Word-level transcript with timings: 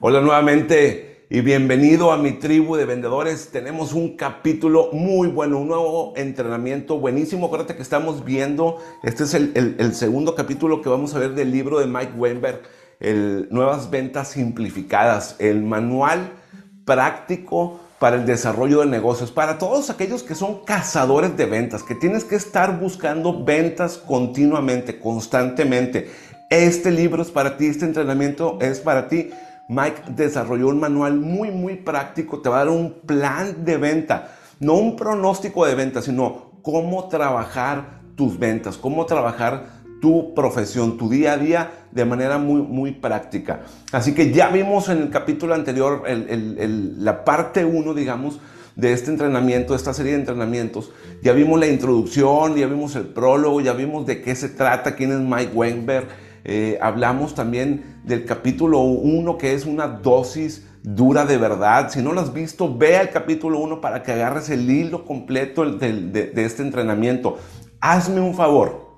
Hola 0.00 0.20
nuevamente 0.20 1.26
y 1.28 1.40
bienvenido 1.40 2.12
a 2.12 2.18
mi 2.18 2.30
tribu 2.30 2.76
de 2.76 2.84
vendedores. 2.84 3.48
Tenemos 3.50 3.92
un 3.92 4.16
capítulo 4.16 4.90
muy 4.92 5.26
bueno, 5.26 5.58
un 5.58 5.66
nuevo 5.66 6.12
entrenamiento 6.16 7.00
buenísimo. 7.00 7.46
Acuérdate 7.46 7.74
que 7.74 7.82
estamos 7.82 8.24
viendo, 8.24 8.78
este 9.02 9.24
es 9.24 9.34
el, 9.34 9.94
segundo 9.96 10.36
capítulo 10.36 10.82
que 10.82 10.88
vamos 10.88 11.16
a 11.16 11.18
ver 11.18 11.34
del 11.34 11.50
libro 11.50 11.80
de 11.80 11.88
Mike 11.88 12.12
Weinberg, 12.16 12.62
el 13.00 13.48
Nuevas 13.50 13.90
Ventas 13.90 14.28
Simplificadas, 14.28 15.34
el 15.40 15.64
manual 15.64 16.30
práctico 16.84 17.80
para 17.98 18.14
el 18.14 18.24
desarrollo 18.24 18.78
de 18.78 18.86
negocios, 18.86 19.32
para 19.32 19.58
todos 19.58 19.90
aquellos 19.90 20.22
que 20.22 20.36
son 20.36 20.64
cazadores 20.64 21.36
de 21.36 21.46
ventas, 21.46 21.82
que 21.82 21.96
tienes 21.96 22.22
que 22.22 22.36
estar 22.36 22.78
buscando 22.78 23.42
ventas 23.44 23.98
continuamente, 23.98 25.00
constantemente. 25.00 26.08
Este 26.50 26.92
libro 26.92 27.20
es 27.20 27.32
para 27.32 27.56
ti, 27.56 27.66
este 27.66 27.84
entrenamiento 27.84 28.58
es 28.60 28.78
para 28.78 29.08
ti 29.08 29.30
Mike 29.68 30.02
desarrolló 30.16 30.68
un 30.68 30.80
manual 30.80 31.18
muy, 31.18 31.50
muy 31.50 31.76
práctico. 31.76 32.40
Te 32.40 32.48
va 32.48 32.62
a 32.62 32.64
dar 32.64 32.74
un 32.74 33.00
plan 33.04 33.64
de 33.64 33.76
venta. 33.76 34.34
No 34.60 34.74
un 34.74 34.96
pronóstico 34.96 35.66
de 35.66 35.74
venta, 35.74 36.00
sino 36.00 36.60
cómo 36.62 37.08
trabajar 37.08 38.00
tus 38.16 38.38
ventas, 38.38 38.76
cómo 38.76 39.06
trabajar 39.06 39.78
tu 40.00 40.34
profesión, 40.34 40.96
tu 40.96 41.08
día 41.08 41.34
a 41.34 41.38
día 41.38 41.70
de 41.92 42.04
manera 42.04 42.38
muy, 42.38 42.62
muy 42.62 42.92
práctica. 42.92 43.60
Así 43.92 44.14
que 44.14 44.32
ya 44.32 44.48
vimos 44.48 44.88
en 44.88 44.98
el 44.98 45.10
capítulo 45.10 45.54
anterior 45.54 46.02
la 46.08 47.24
parte 47.24 47.64
1, 47.64 47.94
digamos, 47.94 48.40
de 48.74 48.92
este 48.92 49.10
entrenamiento, 49.10 49.72
de 49.72 49.76
esta 49.76 49.92
serie 49.92 50.12
de 50.12 50.20
entrenamientos. 50.20 50.92
Ya 51.22 51.32
vimos 51.32 51.58
la 51.58 51.66
introducción, 51.66 52.56
ya 52.56 52.66
vimos 52.66 52.96
el 52.96 53.06
prólogo, 53.06 53.60
ya 53.60 53.72
vimos 53.72 54.06
de 54.06 54.22
qué 54.22 54.34
se 54.34 54.48
trata, 54.48 54.94
quién 54.94 55.12
es 55.12 55.18
Mike 55.18 55.52
Weinberg 55.52 56.06
eh, 56.50 56.78
hablamos 56.80 57.34
también 57.34 58.00
del 58.04 58.24
capítulo 58.24 58.80
1, 58.80 59.36
que 59.36 59.52
es 59.52 59.66
una 59.66 59.86
dosis 59.86 60.66
dura 60.82 61.26
de 61.26 61.36
verdad. 61.36 61.90
Si 61.90 62.00
no 62.00 62.14
lo 62.14 62.22
has 62.22 62.32
visto, 62.32 62.74
ve 62.74 62.96
al 62.96 63.10
capítulo 63.10 63.58
1 63.58 63.82
para 63.82 64.02
que 64.02 64.12
agarres 64.12 64.48
el 64.48 64.70
hilo 64.70 65.04
completo 65.04 65.70
de, 65.70 66.32
este 66.36 66.62
entrenamiento. 66.62 67.36
Hazme 67.82 68.22
un 68.22 68.34
favor, 68.34 68.96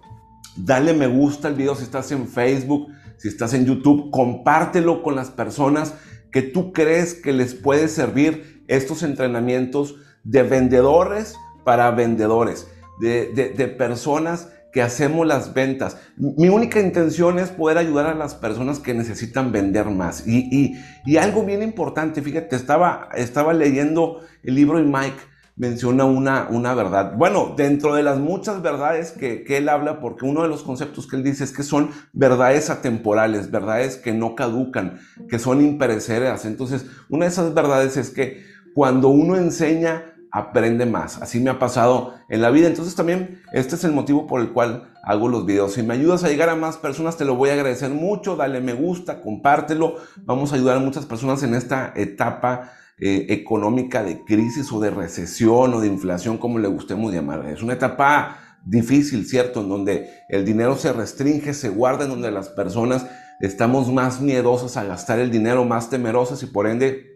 dale 0.57 0.93
me 0.93 1.09
gusta 1.09 1.49
al 1.49 1.57
video 1.57 1.75
si 1.75 1.83
estás 1.83 2.13
en 2.13 2.29
Facebook, 2.29 2.87
si 3.17 3.27
estás 3.27 3.53
en 3.53 3.67
YouTube, 3.67 4.13
compártelo 4.13 5.03
con 5.03 5.17
las 5.17 5.31
personas 5.31 5.95
que 6.31 6.43
tú 6.43 6.73
crees 6.73 7.15
que 7.15 7.33
les 7.33 7.55
puede 7.55 7.89
servir 7.89 8.65
estos 8.69 9.03
entrenamientos 9.03 9.97
de 10.23 10.45
vendedores 10.45 11.35
para 11.65 11.91
vendedores, 11.91 12.69
de, 13.01 13.33
de, 13.35 13.49
de 13.49 13.67
personas 13.67 14.51
que 14.73 14.83
hacemos 14.83 15.27
las 15.27 15.55
ventas. 15.55 15.97
Mi 16.17 16.49
única 16.49 16.81
intención 16.81 17.39
es 17.39 17.51
poder 17.51 17.79
ayudar 17.79 18.07
a 18.07 18.15
las 18.15 18.35
personas 18.35 18.79
que 18.79 18.95
necesitan 18.95 19.53
vender 19.53 19.87
más. 19.87 20.27
Y, 20.27 20.77
algo 21.19 21.45
bien 21.45 21.63
importante, 21.63 22.23
fíjate, 22.23 22.57
estaba, 22.57 23.09
estaba 23.15 23.53
leyendo 23.53 24.21
el 24.43 24.55
libro 24.55 24.81
y 24.81 24.85
Mike 24.85 25.31
menciona 25.57 26.07
una, 26.07 26.49
una 26.49 26.75
verdad. 26.75 27.15
Bueno, 27.17 27.55
dentro 27.57 27.95
de 27.95 28.03
las 28.03 28.19
muchas 28.19 28.63
verdades 28.63 29.13
que, 29.13 29.45
que, 29.45 29.59
él 29.59 29.69
habla, 29.69 30.01
porque 30.01 30.25
uno 30.25 30.43
de 30.43 30.49
los 30.49 30.63
conceptos 30.63 31.07
que 31.07 31.17
él 31.17 31.23
dice 31.23 31.45
es 31.45 31.53
que 31.53 31.63
son 31.63 31.91
verdades 32.15 32.71
atemporales, 32.71 33.51
verdades 33.51 33.97
que 33.97 34.13
no 34.13 34.35
caducan, 34.35 35.01
que 35.29 35.39
son 35.39 35.61
imperecederas. 35.61 36.47
Entonces, 36.47 36.87
una 37.11 37.27
de 37.27 37.33
esas 37.33 37.53
verdades 37.53 37.99
es 37.99 38.09
que 38.09 38.43
cuando 38.75 39.09
uno 39.09 39.37
enseña 39.37 40.10
aprende 40.33 40.87
más. 40.87 41.21
Así 41.21 41.41
me 41.41 41.51
ha 41.51 41.59
pasado 41.59 42.15
en 42.29 42.43
la 42.43 42.51
vida. 42.51 42.67
Entonces 42.69 42.95
también 42.95 43.43
este 43.53 43.75
es 43.75 43.85
el 43.85 43.93
motivo 43.93 44.27
por 44.27 44.41
el 44.41 44.53
cual 44.53 44.93
hago 45.03 45.29
los 45.29 45.47
videos. 45.47 45.75
Si 45.75 45.83
me 45.83 45.95
ayudas 45.95 46.25
a 46.25 46.29
llegar 46.29 46.49
a 46.49 46.57
más 46.57 46.77
personas, 46.77 47.17
te 47.17 47.25
lo 47.25 47.35
voy 47.35 47.51
a 47.51 47.55
agradecer 47.55 47.91
mucho. 47.91 48.37
Dale 48.37 48.61
me 48.61 48.73
gusta, 48.73 49.21
compártelo. 49.21 49.97
Vamos 50.25 50.53
a 50.53 50.57
ayudar 50.57 50.77
a 50.77 50.81
muchas 50.81 51.07
personas 51.07 51.43
en 51.43 51.55
esta 51.55 51.93
etapa 51.97 52.73
eh, 52.99 53.27
económica 53.31 54.03
de 54.03 54.25
crisis 54.25 54.71
o 54.73 54.81
de 54.81 54.91
recesión 54.91 55.75
o 55.75 55.81
de 55.81 55.87
inflación, 55.87 56.39
como 56.39 56.59
le 56.59 56.69
gustemos 56.69 57.13
llamar. 57.13 57.47
Es 57.47 57.63
una 57.63 57.73
etapa 57.73 58.59
difícil, 58.65 59.27
¿cierto? 59.27 59.63
En 59.63 59.69
donde 59.69 60.11
el 60.29 60.45
dinero 60.45 60.77
se 60.77 60.93
restringe, 60.93 61.55
se 61.55 61.71
guarda, 61.71 62.05
en 62.05 62.11
donde 62.11 62.31
las 62.31 62.51
personas 62.51 63.07
estamos 63.41 63.91
más 63.91 64.21
miedosas 64.21 64.77
a 64.77 64.85
gastar 64.85 65.19
el 65.19 65.31
dinero, 65.31 65.65
más 65.65 65.89
temerosas 65.89 66.43
y 66.43 66.47
por 66.47 66.67
ende 66.67 67.10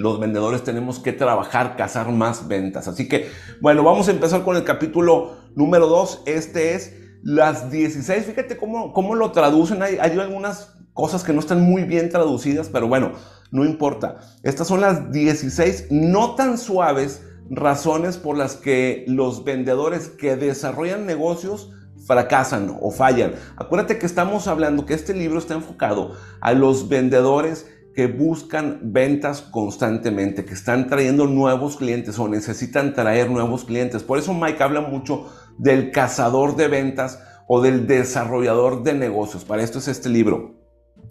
los 0.00 0.18
vendedores 0.18 0.64
tenemos 0.64 0.98
que 0.98 1.12
trabajar, 1.12 1.76
cazar 1.76 2.10
más 2.10 2.48
ventas. 2.48 2.88
Así 2.88 3.06
que, 3.06 3.28
bueno, 3.60 3.82
vamos 3.84 4.08
a 4.08 4.12
empezar 4.12 4.42
con 4.42 4.56
el 4.56 4.64
capítulo 4.64 5.36
número 5.54 5.86
2. 5.88 6.22
Este 6.24 6.74
es 6.74 6.94
las 7.22 7.70
16. 7.70 8.24
Fíjate 8.24 8.56
cómo, 8.56 8.94
cómo 8.94 9.14
lo 9.14 9.30
traducen. 9.32 9.82
Hay, 9.82 9.98
hay 10.00 10.18
algunas 10.18 10.74
cosas 10.94 11.22
que 11.22 11.34
no 11.34 11.40
están 11.40 11.60
muy 11.60 11.84
bien 11.84 12.08
traducidas, 12.08 12.70
pero 12.70 12.88
bueno, 12.88 13.12
no 13.50 13.64
importa. 13.66 14.20
Estas 14.42 14.68
son 14.68 14.80
las 14.80 15.12
16 15.12 15.88
no 15.90 16.34
tan 16.34 16.56
suaves 16.56 17.22
razones 17.50 18.16
por 18.16 18.38
las 18.38 18.56
que 18.56 19.04
los 19.06 19.44
vendedores 19.44 20.08
que 20.08 20.36
desarrollan 20.36 21.04
negocios 21.04 21.72
fracasan 22.06 22.78
o 22.80 22.90
fallan. 22.90 23.34
Acuérdate 23.56 23.98
que 23.98 24.06
estamos 24.06 24.48
hablando 24.48 24.86
que 24.86 24.94
este 24.94 25.12
libro 25.12 25.38
está 25.38 25.54
enfocado 25.54 26.16
a 26.40 26.54
los 26.54 26.88
vendedores 26.88 27.66
que 28.00 28.06
buscan 28.06 28.80
ventas 28.94 29.42
constantemente, 29.42 30.46
que 30.46 30.54
están 30.54 30.88
trayendo 30.88 31.26
nuevos 31.26 31.76
clientes 31.76 32.18
o 32.18 32.28
necesitan 32.28 32.94
traer 32.94 33.30
nuevos 33.30 33.66
clientes. 33.66 34.02
Por 34.02 34.18
eso 34.18 34.32
Mike 34.32 34.62
habla 34.62 34.80
mucho 34.80 35.30
del 35.58 35.90
cazador 35.90 36.56
de 36.56 36.68
ventas 36.68 37.18
o 37.46 37.60
del 37.60 37.86
desarrollador 37.86 38.84
de 38.84 38.94
negocios. 38.94 39.44
Para 39.44 39.62
esto 39.62 39.80
es 39.80 39.88
este 39.88 40.08
libro. 40.08 40.54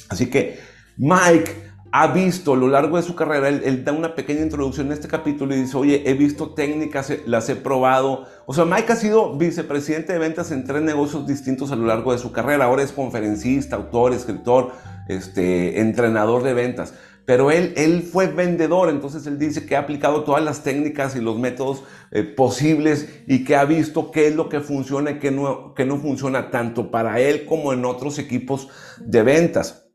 Así 0.09 0.31
que 0.31 0.57
Mike 0.97 1.69
ha 1.91 2.07
visto 2.07 2.53
a 2.53 2.57
lo 2.57 2.67
largo 2.67 2.97
de 2.97 3.03
su 3.03 3.16
carrera, 3.16 3.50
él, 3.50 3.83
da 3.83 3.91
una 3.91 4.13
pequeña 4.13 4.41
introducción 4.41 4.88
en 4.88 4.94
este 4.94 5.07
capítulo 5.07 5.55
y 5.55 5.61
dice, 5.61 5.77
oye, 5.77 6.03
he 6.05 6.13
visto 6.13 6.53
técnicas, 6.53 7.11
las 7.25 7.50
he 7.50 7.55
probado. 7.55 8.27
O 8.45 8.53
sea, 8.53 8.66
Mike 8.66 8.94
ha 8.94 8.95
sido 8.95 9.35
vicepresidente 9.38 10.13
de 10.13 10.19
ventas 10.19 10.51
en 10.51 10.66
tres 10.66 10.81
negocios 10.81 11.25
distintos 11.25 11.72
a 11.72 11.75
lo 11.75 11.88
largo 11.88 12.11
de 12.11 12.19
su 12.19 12.31
carrera. 12.31 12.66
Ahora 12.66 12.83
es 12.83 12.91
conferencista, 12.91 13.75
autor, 13.75 14.13
escritor, 14.13 14.72
este, 15.07 15.79
entrenador 15.79 16.44
de 16.44 16.53
ventas. 16.53 16.94
Pero 17.25 17.51
él, 17.51 17.73
él 17.77 18.01
fue 18.01 18.27
vendedor, 18.27 18.89
entonces 18.89 19.27
él 19.27 19.38
dice 19.38 19.66
que 19.66 19.75
ha 19.75 19.79
aplicado 19.79 20.23
todas 20.23 20.44
las 20.44 20.63
técnicas 20.63 21.16
y 21.16 21.21
los 21.21 21.38
métodos 21.38 21.83
eh, 22.11 22.23
posibles 22.23 23.07
y 23.27 23.44
que 23.44 23.56
ha 23.56 23.66
visto 23.66 24.09
qué 24.09 24.27
es 24.27 24.35
lo 24.35 24.50
que 24.50 24.61
funciona 24.61 25.11
y 25.11 25.19
qué 25.19 25.29
no, 25.29 25.75
qué 25.75 25.85
no 25.85 25.97
funciona 25.97 26.50
tanto 26.50 26.89
para 26.89 27.19
él 27.19 27.45
como 27.45 27.71
en 27.71 27.85
otros 27.85 28.17
equipos 28.17 28.69
de 29.00 29.21
ventas. 29.21 29.85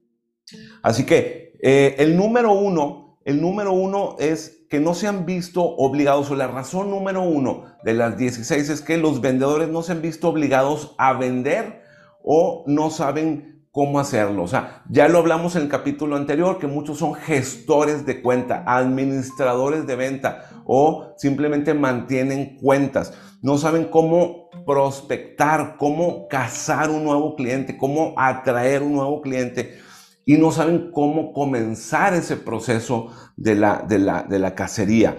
Así 0.82 1.06
que 1.06 1.43
eh, 1.66 1.94
el 1.96 2.14
número 2.14 2.52
uno, 2.52 3.16
el 3.24 3.40
número 3.40 3.72
uno 3.72 4.16
es 4.18 4.66
que 4.68 4.80
no 4.80 4.92
se 4.92 5.06
han 5.06 5.24
visto 5.24 5.62
obligados, 5.62 6.30
o 6.30 6.34
la 6.34 6.46
razón 6.46 6.90
número 6.90 7.22
uno 7.22 7.64
de 7.82 7.94
las 7.94 8.18
16 8.18 8.68
es 8.68 8.82
que 8.82 8.98
los 8.98 9.22
vendedores 9.22 9.70
no 9.70 9.82
se 9.82 9.92
han 9.92 10.02
visto 10.02 10.28
obligados 10.28 10.94
a 10.98 11.14
vender 11.14 11.80
o 12.22 12.64
no 12.66 12.90
saben 12.90 13.64
cómo 13.70 13.98
hacerlo. 13.98 14.42
O 14.42 14.46
sea, 14.46 14.82
ya 14.90 15.08
lo 15.08 15.16
hablamos 15.16 15.56
en 15.56 15.62
el 15.62 15.68
capítulo 15.70 16.16
anterior, 16.16 16.58
que 16.58 16.66
muchos 16.66 16.98
son 16.98 17.14
gestores 17.14 18.04
de 18.04 18.20
cuenta, 18.20 18.62
administradores 18.66 19.86
de 19.86 19.96
venta 19.96 20.50
o 20.66 21.14
simplemente 21.16 21.72
mantienen 21.72 22.58
cuentas. 22.58 23.14
No 23.40 23.56
saben 23.56 23.84
cómo 23.84 24.50
prospectar, 24.66 25.76
cómo 25.78 26.28
cazar 26.28 26.90
un 26.90 27.04
nuevo 27.04 27.36
cliente, 27.36 27.78
cómo 27.78 28.12
atraer 28.18 28.82
un 28.82 28.96
nuevo 28.96 29.22
cliente 29.22 29.78
y 30.26 30.36
no 30.36 30.50
saben 30.52 30.90
cómo 30.92 31.32
comenzar 31.32 32.14
ese 32.14 32.36
proceso 32.36 33.08
de 33.36 33.54
la, 33.54 33.84
de 33.86 33.98
la, 33.98 34.22
de 34.22 34.38
la 34.38 34.54
cacería. 34.54 35.18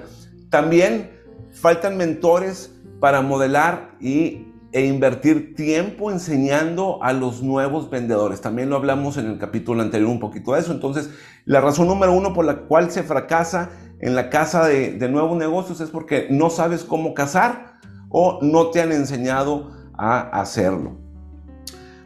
También 0.49 1.11
faltan 1.51 1.97
mentores 1.97 2.71
para 2.99 3.21
modelar 3.21 3.95
y 3.99 4.47
e 4.75 4.85
invertir 4.85 5.55
tiempo 5.55 6.11
enseñando 6.11 7.01
a 7.01 7.13
los 7.13 7.41
nuevos 7.41 7.89
vendedores. 7.89 8.41
También 8.41 8.69
lo 8.69 8.75
hablamos 8.75 9.15
en 9.15 9.27
el 9.27 9.37
capítulo 9.37 9.81
anterior 9.81 10.09
un 10.09 10.19
poquito 10.19 10.53
de 10.53 10.59
eso. 10.59 10.73
Entonces, 10.73 11.11
la 11.45 11.61
razón 11.61 11.87
número 11.87 12.11
uno 12.11 12.33
por 12.33 12.43
la 12.43 12.63
cual 12.63 12.91
se 12.91 13.01
fracasa 13.03 13.69
en 14.01 14.15
la 14.15 14.29
casa 14.29 14.67
de, 14.67 14.91
de 14.91 15.07
nuevos 15.07 15.37
negocios 15.37 15.79
es 15.79 15.89
porque 15.89 16.27
no 16.29 16.49
sabes 16.49 16.83
cómo 16.83 17.13
cazar 17.13 17.79
o 18.09 18.39
no 18.41 18.71
te 18.71 18.81
han 18.81 18.91
enseñado 18.91 19.71
a 19.97 20.41
hacerlo. 20.41 21.04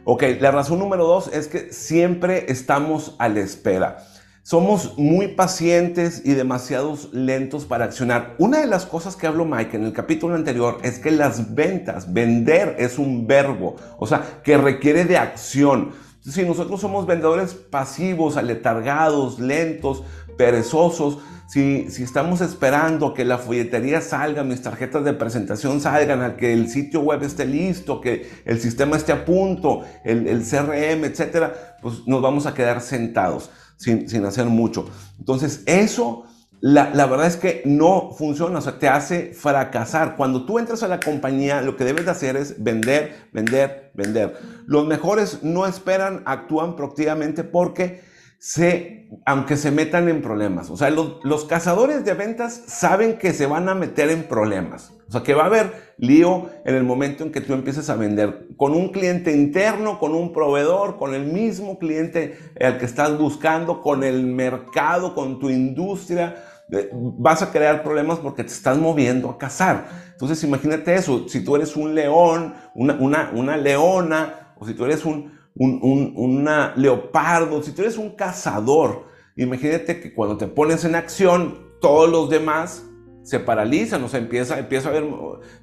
Ok, 0.04 0.24
la 0.40 0.50
razón 0.50 0.78
número 0.78 1.06
dos 1.06 1.28
es 1.28 1.46
que 1.46 1.72
siempre 1.74 2.46
estamos 2.48 3.16
a 3.18 3.28
la 3.28 3.40
espera. 3.40 3.98
Somos 4.42 4.96
muy 4.96 5.28
pacientes 5.28 6.22
y 6.24 6.32
demasiados 6.32 7.12
lentos 7.12 7.66
para 7.66 7.84
accionar. 7.84 8.34
Una 8.38 8.60
de 8.60 8.66
las 8.66 8.86
cosas 8.86 9.14
que 9.14 9.26
habló 9.26 9.44
Mike 9.44 9.76
en 9.76 9.84
el 9.84 9.92
capítulo 9.92 10.34
anterior 10.34 10.78
es 10.82 10.98
que 10.98 11.10
las 11.10 11.54
ventas, 11.54 12.14
vender 12.14 12.76
es 12.78 12.98
un 12.98 13.26
verbo, 13.26 13.76
o 13.98 14.06
sea, 14.06 14.40
que 14.42 14.56
requiere 14.56 15.04
de 15.04 15.18
acción. 15.18 15.92
Si 16.22 16.44
nosotros 16.44 16.80
somos 16.80 17.06
vendedores 17.06 17.54
pasivos, 17.54 18.36
aletargados, 18.36 19.38
lentos, 19.38 20.02
perezosos, 20.36 21.18
si, 21.48 21.90
si, 21.90 22.04
estamos 22.04 22.40
esperando 22.42 23.12
que 23.12 23.24
la 23.24 23.36
folletería 23.38 24.00
salga, 24.00 24.44
mis 24.44 24.62
tarjetas 24.62 25.04
de 25.04 25.14
presentación 25.14 25.80
salgan, 25.80 26.36
que 26.36 26.52
el 26.52 26.68
sitio 26.68 27.00
web 27.00 27.24
esté 27.24 27.44
listo, 27.44 28.00
que 28.00 28.30
el 28.44 28.60
sistema 28.60 28.96
esté 28.96 29.10
a 29.12 29.24
punto, 29.24 29.82
el, 30.04 30.28
el 30.28 30.42
CRM, 30.42 31.04
etcétera, 31.04 31.76
pues 31.82 32.06
nos 32.06 32.22
vamos 32.22 32.46
a 32.46 32.54
quedar 32.54 32.80
sentados 32.80 33.50
sin, 33.76 34.08
sin 34.08 34.24
hacer 34.24 34.46
mucho. 34.46 34.88
Entonces, 35.18 35.64
eso 35.66 36.24
la, 36.62 37.06
verdad 37.06 37.26
es 37.26 37.36
que 37.36 37.62
no 37.64 38.10
funciona, 38.10 38.58
o 38.58 38.60
sea, 38.60 38.78
te 38.78 38.88
hace 38.88 39.32
fracasar. 39.32 40.16
Cuando 40.16 40.44
tú 40.44 40.58
entras 40.58 40.82
a 40.82 40.88
la 40.88 41.00
compañía, 41.00 41.62
lo 41.62 41.76
que 41.76 41.84
debes 41.84 42.04
de 42.04 42.10
hacer 42.10 42.36
es 42.36 42.62
vender, 42.62 43.28
vender, 43.32 43.90
vender. 43.94 44.38
Los 44.66 44.86
mejores 44.86 45.42
no 45.42 45.66
esperan, 45.66 46.22
actúan 46.26 46.76
proactivamente 46.76 47.44
porque 47.44 48.02
se, 48.38 49.08
aunque 49.24 49.56
se 49.56 49.70
metan 49.70 50.08
en 50.10 50.20
problemas. 50.20 50.68
O 50.70 50.76
sea, 50.76 50.90
los, 50.90 51.24
los 51.24 51.46
cazadores 51.46 52.04
de 52.04 52.12
ventas 52.12 52.62
saben 52.66 53.16
que 53.16 53.32
se 53.32 53.46
van 53.46 53.70
a 53.70 53.74
meter 53.74 54.10
en 54.10 54.24
problemas. 54.24 54.92
O 55.08 55.12
sea, 55.12 55.22
que 55.22 55.34
va 55.34 55.44
a 55.44 55.46
haber 55.46 55.94
lío 55.96 56.50
en 56.66 56.74
el 56.74 56.84
momento 56.84 57.24
en 57.24 57.32
que 57.32 57.40
tú 57.40 57.54
empieces 57.54 57.88
a 57.88 57.96
vender 57.96 58.48
con 58.56 58.74
un 58.74 58.90
cliente 58.90 59.32
interno, 59.32 59.98
con 59.98 60.14
un 60.14 60.32
proveedor, 60.32 60.98
con 60.98 61.14
el 61.14 61.24
mismo 61.24 61.78
cliente 61.78 62.38
al 62.60 62.78
que 62.78 62.84
estás 62.84 63.18
buscando, 63.18 63.80
con 63.80 64.04
el 64.04 64.24
mercado, 64.26 65.14
con 65.14 65.38
tu 65.38 65.48
industria 65.48 66.44
vas 66.92 67.42
a 67.42 67.50
crear 67.50 67.82
problemas 67.82 68.18
porque 68.18 68.44
te 68.44 68.52
estás 68.52 68.78
moviendo 68.78 69.30
a 69.30 69.38
cazar. 69.38 69.88
Entonces 70.12 70.42
imagínate 70.44 70.94
eso, 70.94 71.28
si 71.28 71.44
tú 71.44 71.56
eres 71.56 71.76
un 71.76 71.94
león, 71.94 72.54
una, 72.74 73.30
una, 73.32 73.56
leona, 73.56 74.54
o 74.58 74.66
si 74.66 74.74
tú 74.74 74.84
eres 74.84 75.04
un, 75.04 75.32
un, 75.54 76.12
un 76.14 76.48
leopardo, 76.76 77.62
si 77.62 77.72
tú 77.72 77.82
eres 77.82 77.96
un 77.96 78.10
cazador, 78.10 79.06
imagínate 79.36 80.00
que 80.00 80.12
cuando 80.12 80.36
te 80.36 80.46
pones 80.46 80.84
en 80.84 80.94
acción, 80.94 81.70
todos 81.80 82.10
los 82.10 82.28
demás 82.28 82.84
se 83.22 83.38
paralizan, 83.40 84.02
o 84.02 84.08
sea, 84.08 84.20
empieza, 84.20 84.58
empieza 84.58 84.88
a 84.88 84.92
haber 84.92 85.04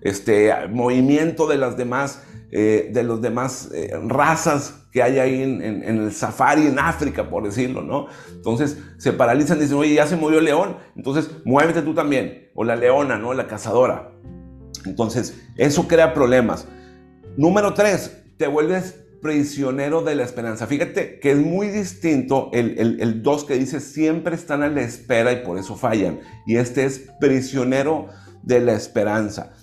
este, 0.01 0.53
movimiento 0.69 1.47
de 1.47 1.57
las 1.57 1.77
demás, 1.77 2.23
eh, 2.51 2.89
de 2.93 3.03
los 3.03 3.21
demás 3.21 3.69
eh, 3.73 3.91
razas 4.05 4.87
que 4.91 5.03
hay 5.03 5.19
ahí 5.19 5.41
en, 5.41 5.83
el 5.83 6.11
safari 6.13 6.67
en 6.67 6.79
África, 6.79 7.29
por 7.29 7.43
decirlo, 7.43 7.81
¿no? 7.81 8.07
Entonces 8.31 8.77
se 8.97 9.13
paralizan 9.13 9.57
y 9.57 9.61
dicen, 9.61 9.77
oye, 9.77 9.93
ya 9.93 10.07
se 10.07 10.15
movió 10.15 10.39
el 10.39 10.45
león, 10.45 10.77
entonces 10.95 11.29
muévete 11.45 11.81
tú 11.81 11.93
también, 11.93 12.49
o 12.55 12.63
la 12.63 12.75
leona, 12.75 13.17
¿no? 13.17 13.33
La 13.33 13.47
cazadora. 13.47 14.11
Entonces, 14.85 15.39
eso 15.57 15.87
crea 15.87 16.13
problemas. 16.13 16.67
Número 17.35 17.73
tres, 17.73 18.23
te 18.37 18.47
vuelves 18.47 19.03
prisionero 19.21 20.01
de 20.01 20.15
la 20.15 20.23
esperanza. 20.23 20.67
Fíjate 20.67 21.19
que 21.19 21.31
es 21.31 21.37
muy 21.37 21.67
distinto 21.67 22.49
el, 22.53 22.77
el, 22.79 23.01
el 23.01 23.23
dos 23.23 23.43
que 23.43 23.55
dice 23.55 23.79
siempre 23.79 24.35
están 24.35 24.63
a 24.63 24.69
la 24.69 24.81
espera 24.81 25.31
y 25.31 25.43
por 25.43 25.57
eso 25.57 25.75
fallan. 25.75 26.19
Y 26.45 26.57
este 26.57 26.85
es 26.85 27.09
prisionero 27.19 28.07
de 28.43 28.61
la 28.61 28.73
esperanza. 28.73 29.53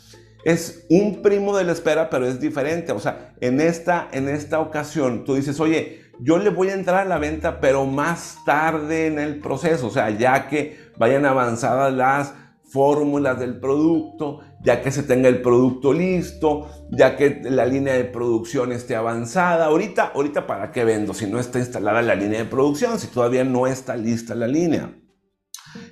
Es 0.44 0.84
un 0.90 1.22
primo 1.22 1.56
de 1.56 1.64
la 1.64 1.72
espera, 1.72 2.10
pero 2.10 2.26
es 2.26 2.38
diferente. 2.40 2.92
O 2.92 3.00
sea, 3.00 3.32
en 3.40 3.60
esta, 3.60 4.08
en 4.12 4.28
esta 4.28 4.60
ocasión 4.60 5.24
tú 5.24 5.34
dices, 5.34 5.58
oye, 5.58 6.02
yo 6.20 6.38
le 6.38 6.50
voy 6.50 6.68
a 6.68 6.74
entrar 6.74 7.00
a 7.00 7.04
la 7.04 7.18
venta, 7.18 7.60
pero 7.60 7.86
más 7.86 8.38
tarde 8.44 9.06
en 9.06 9.18
el 9.18 9.40
proceso. 9.40 9.86
O 9.86 9.90
sea, 9.90 10.10
ya 10.10 10.48
que 10.48 10.76
vayan 10.98 11.24
avanzadas 11.24 11.92
las 11.92 12.34
fórmulas 12.64 13.38
del 13.38 13.58
producto, 13.58 14.40
ya 14.64 14.80
que 14.82 14.90
se 14.90 15.02
tenga 15.02 15.28
el 15.28 15.42
producto 15.42 15.92
listo, 15.92 16.68
ya 16.90 17.16
que 17.16 17.42
la 17.44 17.66
línea 17.66 17.94
de 17.94 18.04
producción 18.04 18.72
esté 18.72 18.96
avanzada. 18.96 19.66
Ahorita, 19.66 20.12
ahorita 20.14 20.46
para 20.46 20.72
qué 20.72 20.84
vendo 20.84 21.12
si 21.12 21.26
no 21.26 21.38
está 21.38 21.58
instalada 21.58 22.00
la 22.00 22.14
línea 22.14 22.40
de 22.40 22.46
producción, 22.46 22.98
si 22.98 23.08
todavía 23.08 23.44
no 23.44 23.66
está 23.66 23.94
lista 23.96 24.34
la 24.34 24.46
línea. 24.46 24.98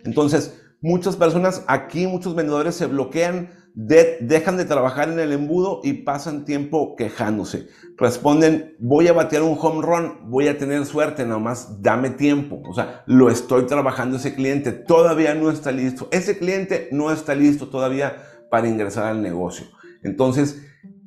Entonces, 0.05 0.59
muchas 0.81 1.17
personas 1.17 1.65
aquí, 1.69 2.07
muchos 2.07 2.35
vendedores 2.35 2.75
se 2.75 2.87
bloquean, 2.87 3.51
dejan 3.75 4.57
de 4.57 4.65
trabajar 4.65 5.11
en 5.11 5.19
el 5.19 5.33
embudo 5.33 5.81
y 5.83 6.05
pasan 6.05 6.45
tiempo 6.45 6.95
quejándose. 6.97 7.69
Responden, 7.99 8.77
voy 8.79 9.09
a 9.09 9.13
batear 9.13 9.43
un 9.43 9.57
home 9.61 9.83
run, 9.85 10.31
voy 10.31 10.49
a 10.49 10.57
tener 10.57 10.85
suerte, 10.87 11.25
nada 11.25 11.39
más 11.39 11.83
dame 11.83 12.11
tiempo. 12.11 12.63
O 12.69 12.75
sea, 12.75 13.03
lo 13.07 13.31
estoy 13.31 13.67
trabajando 13.67 14.17
ese 14.17 14.35
cliente, 14.35 14.73
todavía 14.73 15.35
no 15.35 15.51
está 15.51 15.73
listo. 15.73 16.09
Ese 16.11 16.39
cliente 16.39 16.89
no 16.91 17.13
está 17.13 17.35
listo 17.35 17.69
todavía 17.69 18.17
para 18.53 18.69
ingresar 18.69 19.07
al 19.07 19.23
negocio. 19.23 19.65
Entonces, 20.03 20.63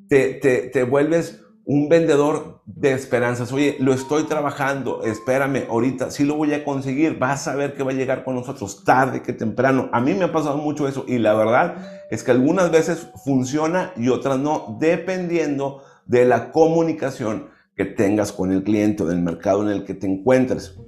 te, 0.09 0.33
te, 0.33 0.83
vuelves 0.83 1.43
un 1.63 1.89
vendedor 1.89 2.63
de 2.65 2.93
esperanzas. 2.93 3.51
Oye, 3.51 3.77
lo 3.79 3.93
estoy 3.93 4.23
trabajando, 4.23 5.03
espérame, 5.03 5.67
ahorita 5.69 6.09
sí 6.09 6.23
lo 6.23 6.37
voy 6.37 6.55
a 6.55 6.63
conseguir, 6.63 7.19
vas 7.19 7.47
a 7.47 7.53
ver 7.53 7.75
que 7.75 7.83
va 7.83 7.91
a 7.91 7.93
llegar 7.93 8.23
con 8.23 8.33
nosotros 8.33 8.83
tarde 8.83 9.21
que 9.21 9.31
temprano. 9.31 9.89
A 9.93 10.01
mí 10.01 10.15
me 10.15 10.23
ha 10.23 10.31
pasado 10.31 10.57
mucho 10.57 10.87
eso 10.87 11.05
y 11.07 11.19
la 11.19 11.35
verdad 11.35 11.75
es 12.09 12.23
que 12.23 12.31
algunas 12.31 12.71
veces 12.71 13.09
funciona 13.23 13.93
y 13.95 14.09
otras 14.09 14.39
no, 14.39 14.75
dependiendo 14.79 15.83
de 16.07 16.25
la 16.25 16.51
comunicación 16.51 17.49
que 17.75 17.85
tengas 17.85 18.31
con 18.31 18.53
el 18.53 18.63
cliente 18.63 19.03
o 19.03 19.05
del 19.05 19.21
mercado 19.21 19.61
en 19.61 19.69
el 19.69 19.85
que 19.85 19.93
te 19.93 20.07
encuentres. 20.07 20.79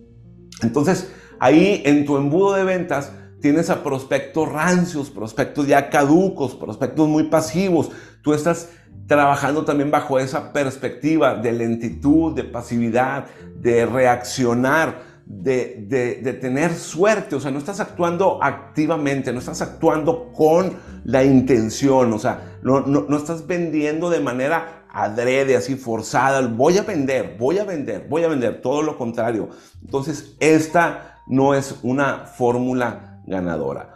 Entonces, 0.64 1.14
ahí 1.40 1.84
en 1.86 2.04
tu 2.04 2.18
embudo 2.18 2.54
de 2.56 2.64
ventas 2.64 3.12
tienes 3.42 3.70
a 3.70 3.84
prospectos 3.84 4.52
rancios, 4.52 5.10
prospectos 5.10 5.68
ya 5.68 5.90
caducos, 5.90 6.56
prospectos 6.56 7.08
muy 7.08 7.24
pasivos. 7.24 7.92
Tú 8.22 8.34
estás 8.34 8.70
trabajando 9.08 9.64
también 9.64 9.92
bajo 9.92 10.20
esa 10.20 10.52
perspectiva 10.52 11.36
de 11.36 11.52
lentitud, 11.54 12.34
de 12.34 12.44
pasividad, 12.44 13.26
de 13.56 13.86
reaccionar, 13.86 15.02
de, 15.26 15.86
de, 16.22 16.34
tener 16.34 16.74
suerte. 16.74 17.36
O 17.36 17.40
sea, 17.40 17.52
no 17.52 17.60
estás 17.60 17.80
actuando 17.80 18.40
activamente, 18.42 19.32
no 19.32 19.40
estás 19.40 19.62
actuando 19.62 20.32
con 20.34 20.74
la 21.06 21.24
intención, 21.24 22.12
o 22.14 22.20
sea, 22.20 22.58
no, 22.62 22.82
no, 22.82 23.06
no 23.08 23.18
estás 23.18 23.48
vendiendo 23.48 24.10
de 24.10 24.20
manera 24.20 24.86
adrede, 24.90 25.56
así 25.56 25.76
forzada, 25.76 26.46
voy 26.48 26.78
a 26.78 26.82
vender, 26.82 27.36
voy 27.40 27.60
a 27.60 27.64
vender, 27.64 28.08
voy 28.10 28.24
a 28.24 28.28
vender, 28.28 28.62
todo 28.62 28.82
lo 28.82 28.98
contrario. 28.98 29.50
Entonces, 29.84 30.36
esta 30.40 31.22
no 31.28 31.54
es 31.54 31.76
una 31.84 32.26
fórmula 32.26 33.07
ganadora. 33.28 33.94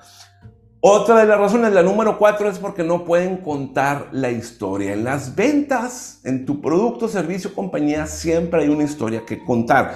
Otra 0.83 1.19
de 1.19 1.27
las 1.27 1.37
razones, 1.37 1.73
la 1.73 1.83
número 1.83 2.17
cuatro, 2.17 2.49
es 2.49 2.57
porque 2.57 2.83
no 2.83 3.05
pueden 3.05 3.37
contar 3.37 4.09
la 4.11 4.31
historia. 4.31 4.93
En 4.93 5.03
las 5.03 5.35
ventas, 5.35 6.19
en 6.23 6.45
tu 6.45 6.59
producto, 6.59 7.07
servicio, 7.07 7.53
compañía, 7.53 8.07
siempre 8.07 8.63
hay 8.63 8.69
una 8.69 8.83
historia 8.83 9.23
que 9.25 9.43
contar. 9.43 9.93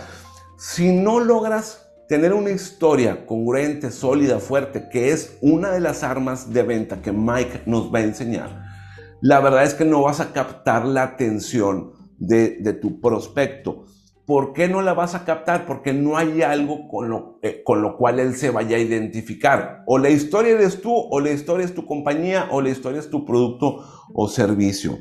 Si 0.58 0.92
no 0.92 1.20
logras 1.20 1.86
tener 2.08 2.34
una 2.34 2.52
historia 2.52 3.26
congruente, 3.26 3.90
sólida, 3.90 4.40
fuerte, 4.40 4.88
que 4.90 5.12
es 5.12 5.38
una 5.42 5.72
de 5.72 5.80
las 5.80 6.04
armas 6.04 6.54
de 6.54 6.62
venta 6.62 7.02
que 7.02 7.12
Mike 7.12 7.64
nos 7.66 7.92
va 7.92 8.00
a 8.00 8.04
enseñar, 8.04 8.64
la 9.22 9.40
verdad 9.40 9.64
es 9.64 9.74
que 9.74 9.86
no 9.86 10.04
vas 10.04 10.20
a 10.20 10.34
captar 10.34 10.86
la 10.86 11.02
atención 11.02 11.94
de, 12.20 12.74
tu 12.80 13.02
prospecto. 13.02 13.86
¿Por 14.26 14.54
qué 14.54 14.68
no 14.68 14.82
la 14.82 14.94
vas 14.94 15.14
a 15.14 15.24
captar? 15.24 15.66
Porque 15.66 15.94
no 15.94 16.18
hay 16.18 16.42
algo 16.42 16.88
con 16.88 17.10
lo, 17.10 17.40
eh, 17.44 17.62
con 17.64 17.82
lo 17.82 17.96
cual 17.96 18.20
él 18.20 18.36
se 18.36 18.50
vaya 18.50 18.78
a 18.78 18.80
identificar. 18.80 19.84
O 19.86 20.00
la 20.00 20.10
historia 20.10 20.54
eres 20.54 20.82
tú, 20.82 20.92
o 20.92 21.20
la 21.20 21.32
historia 21.32 21.66
es 21.66 21.76
tu 21.76 21.86
compañía, 21.86 22.48
o 22.50 22.62
la 22.62 22.70
historia 22.70 23.00
es 23.00 23.10
tu 23.10 23.24
producto 23.24 23.86
o 24.14 24.28
servicio. 24.28 24.98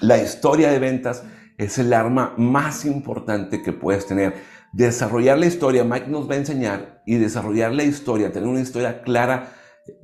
La 0.00 0.16
historia 0.16 0.70
de 0.70 0.78
ventas 0.78 1.22
es 1.58 1.78
el 1.78 1.92
arma 1.92 2.32
más 2.38 2.86
importante 2.86 3.62
que 3.62 3.72
puedes 3.72 4.06
tener. 4.06 4.34
Desarrollar 4.72 5.38
la 5.38 5.46
historia, 5.46 5.84
Mike 5.84 6.08
nos 6.08 6.28
va 6.28 6.34
a 6.34 6.38
enseñar, 6.38 7.02
y 7.04 7.16
desarrollar 7.16 7.74
la 7.74 7.82
historia, 7.82 8.32
tener 8.32 8.48
una 8.48 8.60
historia 8.60 9.02
clara, 9.02 9.52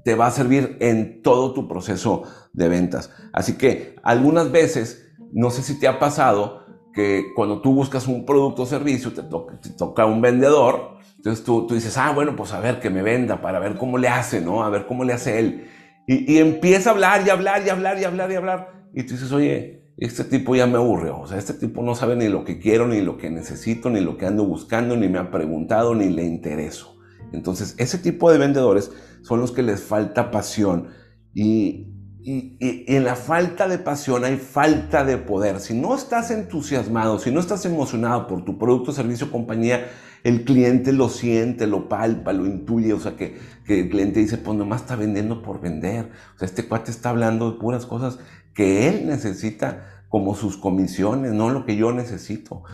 te 0.04 0.14
va 0.14 0.26
a 0.26 0.30
servir 0.30 0.76
en 0.80 1.22
todo 1.22 1.54
tu 1.54 1.68
proceso 1.68 2.25
de 2.52 2.68
ventas. 2.68 3.10
Así 3.32 3.56
que 3.56 3.96
algunas 4.02 4.50
veces, 4.50 5.06
no 5.32 5.50
sé 5.50 5.62
si 5.62 5.78
te 5.78 5.88
ha 5.88 5.99
pasado 5.99 6.65
que 6.96 7.34
cuando 7.34 7.60
tú 7.60 7.74
buscas 7.74 8.08
un 8.08 8.24
producto 8.24 8.62
o 8.62 8.66
servicio, 8.66 9.12
te, 9.12 9.22
toca 9.22 10.06
un 10.06 10.22
vendedor, 10.22 10.96
entonces 11.18 11.44
tú, 11.44 11.66
dices, 11.68 11.98
ah, 11.98 12.12
bueno, 12.12 12.34
pues 12.34 12.54
a 12.54 12.60
ver 12.60 12.80
que 12.80 12.88
me 12.88 13.02
venda 13.02 13.42
para 13.42 13.58
ver 13.58 13.76
cómo 13.76 13.98
le 13.98 14.08
hace, 14.08 14.40
¿no? 14.40 14.64
A 14.64 14.70
ver 14.70 14.86
cómo 14.86 15.04
le 15.04 15.12
hace 15.12 15.38
él. 15.38 15.68
Y, 16.06 16.32
y 16.32 16.38
empieza 16.38 16.88
a 16.88 16.92
hablar 16.94 17.22
y 17.26 17.28
hablar 17.28 17.62
y 17.66 17.68
hablar 17.68 18.00
y 18.00 18.04
hablar 18.04 18.32
y 18.32 18.34
hablar. 18.36 18.88
Y 18.94 19.02
tú 19.02 19.12
dices, 19.12 19.30
oye, 19.30 19.92
este 19.98 20.24
tipo 20.24 20.56
ya 20.56 20.66
me 20.66 20.78
aburre, 20.78 21.10
o 21.10 21.26
sea, 21.26 21.36
este 21.36 21.52
tipo 21.52 21.82
no 21.82 21.94
sabe 21.94 22.16
ni 22.16 22.28
lo 22.28 22.44
que 22.44 22.58
quiero, 22.58 22.88
ni 22.88 23.02
lo 23.02 23.18
que 23.18 23.28
necesito, 23.28 23.90
ni 23.90 24.00
lo 24.00 24.16
que 24.16 24.24
ando 24.24 24.46
buscando, 24.46 24.96
ni 24.96 25.10
me 25.10 25.18
ha 25.18 25.30
preguntado, 25.30 25.94
ni 25.94 26.08
le 26.08 26.24
intereso. 26.24 26.96
Entonces, 27.34 27.74
ese 27.76 27.98
tipo 27.98 28.32
de 28.32 28.38
vendedores 28.38 28.90
son 29.20 29.40
los 29.40 29.52
que 29.52 29.62
les 29.62 29.82
falta 29.82 30.30
pasión 30.30 30.88
y, 31.34 31.92
en 32.26 33.04
la 33.04 33.14
falta 33.14 33.68
de 33.68 33.78
pasión 33.78 34.25
hay 34.25 34.37
falta 34.37 35.04
de 35.04 35.16
poder. 35.16 35.61
Si 35.61 35.75
no 35.75 35.95
estás 35.95 36.33
entusiasmado, 36.33 37.21
si 37.21 37.30
no 37.30 37.38
estás 37.38 37.64
emocionado 37.66 38.26
por 38.26 38.45
tu 38.45 38.59
producto, 38.59 38.90
servicio, 38.90 39.30
compañía, 39.30 39.88
el 40.25 40.45
cliente 40.45 40.92
lo 40.92 41.09
siente, 41.09 41.68
lo 41.68 41.88
palpa, 41.88 42.33
lo 42.33 42.47
intuye, 42.47 42.92
o 42.92 42.99
sea 42.99 43.14
que, 43.14 43.38
que, 43.64 43.83
el 43.83 43.90
cliente 43.90 44.18
dice, 44.18 44.38
pues 44.38 44.59
nomás 44.59 44.80
está 44.80 44.97
vendiendo 44.97 45.40
por 45.40 45.61
vender, 45.61 46.11
o 46.35 46.38
sea, 46.38 46.47
este 46.47 46.66
cuate 46.66 46.90
está 46.90 47.11
hablando 47.11 47.52
de 47.52 47.61
puras 47.61 47.87
cosas 47.87 48.18
que 48.52 48.88
él 48.88 49.06
necesita 49.06 50.02
como 50.09 50.35
sus 50.35 50.56
comisiones, 50.56 51.33
no 51.33 51.50
lo 51.50 51.64
que 51.64 51.76
yo 51.76 51.92
necesito. 51.92 52.64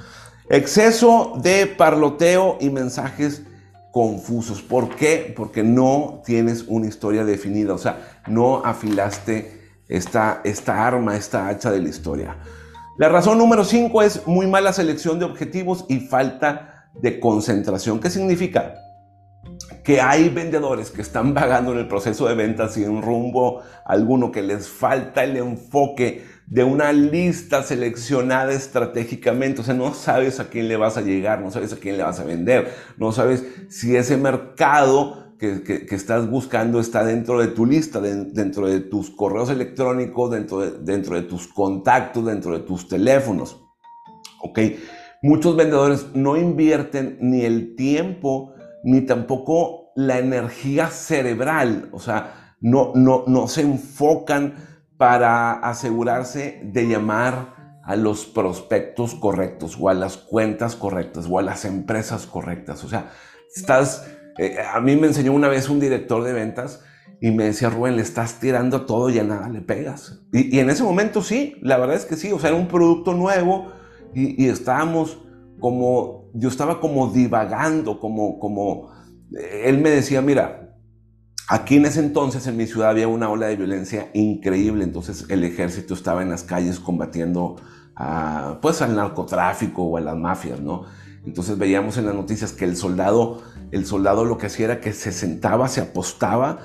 Exceso 0.48 1.34
de 1.42 1.66
parloteo 1.66 2.56
y 2.58 2.70
mensajes 2.70 3.42
confusos. 3.92 4.62
¿Por 4.62 4.96
qué? 4.96 5.32
Porque 5.36 5.62
no 5.62 6.22
tienes 6.24 6.64
una 6.66 6.88
historia 6.88 7.24
definida, 7.24 7.74
o 7.74 7.78
sea, 7.78 8.20
no 8.26 8.64
afilaste 8.64 9.60
esta, 9.88 10.40
esta 10.42 10.84
arma, 10.84 11.16
esta 11.16 11.48
hacha 11.48 11.70
de 11.70 11.80
la 11.80 11.88
historia. 11.90 12.38
La 12.98 13.08
razón 13.08 13.38
número 13.38 13.64
5 13.64 14.02
es 14.02 14.26
muy 14.26 14.46
mala 14.46 14.72
selección 14.72 15.18
de 15.18 15.26
objetivos 15.26 15.84
y 15.88 16.00
falta 16.00 16.88
de 16.94 17.20
concentración. 17.20 18.00
¿Qué 18.00 18.10
significa? 18.10 18.74
Que 19.84 20.00
hay 20.00 20.30
vendedores 20.30 20.90
que 20.90 21.02
están 21.02 21.34
vagando 21.34 21.72
en 21.72 21.78
el 21.78 21.88
proceso 21.88 22.26
de 22.26 22.34
ventas 22.34 22.74
sin 22.74 23.02
rumbo 23.02 23.62
alguno, 23.84 24.32
que 24.32 24.42
les 24.42 24.68
falta 24.68 25.24
el 25.24 25.36
enfoque 25.36 26.24
de 26.46 26.64
una 26.64 26.92
lista 26.92 27.62
seleccionada 27.62 28.52
estratégicamente. 28.52 29.60
O 29.60 29.64
sea, 29.64 29.74
no 29.74 29.94
sabes 29.94 30.40
a 30.40 30.48
quién 30.48 30.68
le 30.68 30.76
vas 30.76 30.96
a 30.96 31.02
llegar, 31.02 31.40
no 31.40 31.50
sabes 31.50 31.72
a 31.72 31.76
quién 31.76 31.96
le 31.96 32.02
vas 32.02 32.20
a 32.20 32.24
vender, 32.24 32.72
no 32.98 33.12
sabes 33.12 33.44
si 33.68 33.96
ese 33.96 34.16
mercado 34.16 35.22
que, 35.38 35.86
estás 35.90 36.30
buscando 36.30 36.78
está 36.78 37.04
dentro 37.04 37.40
de 37.40 37.48
tu 37.48 37.66
lista, 37.66 38.00
dentro 38.00 38.68
de 38.68 38.80
tus 38.80 39.10
correos 39.10 39.50
electrónicos, 39.50 40.30
dentro 40.30 40.60
de, 40.60 40.78
dentro 40.78 41.16
de 41.16 41.22
tus 41.22 41.48
contactos, 41.48 42.24
dentro 42.24 42.52
de 42.52 42.60
tus 42.60 42.86
teléfonos. 42.86 43.60
¿Ok? 44.40 44.60
Muchos 45.22 45.56
vendedores 45.56 46.06
no 46.14 46.36
invierten 46.36 47.18
ni 47.20 47.44
el 47.44 47.74
tiempo 47.74 48.54
ni 48.84 49.00
tampoco 49.00 49.90
la 49.96 50.18
energía 50.18 50.88
cerebral. 50.88 51.88
O 51.92 51.98
sea, 51.98 52.54
no, 52.60 52.92
no, 52.94 53.24
no 53.26 53.48
se 53.48 53.62
enfocan 53.62 54.54
para 55.02 55.54
asegurarse 55.54 56.60
de 56.62 56.86
llamar 56.86 57.80
a 57.82 57.96
los 57.96 58.24
prospectos 58.24 59.16
correctos 59.16 59.76
o 59.80 59.88
a 59.88 59.94
las 59.94 60.16
cuentas 60.16 60.76
correctas 60.76 61.26
o 61.28 61.40
a 61.40 61.42
las 61.42 61.64
empresas 61.64 62.24
correctas. 62.26 62.84
O 62.84 62.88
sea, 62.88 63.10
estás, 63.52 64.06
eh, 64.38 64.58
a 64.72 64.80
mí 64.80 64.94
me 64.94 65.08
enseñó 65.08 65.32
una 65.32 65.48
vez 65.48 65.68
un 65.68 65.80
director 65.80 66.22
de 66.22 66.32
ventas 66.32 66.84
y 67.20 67.32
me 67.32 67.46
decía, 67.46 67.68
Rubén, 67.68 67.96
le 67.96 68.02
estás 68.02 68.38
tirando 68.38 68.82
todo 68.82 69.10
y 69.10 69.18
a 69.18 69.24
nada 69.24 69.48
le 69.48 69.60
pegas. 69.60 70.22
Y, 70.32 70.60
en 70.60 70.70
ese 70.70 70.84
momento 70.84 71.20
sí, 71.20 71.56
la 71.62 71.78
verdad 71.78 71.96
es 71.96 72.04
que 72.04 72.14
sí, 72.14 72.30
o 72.30 72.38
sea, 72.38 72.50
era 72.50 72.58
un 72.60 72.68
producto 72.68 73.12
nuevo 73.12 73.72
y, 74.14 74.40
y 74.40 74.50
estábamos 74.50 75.18
como, 75.58 76.30
yo 76.32 76.48
estaba 76.48 76.78
como 76.78 77.08
divagando, 77.08 77.98
como, 77.98 78.38
como, 78.38 78.92
eh, 79.36 79.62
él 79.64 79.78
me 79.78 79.90
decía, 79.90 80.22
mira, 80.22 80.71
Aquí 81.52 81.76
en 81.76 81.84
ese 81.84 82.00
entonces 82.00 82.46
en 82.46 82.56
mi 82.56 82.66
ciudad 82.66 82.88
había 82.88 83.08
una 83.08 83.28
ola 83.28 83.48
de 83.48 83.56
violencia 83.56 84.08
increíble, 84.14 84.84
entonces 84.84 85.26
el 85.28 85.44
ejército 85.44 85.92
estaba 85.92 86.22
en 86.22 86.30
las 86.30 86.44
calles 86.44 86.80
combatiendo 86.80 87.56
pues 88.62 88.80
al 88.80 88.96
narcotráfico 88.96 89.82
o 89.82 89.98
a 89.98 90.00
las 90.00 90.16
mafias, 90.16 90.60
¿no? 90.60 90.86
Entonces 91.26 91.58
veíamos 91.58 91.98
en 91.98 92.06
las 92.06 92.14
noticias 92.14 92.54
que 92.54 92.64
el 92.64 92.74
soldado, 92.74 93.42
el 93.70 93.84
soldado 93.84 94.24
lo 94.24 94.38
que 94.38 94.46
hacía 94.46 94.64
era 94.64 94.80
que 94.80 94.94
se 94.94 95.12
sentaba, 95.12 95.68
se 95.68 95.82
apostaba, 95.82 96.60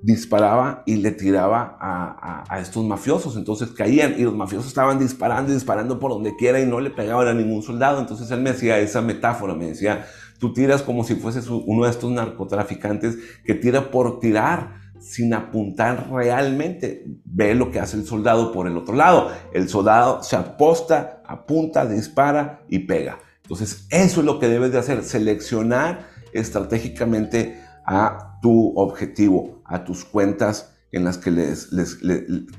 disparaba 0.00 0.84
y 0.86 0.96
le 0.96 1.10
tiraba 1.10 1.76
a, 1.78 2.44
a, 2.48 2.60
estos 2.60 2.82
mafiosos. 2.82 3.36
Entonces 3.36 3.72
caían 3.72 4.14
y 4.16 4.22
los 4.22 4.34
mafiosos 4.34 4.68
estaban 4.68 4.98
disparando 4.98 5.50
y 5.50 5.54
disparando 5.56 5.98
por 5.98 6.12
donde 6.12 6.34
quiera 6.36 6.58
y 6.60 6.66
no 6.66 6.80
le 6.80 6.88
pegaban 6.88 7.28
a 7.28 7.34
ningún 7.34 7.62
soldado. 7.62 8.00
Entonces 8.00 8.30
él 8.30 8.40
me 8.40 8.48
hacía 8.48 8.78
esa 8.78 9.02
metáfora, 9.02 9.54
me 9.54 9.66
decía, 9.66 10.06
Tú 10.40 10.54
tiras 10.54 10.80
como 10.80 11.04
si 11.04 11.16
fueses 11.16 11.48
uno 11.48 11.84
de 11.84 11.90
estos 11.90 12.10
narcotraficantes 12.10 13.18
que 13.44 13.52
tira 13.52 13.90
por 13.90 14.20
tirar 14.20 14.80
sin 14.98 15.34
apuntar 15.34 16.10
realmente. 16.10 17.04
Ve 17.26 17.54
lo 17.54 17.70
que 17.70 17.78
hace 17.78 17.98
el 17.98 18.06
soldado 18.06 18.50
por 18.50 18.66
el 18.66 18.78
otro 18.78 18.94
lado. 18.94 19.30
El 19.52 19.68
soldado 19.68 20.22
se 20.22 20.36
aposta, 20.36 21.22
apunta, 21.26 21.84
dispara 21.84 22.62
y 22.70 22.80
pega. 22.80 23.18
Entonces, 23.42 23.86
eso 23.90 24.20
es 24.20 24.26
lo 24.26 24.38
que 24.38 24.48
debes 24.48 24.72
de 24.72 24.78
hacer, 24.78 25.04
seleccionar 25.04 26.06
estratégicamente 26.32 27.60
a 27.84 28.38
tu 28.40 28.72
objetivo, 28.78 29.60
a 29.66 29.84
tus 29.84 30.06
cuentas 30.06 30.74
en 30.90 31.04
las 31.04 31.18
que 31.18 31.30
les, 31.30 31.70
les 31.70 31.98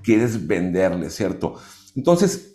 quieres 0.03 0.45
venderles, 0.45 1.15
¿cierto? 1.15 1.55
Entonces, 1.95 2.50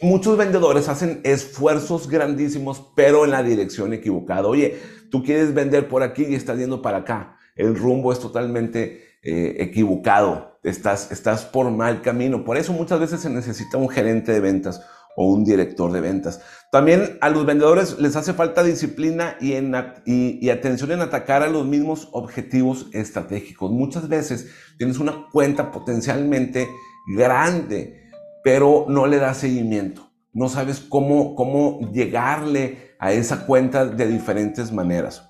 muchos 0.00 0.36
vendedores 0.36 0.88
hacen 0.88 1.20
esfuerzos 1.24 2.08
grandísimos, 2.08 2.92
pero 2.94 3.24
en 3.24 3.30
la 3.30 3.42
dirección 3.42 3.92
equivocada. 3.92 4.46
Oye, 4.46 4.78
tú 5.10 5.22
quieres 5.22 5.54
vender 5.54 5.88
por 5.88 6.02
aquí 6.02 6.24
y 6.24 6.34
estás 6.34 6.58
yendo 6.58 6.82
para 6.82 6.98
acá. 6.98 7.36
El 7.54 7.76
rumbo 7.76 8.12
es 8.12 8.18
totalmente 8.18 9.18
eh, 9.22 9.56
equivocado. 9.58 10.58
Estás, 10.62 11.10
estás 11.10 11.44
por 11.44 11.70
mal 11.70 12.02
camino. 12.02 12.44
Por 12.44 12.56
eso 12.56 12.72
muchas 12.72 13.00
veces 13.00 13.20
se 13.20 13.30
necesita 13.30 13.76
un 13.78 13.88
gerente 13.88 14.32
de 14.32 14.40
ventas 14.40 14.80
o 15.16 15.32
un 15.32 15.44
director 15.44 15.90
de 15.90 16.00
ventas. 16.00 16.40
También 16.70 17.18
a 17.20 17.30
los 17.30 17.46
vendedores 17.46 17.98
les 17.98 18.16
hace 18.16 18.34
falta 18.34 18.62
disciplina 18.62 19.36
y, 19.40 19.54
en, 19.54 19.74
y, 20.04 20.48
atención 20.50 20.92
en 20.92 21.00
atacar 21.00 21.42
a 21.42 21.48
los 21.48 21.64
mismos 21.64 22.08
objetivos 22.12 22.88
estratégicos. 22.92 23.70
Muchas 23.70 24.08
veces 24.08 24.50
tienes 24.76 24.98
una 24.98 25.26
cuenta 25.32 25.72
potencialmente 25.72 26.68
grande 27.16 28.05
pero 28.46 28.86
no 28.88 29.08
le 29.08 29.18
das 29.18 29.38
seguimiento. 29.38 30.08
No 30.32 30.48
sabes 30.48 30.78
cómo, 30.78 31.34
cómo 31.34 31.80
llegarle 31.90 32.94
a 33.00 33.10
esa 33.10 33.44
cuenta 33.44 33.84
de 33.84 34.06
diferentes 34.06 34.70
maneras. 34.70 35.28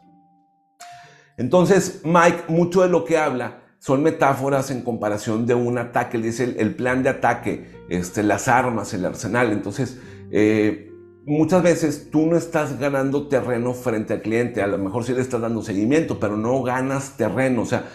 Entonces, 1.39 2.03
Mike, 2.05 2.43
mucho 2.49 2.83
de 2.83 2.91
lo 2.91 3.07
que 3.07 3.17
habla 3.17 3.63
son 3.79 4.03
metáforas 4.03 4.71
en 4.71 4.83
comparación 4.83 5.47
de 5.47 5.55
un 5.55 5.79
ataque. 5.79 6.19
Le 6.19 6.27
dice 6.27 6.57
el, 6.59 6.75
plan 6.75 7.03
de 7.03 7.09
ataque, 7.09 7.87
este, 7.89 8.23
las 8.23 8.49
armas, 8.49 8.93
el 8.93 9.07
arsenal. 9.07 9.51
Entonces, 9.51 9.99
eh, 10.31 10.93
muchas 11.27 11.63
veces 11.63 12.09
tú 12.11 12.27
no 12.27 12.37
estás 12.37 12.79
ganando 12.79 13.27
terreno 13.27 13.75
frente 13.75 14.15
al 14.15 14.23
cliente. 14.23 14.63
A 14.63 14.67
lo 14.69 14.79
mejor 14.79 15.05
sí 15.05 15.13
le 15.13 15.21
estás 15.21 15.41
dando 15.41 15.61
seguimiento, 15.61 16.19
pero 16.21 16.37
no 16.37 16.63
ganas 16.63 17.17
terreno. 17.17 17.63
O 17.63 17.67
sea, 17.67 17.89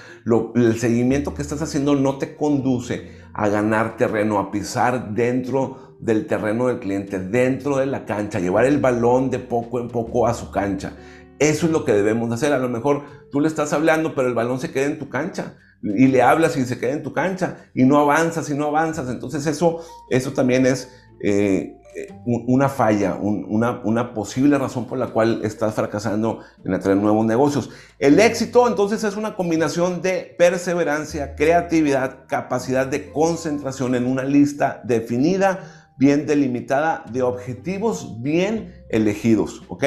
el 0.55 0.79
seguimiento 0.79 1.33
que 1.33 1.41
estás 1.41 1.61
haciendo 1.61 1.95
no 1.95 2.17
te 2.17 2.35
conduce 2.35 3.19
a 3.33 3.47
ganar 3.47 3.95
terreno, 3.95 4.37
a 4.37 4.51
pisar 4.51 5.13
dentro 5.13 5.95
del 6.01 6.27
terreno 6.27 6.67
del 6.67 6.79
cliente, 6.79 7.19
dentro 7.19 7.77
de 7.77 7.85
la 7.85 8.05
cancha, 8.05 8.39
llevar 8.39 8.65
el 8.65 8.79
balón 8.79 9.29
de 9.29 9.39
poco 9.39 9.79
en 9.79 9.87
poco 9.87 10.27
a 10.27 10.33
su 10.33 10.51
cancha. 10.51 10.93
Eso 11.39 11.65
es 11.67 11.71
lo 11.71 11.85
que 11.85 11.93
debemos 11.93 12.31
hacer. 12.31 12.53
A 12.53 12.59
lo 12.59 12.69
mejor 12.69 13.03
tú 13.31 13.39
le 13.39 13.47
estás 13.47 13.71
hablando, 13.71 14.13
pero 14.13 14.27
el 14.27 14.35
balón 14.35 14.59
se 14.59 14.71
queda 14.71 14.85
en 14.85 14.99
tu 14.99 15.09
cancha. 15.09 15.55
Y 15.83 16.07
le 16.07 16.21
hablas 16.21 16.57
y 16.57 16.65
se 16.65 16.77
queda 16.77 16.91
en 16.91 17.01
tu 17.01 17.13
cancha. 17.13 17.65
Y 17.73 17.85
no 17.85 17.97
avanzas 17.97 18.49
y 18.49 18.55
no 18.55 18.65
avanzas. 18.67 19.09
Entonces 19.09 19.47
eso, 19.47 19.79
eso 20.11 20.33
también 20.33 20.67
es 20.67 20.91
eh, 21.23 21.80
una 22.25 22.69
falla, 22.69 23.15
una, 23.15 23.81
una, 23.83 24.13
posible 24.13 24.57
razón 24.57 24.85
por 24.85 24.97
la 24.97 25.07
cual 25.07 25.41
estás 25.43 25.73
fracasando 25.73 26.39
en 26.63 26.73
atraer 26.73 26.97
nuevos 26.97 27.25
negocios. 27.25 27.69
El 27.99 28.19
éxito 28.19 28.67
entonces 28.67 29.03
es 29.03 29.15
una 29.15 29.35
combinación 29.35 30.01
de 30.01 30.35
perseverancia, 30.37 31.35
creatividad, 31.35 32.27
capacidad 32.27 32.87
de 32.87 33.11
concentración 33.11 33.95
en 33.95 34.05
una 34.05 34.23
lista 34.23 34.81
definida, 34.83 35.91
bien 35.97 36.25
delimitada, 36.25 37.03
de 37.11 37.21
objetivos 37.21 38.21
bien 38.21 38.85
elegidos, 38.89 39.61
¿ok? 39.67 39.85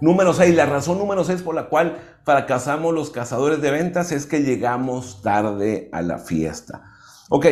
Número 0.00 0.32
6, 0.32 0.54
la 0.54 0.66
razón 0.66 0.98
número 0.98 1.24
6 1.24 1.42
por 1.42 1.54
la 1.54 1.68
cual 1.68 1.98
fracasamos 2.24 2.94
los 2.94 3.10
cazadores 3.10 3.60
de 3.60 3.70
ventas 3.70 4.12
es 4.12 4.26
que 4.26 4.42
llegamos 4.42 5.22
tarde 5.22 5.88
a 5.92 6.02
la 6.02 6.18
fiesta. 6.18 6.84
Ok, 7.30 7.46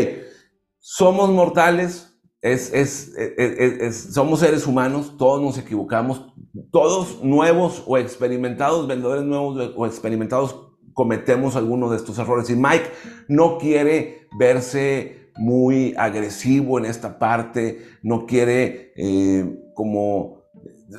somos 0.79 1.31
mortales, 1.31 2.16
es, 2.43 4.13
somos 4.13 4.41
seres 4.41 4.67
humanos, 4.67 5.15
todos 5.17 5.43
nos 5.43 5.59
equivocamos, 5.59 6.33
todos 6.71 7.23
nuevos 7.23 7.83
o 7.87 7.99
experimentados, 7.99 8.87
vendedores 8.87 9.25
nuevos 9.25 9.73
o 9.77 9.87
experimentados, 9.87 10.67
cometemos 10.93 11.57
algunos 11.57 11.91
de 11.91 11.97
estos 11.97 12.19
errores. 12.19 12.49
Y 12.51 12.57
Mike 12.57 12.91
no 13.29 13.59
quiere 13.59 14.29
verse 14.39 15.31
muy 15.37 15.95
agresivo 15.99 16.79
en 16.79 16.87
esta 16.87 17.19
parte, 17.19 17.85
no 18.03 18.27
quiere 18.27 18.93
eh, 18.97 19.73
como... 19.75 20.37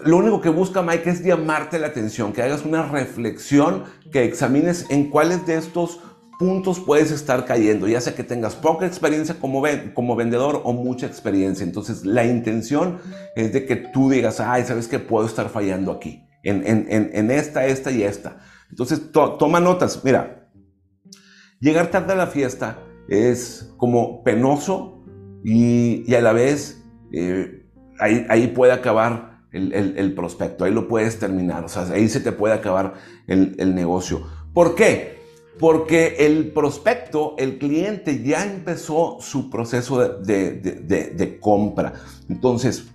Lo 0.03 0.17
único 0.17 0.41
que 0.41 0.49
busca 0.49 0.81
Mike 0.81 1.09
es 1.09 1.23
llamarte 1.23 1.79
la 1.79 1.87
atención, 1.87 2.33
que 2.33 2.43
hagas 2.43 2.65
una 2.65 2.83
reflexión, 2.83 3.85
que 4.11 4.25
examines 4.25 4.85
en 4.89 5.09
cuáles 5.09 5.47
de 5.47 5.55
estos 5.55 6.01
puntos 6.37 6.79
puedes 6.79 7.11
estar 7.11 7.45
cayendo, 7.45 7.87
ya 7.87 7.99
sea 7.99 8.15
que 8.15 8.23
tengas 8.23 8.55
poca 8.55 8.85
experiencia 8.85 9.35
como, 9.39 9.61
vendedor 10.15 10.61
o 10.63 10.73
mucha 10.73 11.07
experiencia. 11.07 11.63
Entonces, 11.63 12.05
la 12.05 12.25
intención 12.25 12.99
es 13.35 13.53
de 13.53 13.65
que 13.65 13.75
tú 13.75 14.09
digas, 14.09 14.39
ay, 14.39 14.63
¿sabes 14.63 14.87
que 14.87 14.99
puedo 14.99 15.25
estar 15.25 15.49
fallando 15.49 15.91
aquí? 15.91 16.23
En, 16.43 16.63
en, 16.65 17.31
esta, 17.31 17.65
esta 17.65 17.91
y 17.91 18.03
esta. 18.03 18.39
Entonces, 18.69 19.11
toma 19.11 19.59
notas. 19.59 20.01
Mira, 20.03 20.49
llegar 21.59 21.87
tarde 21.87 22.13
a 22.13 22.15
la 22.15 22.27
fiesta 22.27 22.79
es 23.09 23.73
como 23.77 24.23
penoso 24.23 25.03
y, 25.43 26.13
a 26.13 26.21
la 26.21 26.33
vez 26.33 26.83
eh, 27.11 27.67
ahí, 27.99 28.47
puede 28.55 28.71
acabar 28.71 29.41
el, 29.51 29.73
el, 29.73 30.13
prospecto, 30.13 30.63
ahí 30.63 30.71
lo 30.71 30.87
puedes 30.87 31.17
terminar, 31.17 31.63
o 31.63 31.67
sea, 31.67 31.83
ahí 31.91 32.07
se 32.09 32.19
te 32.19 32.31
puede 32.31 32.53
acabar 32.53 32.93
el, 33.25 33.55
el 33.57 33.73
negocio. 33.73 34.27
¿Por 34.53 34.75
qué? 34.75 35.16
Porque 35.59 36.17
el 36.19 36.51
prospecto, 36.51 37.35
el 37.37 37.57
cliente 37.57 38.23
ya 38.23 38.45
empezó 38.45 39.17
su 39.19 39.49
proceso 39.49 39.99
de, 40.19 41.37
compra. 41.41 41.93
Entonces, 42.29 42.87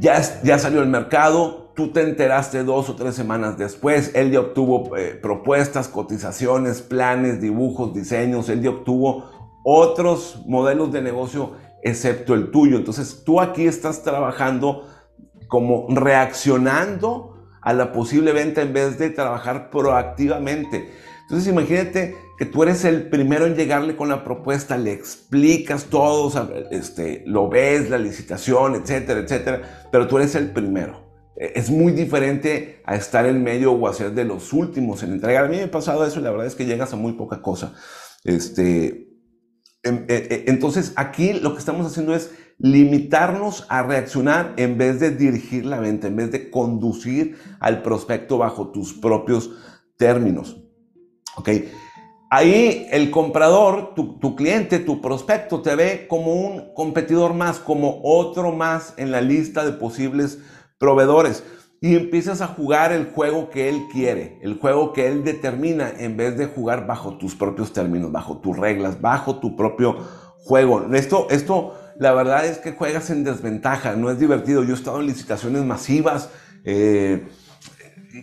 ya, 0.00 0.20
ya 0.42 0.58
salió 0.58 0.80
al 0.80 0.88
mercado, 0.88 1.72
tú 1.74 1.92
te 1.92 2.02
enteraste 2.02 2.64
dos 2.64 2.88
o 2.88 2.96
tres 2.96 3.14
semanas 3.14 3.58
después, 3.58 4.12
él 4.14 4.30
ya 4.30 4.40
obtuvo 4.40 4.96
eh, 4.96 5.18
propuestas, 5.20 5.88
cotizaciones, 5.88 6.82
planes, 6.82 7.40
dibujos, 7.40 7.94
diseños, 7.94 8.48
él 8.48 8.62
ya 8.62 8.70
obtuvo 8.70 9.50
otros 9.62 10.42
modelos 10.46 10.92
de 10.92 11.02
negocio 11.02 11.52
excepto 11.82 12.34
el 12.34 12.50
tuyo. 12.50 12.76
Entonces 12.76 13.22
tú 13.24 13.40
aquí 13.40 13.66
estás 13.66 14.02
trabajando 14.02 14.88
como 15.48 15.86
reaccionando 15.88 17.36
a 17.60 17.72
la 17.72 17.92
posible 17.92 18.32
venta 18.32 18.62
en 18.62 18.72
vez 18.72 18.98
de 18.98 19.10
trabajar 19.10 19.70
proactivamente. 19.70 20.88
Entonces 21.26 21.48
imagínate 21.48 22.16
que 22.38 22.46
tú 22.46 22.62
eres 22.62 22.84
el 22.84 23.08
primero 23.08 23.46
en 23.46 23.56
llegarle 23.56 23.96
con 23.96 24.08
la 24.08 24.22
propuesta, 24.22 24.78
le 24.78 24.92
explicas 24.92 25.86
todo, 25.86 26.30
este, 26.70 27.24
lo 27.26 27.48
ves, 27.48 27.90
la 27.90 27.98
licitación, 27.98 28.76
etcétera, 28.76 29.20
etcétera, 29.20 29.88
pero 29.90 30.06
tú 30.06 30.18
eres 30.18 30.36
el 30.36 30.52
primero. 30.52 31.04
E, 31.36 31.52
es 31.56 31.68
muy 31.68 31.92
diferente 31.92 32.80
a 32.84 32.94
estar 32.94 33.26
en 33.26 33.42
medio 33.42 33.72
o 33.72 33.88
a 33.88 33.92
ser 33.92 34.12
de 34.12 34.24
los 34.24 34.52
últimos 34.52 35.02
en 35.02 35.14
entregar. 35.14 35.46
A 35.46 35.48
mí 35.48 35.56
me 35.56 35.64
ha 35.64 35.70
pasado 35.70 36.06
eso 36.06 36.20
y 36.20 36.22
la 36.22 36.30
verdad 36.30 36.46
es 36.46 36.54
que 36.54 36.64
llegas 36.64 36.92
a 36.92 36.96
muy 36.96 37.14
poca 37.14 37.42
cosa. 37.42 37.74
Este, 38.22 39.08
em, 39.82 40.04
e, 40.06 40.14
e, 40.30 40.44
entonces 40.46 40.92
aquí 40.94 41.32
lo 41.32 41.54
que 41.54 41.58
estamos 41.58 41.84
haciendo 41.86 42.14
es 42.14 42.30
limitarnos 42.58 43.66
a 43.68 43.82
reaccionar 43.82 44.54
en 44.58 44.78
vez 44.78 45.00
de 45.00 45.10
dirigir 45.10 45.66
la 45.66 45.80
venta, 45.80 46.06
en 46.06 46.14
vez 46.14 46.30
de 46.30 46.50
conducir 46.50 47.36
al 47.58 47.82
prospecto 47.82 48.38
bajo 48.38 48.70
tus 48.70 48.94
propios 48.94 49.50
términos. 49.98 50.62
¿Ok? 51.36 51.50
Ahí 52.28 52.88
el 52.90 53.12
comprador, 53.12 53.94
tu, 53.94 54.34
cliente, 54.34 54.80
tu 54.80 55.00
prospecto, 55.00 55.62
te 55.62 55.76
ve 55.76 56.06
como 56.08 56.34
un 56.34 56.74
competidor 56.74 57.34
más, 57.34 57.60
como 57.60 58.00
otro 58.02 58.50
más 58.50 58.94
en 58.96 59.12
la 59.12 59.20
lista 59.20 59.64
de 59.64 59.72
posibles 59.72 60.40
proveedores. 60.78 61.44
Y 61.80 61.94
empiezas 61.94 62.40
a 62.40 62.48
jugar 62.48 62.90
el 62.90 63.06
juego 63.06 63.48
que 63.48 63.68
él 63.68 63.82
quiere, 63.92 64.40
el 64.42 64.58
juego 64.58 64.92
que 64.92 65.06
él 65.06 65.22
determina, 65.22 65.92
en 65.98 66.16
vez 66.16 66.36
de 66.36 66.46
jugar 66.46 66.86
bajo 66.86 67.16
tus 67.16 67.36
propios 67.36 67.72
términos, 67.72 68.10
bajo 68.10 68.38
tus 68.38 68.56
reglas, 68.56 69.00
bajo 69.00 69.38
tu 69.38 69.54
propio 69.54 69.96
juego. 70.38 70.92
Esto, 70.94 71.28
esto, 71.30 71.74
la 72.00 72.12
verdad 72.12 72.44
es 72.44 72.58
que 72.58 72.72
juegas 72.72 73.08
en 73.10 73.22
desventaja, 73.22 73.94
no 73.94 74.10
es 74.10 74.18
divertido. 74.18 74.64
Yo 74.64 74.74
he 74.74 74.76
estado 74.76 75.00
en 75.00 75.06
licitaciones 75.06 75.64
masivas. 75.64 76.30
Eh, 76.64 77.28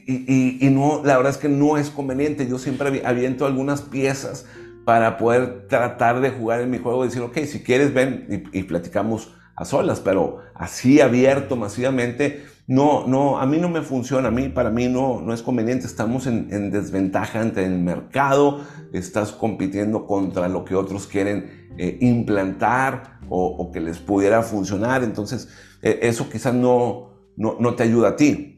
y, 0.06 0.70
no, 0.72 1.02
la 1.04 1.18
verdad 1.18 1.32
es 1.32 1.38
que 1.38 1.50
no 1.50 1.78
es 1.78 1.90
conveniente. 1.90 2.48
Yo 2.48 2.58
siempre 2.58 3.04
aviento 3.06 3.46
algunas 3.46 3.82
piezas 3.82 4.46
para 4.86 5.18
poder 5.18 5.68
tratar 5.68 6.20
de 6.22 6.32
jugar 6.32 6.62
en 6.62 6.72
mi 6.72 6.78
juego 6.78 7.04
y 7.04 7.08
decir, 7.08 7.22
ok, 7.22 7.38
si 7.46 7.64
quieres 7.64 7.94
ven 7.94 8.50
y, 8.52 8.64
platicamos 8.64 9.34
a 9.56 9.66
solas, 9.66 10.00
pero 10.00 10.40
así 10.56 11.00
abierto 11.00 11.56
masivamente, 11.56 12.44
no, 12.66 13.06
no, 13.08 13.40
a 13.40 13.46
mí 13.46 13.58
no 13.58 13.70
me 13.70 13.82
funciona, 13.82 14.30
a 14.30 14.32
mí, 14.32 14.50
para 14.50 14.70
mí 14.70 14.88
no, 14.88 15.22
no 15.22 15.34
es 15.34 15.42
conveniente, 15.42 15.86
estamos 15.86 16.28
en, 16.28 16.72
desventaja 16.72 17.40
ante 17.40 17.64
el 17.64 17.78
mercado, 17.78 18.62
estás 18.94 19.32
compitiendo 19.32 20.08
contra 20.08 20.48
lo 20.48 20.66
que 20.66 20.76
otros 20.76 21.08
quieren 21.08 21.70
eh, 21.78 21.98
implantar 22.02 23.20
o, 23.30 23.72
que 23.72 23.80
les 23.80 24.00
pudiera 24.00 24.42
funcionar, 24.44 25.04
entonces 25.04 25.50
eh, 25.82 26.00
eso 26.04 26.30
quizás 26.30 26.54
no, 26.54 27.14
no, 27.36 27.58
no 27.60 27.76
te 27.76 27.84
ayuda 27.84 28.10
a 28.10 28.16
ti. 28.16 28.53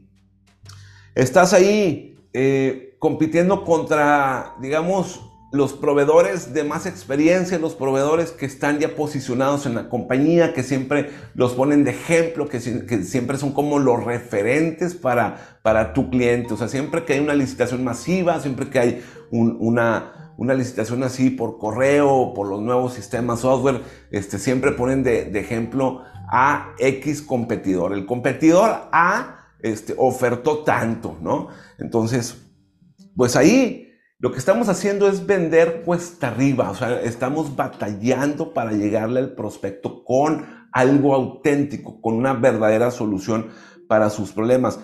Estás 1.16 1.54
ahí 1.54 2.20
eh, 2.34 2.98
compitiendo 3.00 3.64
contra, 3.64 4.56
digamos, 4.60 5.22
los 5.54 5.72
proveedores 5.72 6.54
de 6.54 6.66
más 6.66 6.86
experiencia, 6.86 7.58
los 7.58 7.74
proveedores 7.74 8.32
que 8.32 8.46
están 8.46 8.80
ya 8.80 8.98
posicionados 8.98 9.66
en 9.66 9.76
la 9.76 9.88
compañía, 9.88 10.54
que 10.54 10.62
siempre 10.62 11.12
los 11.34 11.54
ponen 11.54 11.86
de 11.86 11.92
ejemplo, 11.92 12.50
que, 12.50 12.60
siempre 12.60 13.38
son 13.38 13.54
como 13.54 13.80
los 13.80 14.04
referentes 14.04 14.94
para, 14.94 15.60
para 15.62 15.94
tu 15.94 16.10
cliente. 16.10 16.54
O 16.54 16.58
sea, 16.58 16.68
siempre 16.68 17.06
que 17.06 17.14
hay 17.14 17.22
una 17.22 17.34
licitación 17.34 17.86
masiva, 17.86 18.42
siempre 18.42 18.70
que 18.70 18.80
hay 18.80 19.06
una, 19.32 20.34
una 20.36 20.54
licitación 20.54 21.02
así 21.04 21.30
por 21.30 21.58
correo, 21.58 22.34
por 22.36 22.50
los 22.50 22.62
nuevos 22.62 22.94
sistemas 22.94 23.40
software, 23.40 23.82
este, 24.12 24.38
siempre 24.38 24.74
ponen 24.74 25.02
de, 25.04 25.24
de 25.24 25.40
ejemplo 25.40 26.02
a 26.28 26.74
X 26.78 27.22
competidor. 27.22 27.94
El 27.94 28.06
competidor 28.06 28.90
A 28.92 29.45
este, 29.66 29.96
ofertó 29.98 30.60
tanto, 30.60 31.18
¿no? 31.22 31.48
Entonces, 31.80 32.38
pues 33.16 33.36
ahí 33.36 33.90
lo 34.20 34.32
que 34.32 34.38
estamos 34.38 34.70
haciendo 34.70 35.08
es 35.08 35.26
vender 35.26 35.82
cuesta 35.84 36.28
arriba, 36.28 36.70
o 36.70 36.76
sea, 36.76 37.02
estamos 37.02 37.56
batallando 37.56 38.54
para 38.54 38.74
llegarle 38.74 39.22
al 39.22 39.34
prospecto 39.34 40.04
con 40.04 40.46
algo 40.72 41.16
auténtico, 41.16 42.00
con 42.00 42.14
una 42.14 42.34
verdadera 42.34 42.92
solución 42.92 43.48
para 43.88 44.12
sus 44.12 44.32
problemas. 44.32 44.80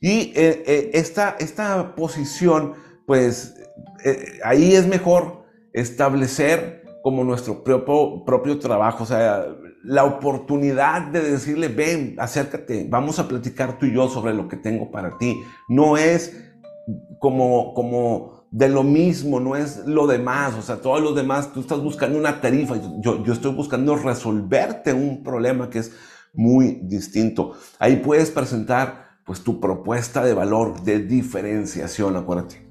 Y 0.00 0.32
eh, 0.36 0.62
eh, 0.66 0.90
esta, 0.94 1.36
esta, 1.40 1.96
posición, 1.96 2.74
pues 3.06 3.56
eh, 4.04 4.38
ahí 4.44 4.74
es 4.76 4.86
mejor 4.86 5.46
establecer 5.72 6.84
como 7.02 7.24
nuestro 7.24 7.64
propio, 7.64 8.24
propio 8.24 8.58
trabajo, 8.60 9.02
o 9.02 9.06
sea, 9.06 9.46
la 9.84 10.04
oportunidad 10.04 11.02
de 11.02 11.20
decirle, 11.20 11.68
ven, 11.68 12.14
acércate, 12.18 12.86
vamos 12.88 13.18
a 13.18 13.28
platicar 13.28 13.78
tú 13.78 13.86
y 13.86 13.94
yo 13.94 14.08
sobre 14.08 14.34
lo 14.34 14.48
que 14.48 14.56
tengo 14.56 14.90
para 14.90 15.18
ti. 15.18 15.42
No 15.68 15.96
es 15.96 16.52
como, 17.18 17.74
como 17.74 18.46
de 18.50 18.68
lo 18.68 18.82
mismo, 18.82 19.40
no 19.40 19.56
es 19.56 19.86
lo 19.86 20.06
demás, 20.06 20.54
o 20.54 20.62
sea, 20.62 20.76
todos 20.76 21.00
los 21.00 21.16
demás, 21.16 21.52
tú 21.52 21.60
estás 21.60 21.80
buscando 21.80 22.18
una 22.18 22.40
tarifa, 22.40 22.76
yo, 23.00 23.24
yo 23.24 23.32
estoy 23.32 23.52
buscando 23.52 23.96
resolverte 23.96 24.92
un 24.92 25.22
problema 25.22 25.70
que 25.70 25.78
es 25.78 25.92
muy 26.34 26.80
distinto. 26.82 27.52
Ahí 27.78 27.96
puedes 27.96 28.30
presentar 28.30 29.02
pues 29.24 29.42
tu 29.42 29.60
propuesta 29.60 30.24
de 30.24 30.34
valor, 30.34 30.82
de 30.82 31.00
diferenciación, 31.00 32.16
acuérdate. 32.16 32.66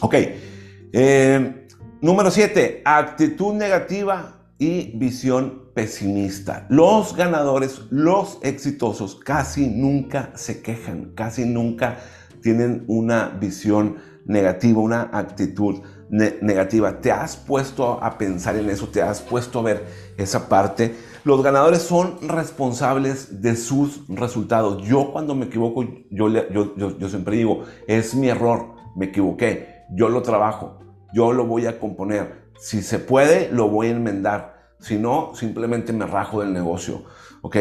Ok, 0.00 0.14
eh, 0.92 1.68
número 2.00 2.30
7, 2.30 2.82
actitud 2.84 3.54
negativa 3.54 4.38
y 4.58 4.96
visión 4.96 5.67
pesimista. 5.78 6.66
Los 6.70 7.14
ganadores, 7.14 7.82
los 7.90 8.40
exitosos, 8.42 9.14
casi 9.14 9.68
nunca 9.68 10.32
se 10.34 10.60
quejan, 10.60 11.12
casi 11.14 11.44
nunca 11.44 11.98
tienen 12.42 12.82
una 12.88 13.28
visión 13.28 13.98
negativa, 14.26 14.80
una 14.80 15.02
actitud 15.12 15.76
negativa. 16.10 17.00
¿Te 17.00 17.12
has 17.12 17.36
puesto 17.36 18.02
a 18.02 18.18
pensar 18.18 18.56
en 18.56 18.68
eso? 18.70 18.88
¿Te 18.88 19.02
has 19.02 19.20
puesto 19.20 19.60
a 19.60 19.62
ver 19.62 19.86
esa 20.16 20.48
parte? 20.48 20.96
Los 21.22 21.44
ganadores 21.44 21.82
son 21.82 22.28
responsables 22.28 23.40
de 23.40 23.54
sus 23.54 24.02
resultados. 24.08 24.82
Yo 24.82 25.12
cuando 25.12 25.36
me 25.36 25.46
equivoco, 25.46 25.84
yo, 26.10 26.28
yo, 26.28 27.08
siempre 27.08 27.36
digo, 27.36 27.62
es 27.86 28.16
mi 28.16 28.30
error, 28.30 28.74
me 28.96 29.06
equivoqué, 29.06 29.84
yo 29.94 30.08
lo 30.08 30.22
trabajo, 30.22 30.80
yo 31.14 31.32
lo 31.32 31.46
voy 31.46 31.66
a 31.66 31.78
componer, 31.78 32.50
si 32.58 32.82
se 32.82 32.98
puede, 32.98 33.48
lo 33.52 33.68
voy 33.68 33.86
a 33.86 33.90
enmendar. 33.90 34.57
Si 34.80 34.96
no, 34.96 35.32
simplemente 35.34 35.92
me 35.92 36.06
rajo 36.06 36.40
del 36.40 36.52
negocio. 36.52 37.04
¿Ok? 37.42 37.56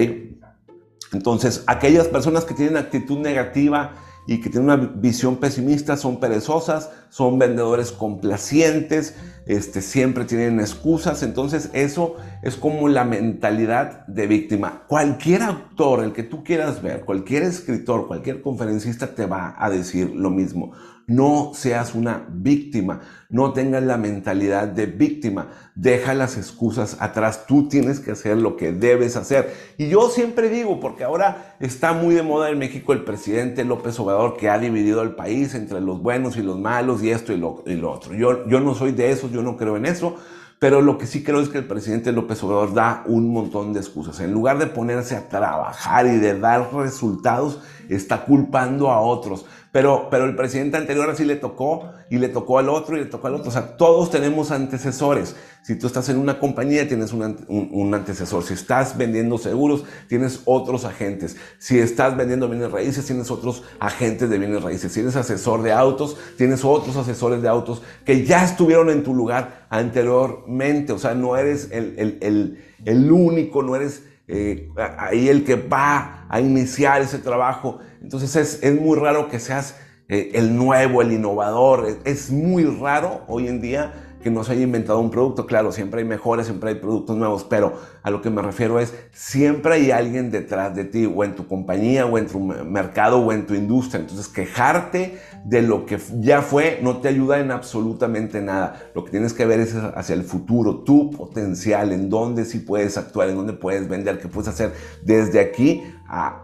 Entonces, 1.14 1.64
aquellas 1.68 2.08
personas 2.08 2.46
que 2.46 2.54
tienen 2.54 2.78
actitud 2.78 3.18
negativa 3.20 3.94
y 4.28 4.42
que 4.42 4.50
tienen 4.50 4.70
una 4.70 4.76
visión 4.76 5.38
pesimista 5.38 5.96
son 5.96 6.20
perezosas, 6.20 6.92
son 7.10 7.40
vendedores 7.40 7.94
complacientes, 7.94 9.16
este, 9.46 9.82
siempre 9.82 10.26
tienen 10.26 10.60
excusas. 10.60 11.24
Entonces, 11.24 11.70
eso 11.72 12.18
es 12.44 12.58
como 12.58 12.90
la 12.90 13.06
mentalidad 13.06 14.06
de 14.08 14.28
víctima. 14.28 14.84
Cualquier 14.88 15.44
autor, 15.44 16.04
el 16.04 16.12
que 16.12 16.24
tú 16.24 16.44
quieras 16.44 16.82
ver, 16.82 17.06
cualquier 17.06 17.44
escritor, 17.44 18.08
cualquier 18.08 18.42
conferencista 18.42 19.16
te 19.16 19.26
va 19.26 19.56
a 19.58 19.70
decir 19.70 20.14
lo 20.14 20.30
mismo. 20.30 20.74
No 21.10 21.52
seas 21.54 21.96
una 21.96 22.28
víctima, 22.30 23.00
no 23.30 23.54
tengas 23.54 23.82
la 23.82 23.96
mentalidad 23.96 24.68
de 24.68 24.88
víctima, 24.88 25.48
deja 25.74 26.14
las 26.14 26.36
excusas 26.36 26.98
atrás, 27.00 27.46
tú 27.48 27.70
tienes 27.70 28.02
que 28.02 28.12
hacer 28.12 28.36
lo 28.36 28.58
que 28.58 28.74
debes 28.74 29.16
hacer. 29.16 29.54
Y 29.78 29.88
yo 29.88 30.10
siempre 30.10 30.50
digo, 30.50 30.82
porque 30.82 31.06
ahora 31.06 31.56
está 31.62 31.94
muy 31.94 32.14
de 32.14 32.24
moda 32.24 32.50
en 32.50 32.60
México 32.60 32.92
el 32.92 33.06
presidente 33.06 33.64
López 33.64 33.98
Obrador 34.02 34.36
que 34.36 34.50
ha 34.50 34.60
dividido 34.60 35.02
el 35.02 35.16
país 35.16 35.56
entre 35.56 35.80
los 35.80 36.02
buenos 36.02 36.36
y 36.36 36.42
los 36.42 36.60
malos 36.60 37.02
y 37.02 37.12
esto 37.12 37.32
y 37.32 37.38
lo, 37.38 37.64
y 37.66 37.76
lo 37.76 37.90
otro. 37.90 38.14
Yo, 38.14 38.46
yo 38.50 38.60
no 38.60 38.76
soy 38.76 38.92
de 38.92 39.10
esos, 39.10 39.32
yo 39.32 39.42
no 39.42 39.56
creo 39.56 39.78
en 39.78 39.86
eso. 39.86 40.18
Pero 40.60 40.82
lo 40.82 40.98
que 40.98 41.06
sí 41.06 41.24
creo 41.24 41.40
es 41.40 41.50
que 41.50 41.60
el 41.60 41.68
presidente 41.68 42.12
López 42.12 42.44
Obrador 42.44 42.74
da 42.74 43.04
un 43.06 43.32
montón 43.32 43.74
de 43.74 43.80
excusas. 43.80 44.20
En 44.20 44.32
lugar 44.32 44.58
de 44.58 44.66
ponerse 44.66 45.16
a 45.16 45.30
trabajar 45.30 46.08
y 46.08 46.18
de 46.18 46.40
dar 46.40 46.74
resultados, 46.74 47.60
está 47.90 48.26
culpando 48.26 48.90
a 48.90 49.00
otros. 49.00 49.46
Pero, 49.72 50.08
pero 50.10 50.26
el 50.26 50.36
presidente 50.36 50.78
anterior 50.78 51.10
así 51.10 51.26
le 51.26 51.36
tocó 51.36 51.92
y 52.10 52.18
le 52.18 52.30
tocó 52.30 52.58
al 52.58 52.70
otro 52.70 52.96
y 52.96 53.02
le 53.02 53.06
tocó 53.06 53.28
al 53.28 53.36
otro. 53.36 53.50
O 53.50 53.52
sea, 53.52 53.78
todos 53.78 54.10
tenemos 54.10 54.52
antecesores. 54.52 55.36
Si 55.62 55.76
tú 55.76 55.88
estás 55.88 56.08
en 56.08 56.18
una 56.18 56.40
compañía, 56.40 56.88
tienes 56.88 57.12
un, 57.12 57.46
un, 57.50 57.94
antecesor. 57.94 58.44
Si 58.44 58.54
estás 58.54 58.98
vendiendo 58.98 59.38
seguros, 59.38 59.84
tienes 60.08 60.42
otros 60.46 60.86
agentes. 60.86 61.36
Si 61.60 61.78
estás 61.78 62.16
vendiendo 62.16 62.48
bienes 62.48 62.72
raíces, 62.72 63.06
tienes 63.06 63.30
otros 63.30 63.64
agentes 63.80 64.30
de 64.30 64.38
bienes 64.38 64.64
raíces. 64.64 64.94
Si 64.94 65.02
eres 65.02 65.18
asesor 65.18 65.64
de 65.64 65.74
autos, 65.74 66.16
tienes 66.38 66.64
otros 66.64 66.96
asesores 66.96 67.42
de 67.42 67.50
autos 67.50 67.82
que 68.06 68.26
ya 68.26 68.46
estuvieron 68.46 68.90
en 68.90 69.04
tu 69.04 69.14
lugar 69.14 69.68
anteriormente. 69.70 70.94
O 70.94 71.00
sea, 71.00 71.14
no 71.14 71.36
eres 71.36 71.70
el, 71.72 71.96
el, 72.00 72.18
el, 72.22 72.64
el 72.86 73.12
único, 73.12 73.62
no 73.62 73.76
eres 73.76 74.04
eh, 74.28 74.70
ahí 74.98 75.30
el 75.30 75.44
que 75.44 75.56
va 75.56 76.26
a 76.30 76.40
iniciar 76.42 77.02
ese 77.02 77.20
trabajo. 77.20 77.80
Entonces 78.02 78.36
es, 78.36 78.64
es 78.64 78.80
muy 78.80 78.98
raro 78.98 79.30
que 79.30 79.40
seas 79.40 79.76
eh, 80.10 80.32
el 80.36 80.56
nuevo, 80.56 81.02
el 81.02 81.12
innovador. 81.12 82.00
Es, 82.06 82.32
muy 82.32 82.64
raro 82.64 83.24
hoy 83.28 83.48
en 83.48 83.62
día 83.62 84.07
que 84.22 84.32
no 84.32 84.44
se 84.44 84.54
haya 84.54 84.64
inventado 84.64 85.00
un 85.00 85.12
producto. 85.12 85.46
Claro, 85.46 85.72
siempre 85.72 86.02
hay 86.02 86.08
mejores, 86.08 86.48
siempre 86.48 86.70
hay 86.72 86.76
productos 86.76 87.16
nuevos, 87.18 87.44
pero 87.44 87.74
a 88.04 88.10
lo 88.10 88.22
que 88.22 88.30
me 88.30 88.42
refiero 88.42 88.80
es, 88.80 88.94
siempre 89.12 89.76
hay 89.76 89.92
alguien 89.92 90.32
detrás 90.32 90.76
de 90.76 90.86
ti, 90.86 91.06
o 91.06 91.24
en 91.24 91.36
tu 91.36 91.48
compañía, 91.48 92.06
o 92.06 92.18
en 92.18 92.28
tu 92.28 92.40
mercado, 92.40 93.20
o 93.20 93.32
en 93.32 93.46
tu 93.46 93.54
industria. 93.54 94.02
Entonces, 94.02 94.28
quejarte 94.28 95.20
de 95.46 95.62
lo 95.62 95.86
que 95.86 95.98
ya 96.20 96.42
fue 96.42 96.80
no 96.82 96.98
te 96.98 97.08
ayuda 97.08 97.40
en 97.40 97.52
absolutamente 97.52 98.42
nada. 98.42 98.82
Lo 98.96 99.06
que 99.06 99.12
tienes 99.12 99.34
que 99.34 99.46
ver 99.46 99.60
es 99.60 99.76
hacia 99.76 100.16
el 100.16 100.24
futuro, 100.24 100.80
tu 100.80 101.12
potencial, 101.12 101.92
en 101.92 102.10
dónde 102.10 102.46
sí 102.46 102.60
puedes 102.60 102.98
actuar, 102.98 103.30
en 103.30 103.36
dónde 103.36 103.54
puedes 103.54 103.88
vender, 103.88 104.20
qué 104.20 104.28
puedes 104.28 104.50
hacer 104.50 104.74
desde 105.04 105.40
aquí 105.40 105.84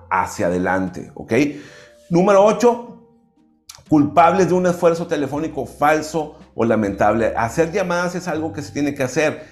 hacia 0.10 0.48
adelante, 0.48 1.12
¿ok? 1.16 1.34
Número 2.10 2.44
8, 2.46 3.03
culpables 3.90 4.50
de 4.50 4.54
un 4.54 4.66
esfuerzo 4.66 5.08
telefónico 5.08 5.66
falso 5.66 6.40
o 6.56 6.66
lamentable. 6.66 7.34
Hacer 7.36 7.72
llamadas 7.72 8.16
es 8.16 8.28
algo 8.28 8.54
que 8.54 8.62
se 8.62 8.72
tiene 8.72 8.94
que 8.94 9.04
hacer 9.04 9.44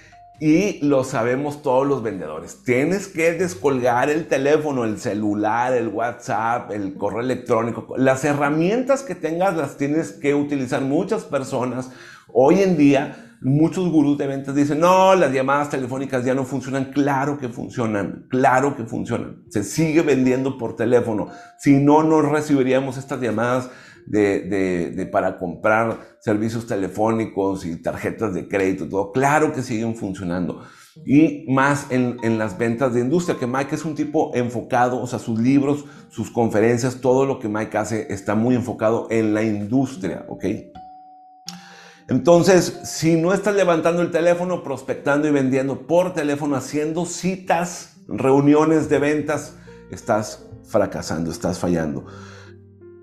y 0.41 0.83
lo 0.83 1.03
sabemos 1.03 1.61
todos 1.61 1.85
los 1.85 2.01
vendedores. 2.01 2.63
Tienes 2.63 3.07
que 3.07 3.33
descolgar 3.33 4.09
el 4.09 4.27
teléfono, 4.27 4.85
el 4.85 4.99
celular, 4.99 5.71
el 5.73 5.89
WhatsApp, 5.89 6.71
el 6.71 6.95
correo 6.95 7.21
electrónico. 7.21 7.93
Las 7.95 8.25
herramientas 8.25 9.03
que 9.03 9.13
tengas 9.13 9.55
las 9.55 9.77
tienes 9.77 10.13
que 10.13 10.33
utilizar. 10.33 10.81
Muchas 10.81 11.25
personas 11.25 11.91
hoy 12.33 12.61
en 12.61 12.75
día, 12.75 13.35
muchos 13.41 13.87
gurús 13.89 14.17
de 14.17 14.25
ventas 14.25 14.55
dicen, 14.55 14.79
no, 14.79 15.13
las 15.13 15.31
llamadas 15.31 15.69
telefónicas 15.69 16.25
ya 16.25 16.33
no 16.33 16.43
funcionan. 16.43 16.85
Claro 16.85 17.37
que 17.37 17.47
funcionan, 17.47 18.25
claro 18.27 18.75
que 18.75 18.85
funcionan. 18.85 19.43
Se 19.49 19.63
sigue 19.63 20.01
vendiendo 20.01 20.57
por 20.57 20.75
teléfono. 20.75 21.27
Si 21.59 21.75
no, 21.75 22.01
no 22.01 22.19
recibiríamos 22.23 22.97
estas 22.97 23.21
llamadas 23.21 23.69
de, 24.05 25.09
para 25.11 25.37
comprar 25.37 26.17
servicios 26.19 26.67
telefónicos 26.67 27.65
y 27.65 27.81
tarjetas 27.81 28.33
de 28.33 28.47
crédito, 28.47 28.87
todo, 28.87 29.11
claro 29.11 29.53
que 29.53 29.61
siguen 29.61 29.95
funcionando. 29.95 30.63
Y 31.05 31.45
más 31.49 31.87
en, 31.89 32.17
en, 32.21 32.37
las 32.37 32.57
ventas 32.57 32.93
de 32.93 32.99
industria, 32.99 33.39
que 33.39 33.47
Mike 33.47 33.75
es 33.75 33.85
un 33.85 33.95
tipo 33.95 34.31
enfocado, 34.35 35.01
o 35.01 35.07
sea, 35.07 35.19
sus 35.19 35.39
libros, 35.39 35.85
sus 36.09 36.29
conferencias, 36.29 36.99
todo 36.99 37.25
lo 37.25 37.39
que 37.39 37.47
Mike 37.47 37.77
hace 37.77 38.13
está 38.13 38.35
muy 38.35 38.55
enfocado 38.55 39.07
en 39.09 39.33
la 39.33 39.41
industria, 39.41 40.25
¿ok? 40.27 40.45
Entonces, 42.11 42.81
si 42.83 43.15
no 43.15 43.33
estás 43.33 43.55
levantando 43.55 44.01
el 44.01 44.11
teléfono, 44.11 44.63
prospectando 44.63 45.29
y 45.29 45.31
vendiendo 45.31 45.87
por 45.87 46.13
teléfono, 46.13 46.57
haciendo 46.57 47.05
citas, 47.05 48.01
reuniones 48.09 48.89
de 48.89 48.99
ventas, 48.99 49.55
estás 49.91 50.45
fracasando, 50.65 51.31
estás 51.31 51.57
fallando. 51.57 52.05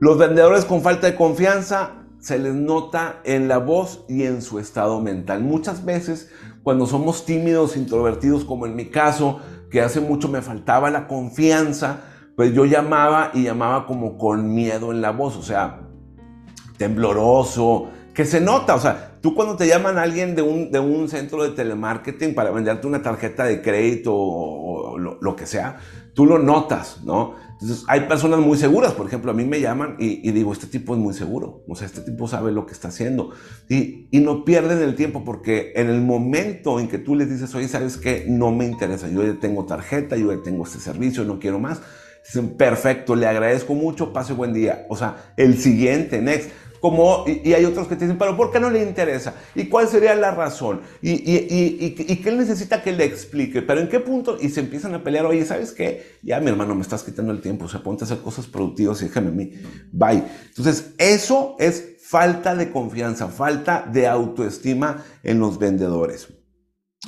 Los 0.01 0.17
vendedores 0.17 0.65
con 0.65 0.83
falta 0.83 1.09
de 1.09 1.17
confianza 1.17 2.05
se 2.21 2.39
les 2.39 2.55
nota 2.55 3.21
en 3.25 3.49
la 3.49 3.59
voz 3.59 4.05
y 4.09 4.25
en 4.25 4.43
su 4.43 4.61
estado 4.61 5.01
mental. 5.01 5.43
Muchas 5.43 5.85
veces 5.85 6.31
cuando 6.63 6.87
somos 6.87 7.25
tímidos, 7.25 7.77
introvertidos, 7.77 8.45
como 8.45 8.67
en 8.67 8.77
mi 8.77 8.87
caso, 8.87 9.41
que 9.71 9.81
hace 9.81 10.01
mucho 10.01 10.29
me 10.29 10.41
faltaba 10.41 10.91
la 10.91 11.09
confianza, 11.09 12.01
pues 12.37 12.55
yo 12.55 12.65
llamaba 12.65 13.33
y 13.35 13.43
llamaba 13.43 13.87
como 13.87 14.17
con 14.19 14.55
miedo 14.55 14.93
en 14.93 15.01
la 15.01 15.11
voz, 15.11 15.37
o 15.37 15.43
sea, 15.43 15.81
tembloroso, 16.77 17.89
que 18.15 18.25
se 18.25 18.41
nota, 18.41 18.77
o 18.77 18.81
sea, 18.81 19.19
tú 19.21 19.35
cuando 19.35 19.57
te 19.57 19.67
llaman 19.67 19.99
a 19.99 20.03
alguien 20.03 20.37
de 20.37 20.43
un, 20.43 20.71
de 20.71 20.79
un 20.79 21.09
centro 21.09 21.43
de 21.43 21.51
telemarketing 21.51 22.37
para 22.37 22.53
venderte 22.53 22.87
una 22.87 23.03
tarjeta 23.03 23.45
de 23.45 23.63
crédito 23.63 24.15
o, 24.15 24.99
lo 24.99 25.37
que 25.37 25.47
sea, 25.47 25.79
tú 26.15 26.25
lo 26.25 26.39
notas, 26.39 27.03
¿no? 27.05 27.35
Entonces, 27.61 27.85
hay 27.89 28.03
personas 28.03 28.39
muy 28.39 28.57
seguras, 28.57 28.93
por 28.93 29.07
ejemplo, 29.07 29.33
a 29.33 29.35
mí 29.35 29.45
me 29.45 29.61
llaman 29.61 29.97
y, 29.99 30.31
digo, 30.31 30.53
este 30.53 30.69
tipo 30.69 30.95
es 30.95 31.01
muy 31.01 31.13
seguro, 31.13 31.65
o 31.67 31.75
sea, 31.75 31.87
este 31.87 32.03
tipo 32.03 32.29
sabe 32.29 32.53
lo 32.53 32.67
que 32.67 32.73
está 32.73 32.89
haciendo. 32.89 33.31
Y, 33.69 34.07
y, 34.13 34.21
no 34.21 34.45
pierden 34.45 34.81
el 34.81 34.95
tiempo 34.95 35.25
porque 35.25 35.73
en 35.75 35.89
el 35.91 36.01
momento 36.01 36.79
en 36.79 36.87
que 36.87 36.99
tú 36.99 37.17
les 37.17 37.29
dices, 37.29 37.53
oye, 37.57 37.67
¿sabes 37.67 37.97
qué? 37.97 38.27
No 38.29 38.53
me 38.53 38.65
interesa, 38.65 39.09
yo 39.09 39.25
ya 39.25 39.41
tengo 39.41 39.65
tarjeta, 39.65 40.17
yo 40.17 40.33
ya 40.33 40.41
tengo 40.43 40.65
este 40.65 40.79
servicio, 40.79 41.25
no 41.25 41.41
quiero 41.41 41.59
más. 41.59 41.81
Dicen, 42.25 42.57
perfecto, 42.57 43.17
le 43.17 43.27
agradezco 43.27 43.75
mucho, 43.75 44.13
pase 44.13 44.35
buen 44.35 44.53
día. 44.53 44.87
O 44.89 44.97
sea, 44.97 45.33
el 45.37 45.59
siguiente, 45.59 46.21
next. 46.21 46.51
Como, 46.81 47.25
y, 47.27 47.53
hay 47.53 47.65
otros 47.65 47.89
que 47.89 47.97
te 47.97 48.05
dicen, 48.05 48.19
pero 48.19 48.37
¿por 48.37 48.51
qué 48.51 48.61
no 48.61 48.71
le 48.71 48.83
interesa? 48.83 49.35
¿Y 49.55 49.67
cuál 49.67 49.89
sería 49.89 50.15
la 50.15 50.31
razón? 50.31 50.83
¿Y, 51.03 51.11
y, 51.11 51.97
y, 52.09 52.17
qué 52.17 52.31
necesita 52.33 52.83
que 52.83 52.93
le 52.93 53.05
explique? 53.05 53.63
¿Pero 53.63 53.81
en 53.81 53.89
qué 53.89 54.01
punto? 54.01 54.37
Y 54.41 54.49
se 54.49 54.61
empiezan 54.61 54.95
a 54.95 55.03
pelear, 55.03 55.27
oye, 55.27 55.45
¿sabes 55.45 55.73
qué? 55.73 56.19
Ya, 56.23 56.41
mi 56.41 56.51
hermano, 56.51 56.75
me 56.75 56.83
estás 56.83 57.03
quitando 57.03 57.33
el 57.33 57.41
tiempo, 57.41 57.65
o 57.65 57.69
sea, 57.69 57.83
ponte 57.83 58.05
a 58.05 58.07
hacer 58.07 58.19
cosas 58.19 58.47
productivas 58.47 59.01
y 59.03 59.07
déjame 59.07 59.29
a 59.29 59.33
mí. 59.33 59.53
Bye. 59.93 60.25
Entonces, 60.49 60.95
eso 60.99 61.57
es 61.59 61.97
falta 62.03 62.55
de 62.55 62.71
confianza, 62.71 63.29
falta 63.29 63.87
de 63.91 64.07
autoestima 64.07 65.05
en 65.23 65.41
los 65.41 65.59
vendedores. 65.59 66.29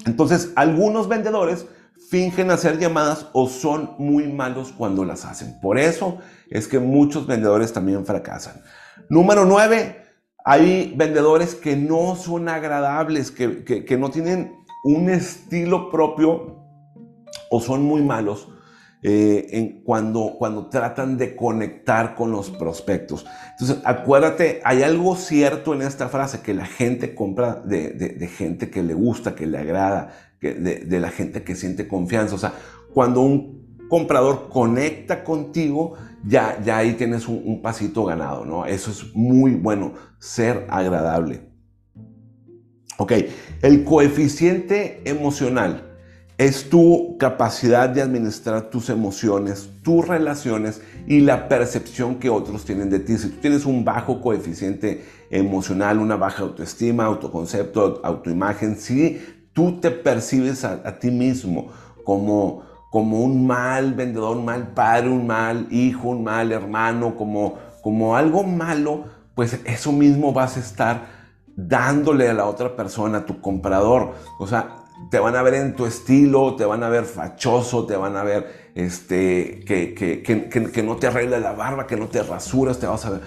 Entonces, 0.06 0.52
algunos 0.56 1.08
vendedores 1.08 1.66
fingen 2.10 2.50
hacer 2.50 2.78
llamadas 2.78 3.28
o 3.32 3.48
son 3.48 3.94
muy 3.98 4.26
malos 4.26 4.72
cuando 4.76 5.04
las 5.04 5.24
hacen. 5.24 5.60
Por 5.60 5.78
eso 5.78 6.18
es 6.50 6.66
que 6.66 6.80
muchos 6.80 7.26
vendedores 7.26 7.72
también 7.72 8.04
fracasan. 8.04 8.62
Número 9.08 9.44
nueve, 9.44 10.00
hay 10.44 10.94
vendedores 10.96 11.54
que 11.54 11.76
no 11.76 12.16
son 12.16 12.48
agradables, 12.48 13.30
que, 13.30 13.96
no 13.98 14.10
tienen 14.10 14.52
un 14.84 15.10
estilo 15.10 15.90
propio 15.90 16.56
o 17.50 17.60
son 17.60 17.82
muy 17.82 18.02
malos 18.02 18.48
eh, 19.02 19.82
cuando, 19.84 20.34
cuando 20.38 20.68
tratan 20.68 21.16
de 21.18 21.36
conectar 21.36 22.14
con 22.14 22.32
los 22.32 22.50
prospectos. 22.50 23.26
Entonces, 23.52 23.78
acuérdate, 23.84 24.60
hay 24.64 24.82
algo 24.82 25.16
cierto 25.16 25.74
en 25.74 25.82
esta 25.82 26.08
frase, 26.08 26.40
que 26.42 26.54
la 26.54 26.66
gente 26.66 27.14
compra 27.14 27.54
de, 27.64 28.30
gente 28.36 28.70
que 28.70 28.82
le 28.82 28.94
gusta, 28.94 29.34
que 29.34 29.46
le 29.46 29.58
agrada, 29.58 30.12
que 30.40 30.54
de, 30.54 30.76
de, 30.80 31.00
la 31.00 31.10
gente 31.10 31.42
que 31.42 31.54
siente 31.54 31.88
confianza. 31.88 32.34
O 32.34 32.38
sea, 32.38 32.54
cuando 32.92 33.20
un 33.20 33.59
comprador 33.90 34.48
conecta 34.48 35.22
contigo, 35.24 35.94
ya, 36.24 36.58
ya 36.64 36.78
ahí 36.78 36.94
tienes 36.94 37.28
un, 37.28 37.60
pasito 37.60 38.04
ganado, 38.04 38.46
¿no? 38.46 38.64
Eso 38.64 38.90
es 38.90 39.14
muy 39.14 39.52
bueno, 39.52 39.92
ser 40.18 40.66
agradable. 40.70 41.42
Ok, 42.96 43.12
el 43.62 43.84
coeficiente 43.84 45.02
emocional 45.04 45.88
es 46.38 46.70
tu 46.70 47.16
capacidad 47.18 47.88
de 47.88 48.00
administrar 48.00 48.70
tus 48.70 48.88
emociones, 48.90 49.68
tus 49.82 50.06
relaciones 50.06 50.80
y 51.06 51.20
la 51.20 51.48
percepción 51.48 52.14
que 52.14 52.30
otros 52.30 52.64
tienen 52.64 52.90
de 52.90 53.00
ti. 53.00 53.18
Si 53.18 53.28
tú 53.28 53.40
tienes 53.40 53.66
un 53.66 53.84
bajo 53.84 54.20
coeficiente 54.22 55.04
emocional, 55.30 55.98
una 55.98 56.16
baja 56.16 56.44
autoestima, 56.44 57.06
autoconcepto, 57.06 58.00
autoimagen, 58.04 58.76
si 58.76 59.20
tú 59.52 59.80
te 59.80 59.90
percibes 59.90 60.64
a 60.64 60.98
ti 60.98 61.10
mismo 61.10 61.72
como 62.04 62.69
como 62.90 63.20
un 63.20 63.46
mal 63.46 63.94
vendedor, 63.94 64.36
un 64.36 64.44
mal 64.44 64.68
padre, 64.68 65.08
un 65.08 65.26
mal 65.26 65.68
hijo, 65.70 66.08
un 66.08 66.24
mal 66.24 66.52
hermano, 66.52 67.16
como, 67.16 67.54
como 67.82 68.16
algo 68.16 68.42
malo, 68.42 69.04
pues 69.34 69.60
eso 69.64 69.92
mismo 69.92 70.32
vas 70.32 70.56
a 70.56 70.60
estar 70.60 71.06
dándole 71.56 72.28
a 72.28 72.34
la 72.34 72.46
otra 72.46 72.74
persona, 72.74 73.18
a 73.18 73.26
tu 73.26 73.40
comprador. 73.40 74.14
O 74.38 74.46
sea, 74.46 74.76
te 75.10 75.18
van 75.18 75.36
a 75.36 75.42
ver 75.42 75.54
en 75.54 75.76
tu 75.76 75.86
estilo, 75.86 76.56
te 76.56 76.64
van 76.64 76.82
a 76.82 76.88
ver 76.88 77.04
fachoso, 77.04 77.86
te 77.86 77.96
van 77.96 78.16
a 78.16 78.24
ver 78.24 78.72
este, 78.74 79.60
que, 79.66 79.94
que, 79.94 80.22
que, 80.22 80.48
que 80.48 80.82
no 80.82 80.96
te 80.96 81.06
arregla 81.06 81.38
la 81.38 81.52
barba, 81.52 81.86
que 81.86 81.96
no 81.96 82.08
te 82.08 82.22
rasuras, 82.22 82.78
te, 82.78 82.86
vas 82.86 83.06
a 83.06 83.10
ver, 83.10 83.20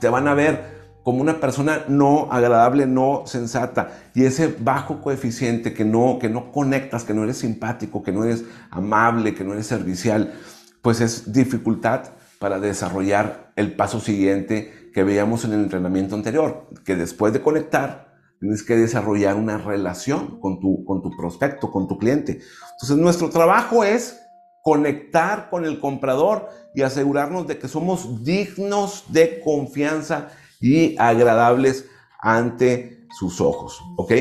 te 0.00 0.08
van 0.08 0.26
a 0.26 0.34
ver 0.34 0.81
como 1.02 1.20
una 1.20 1.40
persona 1.40 1.84
no 1.88 2.28
agradable, 2.30 2.86
no 2.86 3.24
sensata. 3.26 4.02
Y 4.14 4.24
ese 4.24 4.54
bajo 4.58 5.00
coeficiente 5.00 5.74
que 5.74 5.84
no, 5.84 6.18
que 6.20 6.28
no 6.28 6.52
conectas, 6.52 7.04
que 7.04 7.14
no 7.14 7.24
eres 7.24 7.38
simpático, 7.38 8.02
que 8.02 8.12
no 8.12 8.24
eres 8.24 8.44
amable, 8.70 9.34
que 9.34 9.44
no 9.44 9.52
eres 9.52 9.66
servicial, 9.66 10.32
pues 10.80 11.00
es 11.00 11.32
dificultad 11.32 12.10
para 12.38 12.58
desarrollar 12.58 13.52
el 13.56 13.74
paso 13.74 14.00
siguiente 14.00 14.90
que 14.92 15.04
veíamos 15.04 15.44
en 15.44 15.52
el 15.52 15.62
entrenamiento 15.62 16.14
anterior, 16.14 16.68
que 16.84 16.96
después 16.96 17.32
de 17.32 17.40
conectar, 17.40 18.12
tienes 18.40 18.62
que 18.64 18.76
desarrollar 18.76 19.36
una 19.36 19.58
relación 19.58 20.40
con 20.40 20.58
tu, 20.60 20.84
con 20.84 21.02
tu 21.02 21.16
prospecto, 21.16 21.70
con 21.70 21.86
tu 21.86 21.98
cliente. 21.98 22.40
Entonces 22.72 22.96
nuestro 22.96 23.30
trabajo 23.30 23.84
es 23.84 24.20
conectar 24.62 25.48
con 25.50 25.64
el 25.64 25.80
comprador 25.80 26.48
y 26.74 26.82
asegurarnos 26.82 27.46
de 27.46 27.58
que 27.58 27.68
somos 27.68 28.24
dignos 28.24 29.04
de 29.08 29.40
confianza 29.40 30.28
y 30.62 30.96
agradables 30.98 31.90
ante 32.18 33.06
sus 33.10 33.40
ojos. 33.40 33.82
¿Ok? 33.96 34.12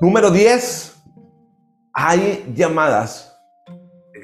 Número 0.00 0.30
10. 0.30 0.96
Hay 1.92 2.52
llamadas 2.54 3.36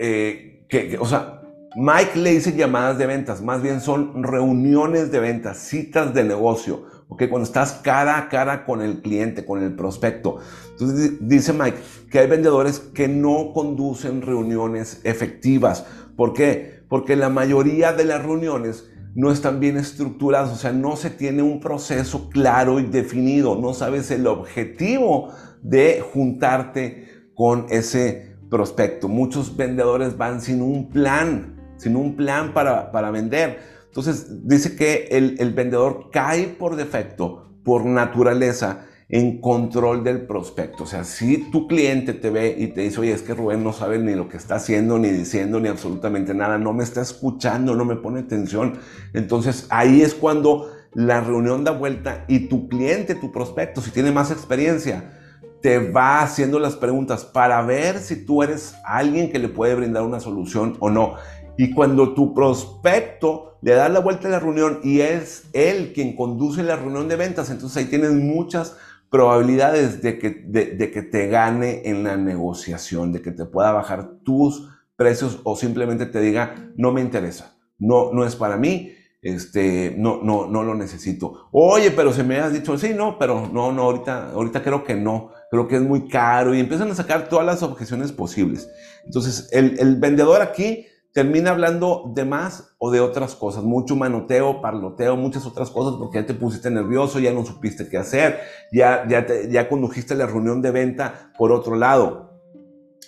eh, 0.01 0.67
que, 0.69 0.97
o 0.99 1.07
sea, 1.07 1.43
Mike 1.77 2.19
le 2.19 2.31
dice 2.31 2.57
llamadas 2.57 2.99
de 2.99 3.07
ventas, 3.07 3.43
más 3.43 3.61
bien 3.61 3.81
son 3.81 4.23
reuniones 4.23 5.11
de 5.11 5.21
ventas, 5.21 5.59
citas 5.59 6.15
de 6.15 6.25
negocio. 6.25 6.87
¿ok? 7.09 7.25
Cuando 7.29 7.45
estás 7.45 7.73
cara 7.83 8.19
a 8.19 8.29
cara 8.29 8.65
con 8.65 8.81
el 8.81 9.03
cliente, 9.03 9.45
con 9.45 9.63
el 9.63 9.75
prospecto. 9.75 10.39
Entonces 10.71 11.17
dice 11.21 11.53
Mike 11.53 11.79
que 12.11 12.21
hay 12.21 12.29
vendedores 12.29 12.79
que 12.79 13.09
no 13.09 13.53
conducen 13.53 14.23
reuniones 14.23 15.01
efectivas. 15.05 15.85
¿Por 16.17 16.33
qué? 16.33 16.85
Porque 16.89 17.17
la 17.17 17.29
mayoría 17.29 17.93
de 17.93 18.05
las 18.05 18.23
reuniones 18.23 18.89
no 19.15 19.31
están 19.31 19.61
bien 19.61 19.77
estructuradas, 19.77 20.51
o 20.51 20.57
sea, 20.57 20.73
no 20.73 20.97
se 20.97 21.11
tiene 21.11 21.43
un 21.43 21.61
proceso 21.61 22.29
claro 22.31 22.81
y 22.81 22.87
definido, 22.87 23.57
no 23.57 23.73
sabes 23.73 24.11
el 24.11 24.27
objetivo 24.27 25.33
de 25.63 26.05
juntarte 26.13 27.29
con 27.35 27.67
ese 27.71 28.37
prospecto. 28.51 29.09
Muchos 29.09 29.57
vendedores 29.57 30.17
van 30.17 30.41
sin 30.41 30.63
un 30.63 30.91
plan, 30.91 31.75
sin 31.77 31.97
un 31.97 32.17
plan 32.17 32.53
para, 32.53 32.91
para 32.91 33.11
vender. 33.11 33.61
Entonces 33.87 34.47
dice 34.49 34.75
que 34.75 35.09
el, 35.13 35.37
el 35.39 35.53
vendedor 35.53 36.11
cae 36.11 36.49
por 36.49 36.75
defecto, 36.75 37.53
por 37.65 37.87
naturaleza, 37.87 38.87
en 39.09 39.41
control 39.41 40.03
del 40.03 40.27
prospecto. 40.27 40.85
O 40.85 40.87
sea, 40.87 41.05
si 41.05 41.51
tu 41.51 41.69
cliente 41.69 42.15
te 42.15 42.31
ve 42.31 42.55
y 42.59 42.69
te 42.69 42.83
dice, 42.83 43.01
oye, 43.01 43.13
es 43.13 43.23
que 43.23 43.35
Rubén 43.35 43.63
no 43.63 43.73
sabe 43.73 43.99
ni 43.99 44.15
lo 44.15 44.29
que 44.29 44.37
está 44.37 44.57
haciendo, 44.57 44.99
ni 44.99 45.09
diciendo, 45.11 45.61
ni 45.61 45.69
absolutamente 45.69 46.35
nada, 46.35 46.59
no 46.59 46.73
me 46.73 46.85
está 46.85 47.03
escuchando, 47.03 47.75
no 47.75 47.85
me 47.85 47.97
pone 47.97 48.21
atención. 48.21 48.79
Entonces 49.13 49.67
ahí 49.71 50.03
es 50.03 50.15
cuando 50.15 50.71
la 50.95 51.21
reunión 51.21 51.65
da 51.65 51.73
vuelta 51.73 52.25
y 52.29 52.49
tu 52.49 52.69
cliente, 52.69 53.15
tu 53.15 53.31
prospecto, 53.31 53.81
si 53.81 53.91
tiene 53.91 54.13
más 54.13 54.31
experiencia, 54.31 55.13
te 55.61 55.79
va 55.79 56.23
haciendo 56.23 56.59
las 56.59 56.77
preguntas 56.77 57.25
para 57.25 57.63
ver 57.63 57.99
si 57.99 58.25
tú 58.25 58.43
eres 58.43 58.75
alguien 58.85 59.31
que 59.31 59.39
le 59.39 59.49
puede 59.49 59.75
brindar 59.75 60.03
una 60.03 60.21
solución 60.21 60.77
o 60.79 60.91
no. 60.91 61.15
Y 61.57 61.73
cuando 61.73 62.15
tu 62.15 62.35
prospecto 62.35 63.59
le 63.63 63.73
da 63.73 63.89
la 63.89 64.01
vuelta 64.01 64.29
a 64.29 64.31
la 64.31 64.41
reunión 64.41 64.81
y 64.83 65.01
es 65.01 65.45
él 65.53 65.93
quien 65.95 66.17
conduce 66.17 66.63
la 66.63 66.77
reunión 66.77 67.09
de 67.09 67.17
ventas, 67.17 67.49
entonces 67.51 67.79
ahí 67.79 67.85
tienes 67.87 68.13
muchas 68.13 68.77
probabilidades 69.15 70.03
de 70.03 70.19
que, 70.19 70.43
de, 70.45 70.91
que 70.91 71.03
te 71.03 71.29
gane 71.29 71.83
en 71.85 72.03
la 72.03 72.17
negociación, 72.17 73.13
de 73.13 73.23
que 73.23 73.31
te 73.31 73.45
pueda 73.45 73.71
bajar 73.71 74.17
tus 74.25 74.69
precios 74.97 75.39
o 75.45 75.55
simplemente 75.55 76.07
te 76.07 76.19
diga, 76.19 76.73
no 76.77 76.91
me 76.91 77.01
interesa, 77.01 77.57
no, 77.79 78.13
no 78.13 78.27
es 78.27 78.35
para 78.35 78.57
mí, 78.57 78.93
este, 79.23 79.95
no, 79.97 80.21
no, 80.21 80.49
no 80.49 80.65
lo 80.65 80.75
necesito. 80.75 81.49
Oye, 81.53 81.93
pero 81.93 82.13
se 82.13 82.25
me 82.25 82.41
has 82.41 82.53
dicho, 82.53 82.77
sí, 82.77 82.91
no, 82.93 83.17
pero 83.17 83.49
no, 83.53 83.71
no, 83.71 83.83
ahorita, 83.83 84.33
ahorita 84.33 84.65
creo 84.65 84.83
que 84.83 84.97
no, 84.97 85.31
creo 85.49 85.69
que 85.69 85.77
es 85.77 85.83
muy 85.83 86.09
caro 86.09 86.53
y 86.53 86.59
empiezan 86.59 86.91
a 86.91 86.97
sacar 86.97 87.29
todas 87.29 87.47
las 87.47 87.63
objeciones 87.63 88.11
posibles. 88.11 88.69
Entonces, 89.05 89.49
el, 89.53 89.79
el 89.79 89.95
vendedor 89.95 90.43
aquí 90.43 90.89
termina 91.15 91.51
hablando 91.51 92.11
de 92.13 92.25
más 92.25 92.75
o 92.79 92.91
de 92.91 92.99
otras 92.99 93.37
cosas, 93.37 93.63
mucho 93.63 93.95
manoteo, 93.95 94.61
parloteo, 94.61 95.17
muchas 95.17 95.47
otras 95.47 95.71
cosas 95.71 95.95
porque 95.97 96.19
ya 96.19 96.27
te 96.27 96.35
pusiste 96.35 96.73
nervioso, 96.73 97.21
ya 97.21 97.33
no 97.33 97.47
supiste 97.47 97.89
qué 97.89 97.99
hacer, 97.99 98.41
ya, 98.73 99.07
ya, 99.07 99.25
ya 99.49 99.69
condujiste 99.69 100.17
la 100.17 100.27
reunión 100.27 100.61
de 100.61 100.73
venta 100.73 101.31
por 101.39 101.53
otro 101.53 101.77
lado. 101.77 102.41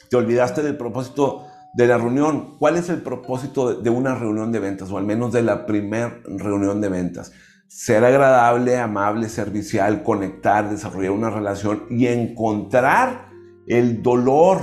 Te 0.08 0.16
olvidaste 0.16 0.62
del 0.62 0.76
propósito 0.76 1.46
de 1.74 1.88
la 1.88 1.98
reunión. 1.98 2.56
¿Cuál 2.60 2.76
es 2.76 2.88
el 2.90 3.02
propósito 3.02 3.74
de 3.74 3.90
una 3.90 4.14
reunión 4.14 4.52
de 4.52 4.60
ventas 4.60 4.88
o 4.92 4.98
al 4.98 5.04
menos 5.04 5.32
de 5.32 5.42
la 5.42 5.66
primer 5.66 6.22
reunión 6.26 6.80
de 6.80 6.88
ventas? 6.88 7.32
Ser 7.66 8.04
agradable, 8.04 8.78
amable, 8.78 9.28
servicial, 9.28 10.04
conectar, 10.04 10.70
desarrollar 10.70 11.10
una 11.10 11.30
relación 11.30 11.86
y 11.90 12.06
encontrar 12.06 13.30
el 13.66 14.00
dolor 14.00 14.60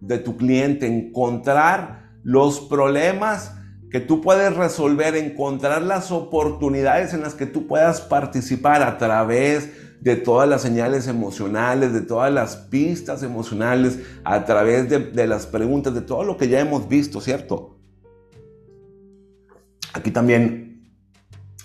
de 0.00 0.18
tu 0.18 0.36
cliente, 0.36 0.86
encontrar 0.86 2.01
los 2.22 2.60
problemas 2.60 3.54
que 3.90 4.00
tú 4.00 4.20
puedes 4.22 4.56
resolver, 4.56 5.16
encontrar 5.16 5.82
las 5.82 6.10
oportunidades 6.10 7.12
en 7.12 7.20
las 7.20 7.34
que 7.34 7.46
tú 7.46 7.66
puedas 7.66 8.00
participar 8.00 8.82
a 8.82 8.96
través 8.96 9.68
de 10.00 10.16
todas 10.16 10.48
las 10.48 10.62
señales 10.62 11.06
emocionales, 11.06 11.92
de 11.92 12.00
todas 12.00 12.32
las 12.32 12.56
pistas 12.56 13.22
emocionales, 13.22 14.00
a 14.24 14.44
través 14.44 14.88
de, 14.88 15.26
las 15.26 15.46
preguntas, 15.46 15.94
de 15.94 16.00
todo 16.00 16.24
lo 16.24 16.36
que 16.36 16.48
ya 16.48 16.58
hemos 16.58 16.88
visto, 16.88 17.20
¿cierto? 17.20 17.76
Aquí 19.92 20.10
también 20.10 20.90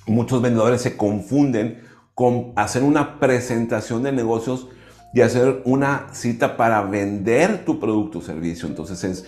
muchos 0.05 0.41
vendedores 0.41 0.81
se 0.81 0.97
confunden 0.97 1.81
con 2.13 2.51
hacer 2.55 2.83
una 2.83 3.19
presentación 3.19 4.03
de 4.03 4.11
negocios 4.11 4.67
y 5.13 5.21
hacer 5.21 5.61
una 5.65 6.07
cita 6.11 6.57
para 6.57 6.81
vender 6.81 7.63
tu 7.63 7.79
producto 7.79 8.19
o 8.19 8.21
servicio. 8.21 8.67
Entonces 8.67 9.03
es 9.03 9.25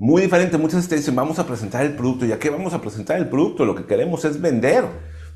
muy 0.00 0.22
diferente. 0.22 0.56
Muchas 0.56 0.76
veces 0.76 0.88
te 0.88 0.96
dicen, 0.96 1.14
vamos 1.14 1.38
a 1.38 1.46
presentar 1.46 1.84
el 1.84 1.94
producto. 1.94 2.24
¿Ya 2.24 2.38
qué 2.38 2.48
vamos 2.48 2.72
a 2.72 2.80
presentar 2.80 3.18
el 3.18 3.28
producto? 3.28 3.66
Lo 3.66 3.74
que 3.74 3.84
queremos 3.84 4.24
es 4.24 4.40
vender. 4.40 4.84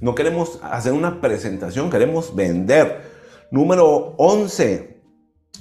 No 0.00 0.14
queremos 0.14 0.58
hacer 0.62 0.94
una 0.94 1.20
presentación, 1.20 1.90
queremos 1.90 2.34
vender. 2.34 3.02
Número 3.50 4.14
11. 4.16 5.02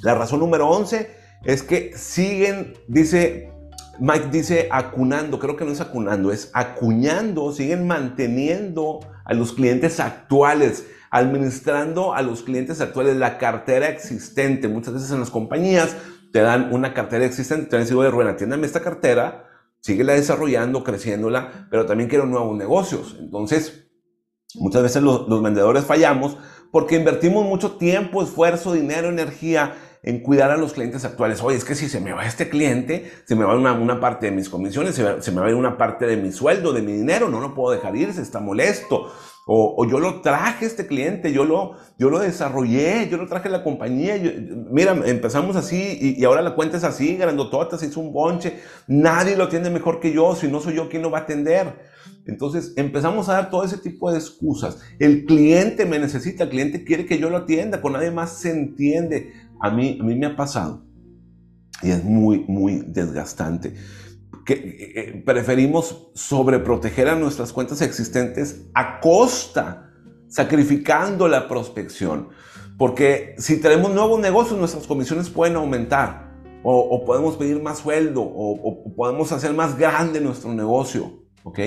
La 0.02 0.16
razón 0.16 0.40
número 0.40 0.70
11 0.70 1.10
es 1.44 1.64
que 1.64 1.92
siguen, 1.98 2.76
dice, 2.88 3.52
Mike 4.00 4.30
dice 4.32 4.70
acunando, 4.72 5.38
creo 5.38 5.58
que 5.58 5.66
no 5.66 5.72
es 5.72 5.82
acunando, 5.82 6.32
es 6.32 6.50
acuñando, 6.54 7.52
siguen 7.52 7.86
manteniendo 7.86 9.02
a 9.26 9.34
los 9.34 9.52
clientes 9.52 10.00
actuales, 10.00 10.86
administrando 11.12 12.14
a 12.14 12.22
los 12.22 12.42
clientes 12.42 12.80
actuales 12.80 13.18
la 13.18 13.38
cartera 13.38 13.90
existente. 13.90 14.70
Muchas 14.70 14.94
veces 14.94 15.12
en 15.12 15.20
las 15.20 15.30
compañías 15.30 15.96
te 16.34 16.42
dan 16.42 16.74
una 16.74 16.96
cartera 16.96 17.26
existente, 17.26 17.68
te 17.68 17.78
van 17.78 18.06
a 18.06 18.10
Rubén, 18.10 18.28
atiéndame 18.28 18.66
esta 18.66 18.82
cartera, 18.82 19.46
síguela 19.82 20.14
desarrollando, 20.14 20.84
creciéndola, 20.84 21.68
pero 21.70 21.86
también 21.86 22.10
quiero 22.10 22.26
nuevos 22.26 22.58
negocios. 22.58 23.16
Entonces, 23.20 23.86
muchas 24.56 24.82
veces 24.82 25.04
los, 25.04 25.28
vendedores 25.44 25.86
fallamos 25.86 26.38
porque 26.72 26.96
invertimos 26.96 27.46
mucho 27.46 27.74
tiempo, 27.74 28.24
esfuerzo, 28.24 28.74
dinero, 28.74 29.10
energía 29.10 29.76
en 30.02 30.24
cuidar 30.24 30.50
a 30.50 30.58
los 30.58 30.74
clientes 30.74 31.06
actuales. 31.06 31.40
Oye, 31.44 31.58
es 31.58 31.66
que 31.66 31.76
si 31.76 31.88
se 31.88 32.02
me 32.02 32.14
va 32.14 32.26
este 32.26 32.50
cliente, 32.50 33.12
se 33.26 33.36
me 33.36 33.46
va 33.46 33.56
una, 33.56 34.00
parte 34.00 34.26
de 34.26 34.32
mis 34.32 34.50
comisiones, 34.50 34.96
se, 34.96 35.22
se, 35.22 35.32
me 35.32 35.40
va 35.40 35.56
una 35.56 35.78
parte 35.78 36.08
de 36.08 36.18
mi 36.18 36.32
sueldo, 36.32 36.74
de 36.74 36.82
mi 36.82 36.94
dinero, 36.94 37.30
no 37.30 37.42
lo 37.42 37.54
puedo 37.54 37.76
dejar 37.76 37.96
irse, 37.96 38.24
está 38.24 38.40
molesto. 38.40 39.14
O, 39.46 39.86
yo 39.86 40.00
lo 40.00 40.22
traje 40.22 40.66
este 40.66 40.88
cliente, 40.88 41.34
yo 41.34 41.44
lo, 41.44 41.74
yo 42.00 42.10
lo 42.10 42.20
desarrollé, 42.20 43.10
yo 43.10 43.18
lo 43.18 43.28
traje 43.28 43.50
a 43.50 43.52
la 43.52 43.64
compañía. 43.64 44.16
mira, 44.72 44.94
empezamos 45.06 45.58
así 45.58 46.16
y, 46.18 46.24
ahora 46.24 46.42
la 46.42 46.56
cuenta 46.56 46.78
es 46.78 46.86
así, 46.86 47.18
grandotota, 47.18 47.78
se 47.78 47.88
hizo 47.88 48.00
un 48.00 48.14
bonche. 48.14 48.60
Nadie 48.88 49.36
lo 49.36 49.46
atiende 49.46 49.70
mejor 49.70 50.00
que 50.00 50.14
yo. 50.14 50.36
Si 50.36 50.48
no 50.48 50.62
soy 50.62 50.76
yo, 50.76 50.88
¿quién 50.88 51.02
lo 51.02 51.12
va 51.12 51.20
a 51.20 51.22
atender? 51.22 51.78
Entonces 52.26 52.74
empezamos 52.78 53.28
a 53.28 53.34
dar 53.34 53.50
todo 53.50 53.66
ese 53.66 53.78
tipo 53.78 54.10
de 54.12 54.18
excusas. 54.18 54.80
El 54.98 55.26
cliente 55.26 55.86
me 55.86 56.00
necesita, 56.00 56.46
el 56.46 56.50
cliente 56.50 56.86
quiere 56.86 57.06
que 57.06 57.20
yo 57.20 57.30
lo 57.30 57.38
atienda, 57.38 57.82
con 57.82 57.94
nadie 57.94 58.12
más 58.12 58.38
se 58.38 58.52
entiende. 58.52 59.34
A 59.60 59.70
mí, 59.72 59.98
a 60.00 60.04
mí 60.04 60.16
me 60.16 60.28
ha 60.28 60.36
pasado 60.38 60.86
y 61.82 61.92
es 61.92 62.04
muy, 62.04 62.46
muy 62.48 62.82
desgastante 62.88 63.74
que 64.46 64.54
eh, 64.54 64.94
eh, 64.96 65.24
preferimos 65.26 66.10
sobreproteger 66.14 67.08
a 67.10 67.16
nuestras 67.16 67.54
cuentas 67.54 67.82
existentes 67.82 68.66
a 68.74 69.00
costa, 69.00 69.92
sacrificando 70.28 71.28
la 71.28 71.48
prospección. 71.48 72.30
Porque 72.78 73.36
si 73.38 73.62
tenemos 73.62 73.92
nuevos 73.94 74.20
negocios, 74.20 74.60
nuestras 74.60 74.88
comisiones 74.88 75.30
pueden 75.30 75.56
aumentar, 75.56 76.34
o, 76.64 77.04
podemos 77.06 77.36
pedir 77.36 77.62
más 77.62 77.80
sueldo, 77.80 78.22
o, 78.24 78.94
podemos 78.96 79.32
hacer 79.32 79.54
más 79.54 79.78
grande 79.78 80.22
nuestro 80.22 80.54
negocio, 80.54 81.24
¿ok? 81.44 81.60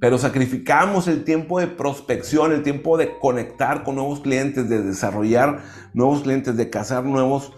Pero 0.00 0.18
sacrificamos 0.18 1.08
el 1.08 1.24
tiempo 1.24 1.60
de 1.60 1.68
prospección, 1.68 2.52
el 2.52 2.62
tiempo 2.62 2.98
de 2.98 3.18
conectar 3.18 3.84
con 3.84 3.94
nuevos 3.94 4.20
clientes, 4.20 4.68
de 4.68 4.82
desarrollar 4.82 5.62
nuevos 5.94 6.22
clientes, 6.22 6.56
de 6.56 6.68
cazar 6.68 7.04
nuevos 7.04 7.52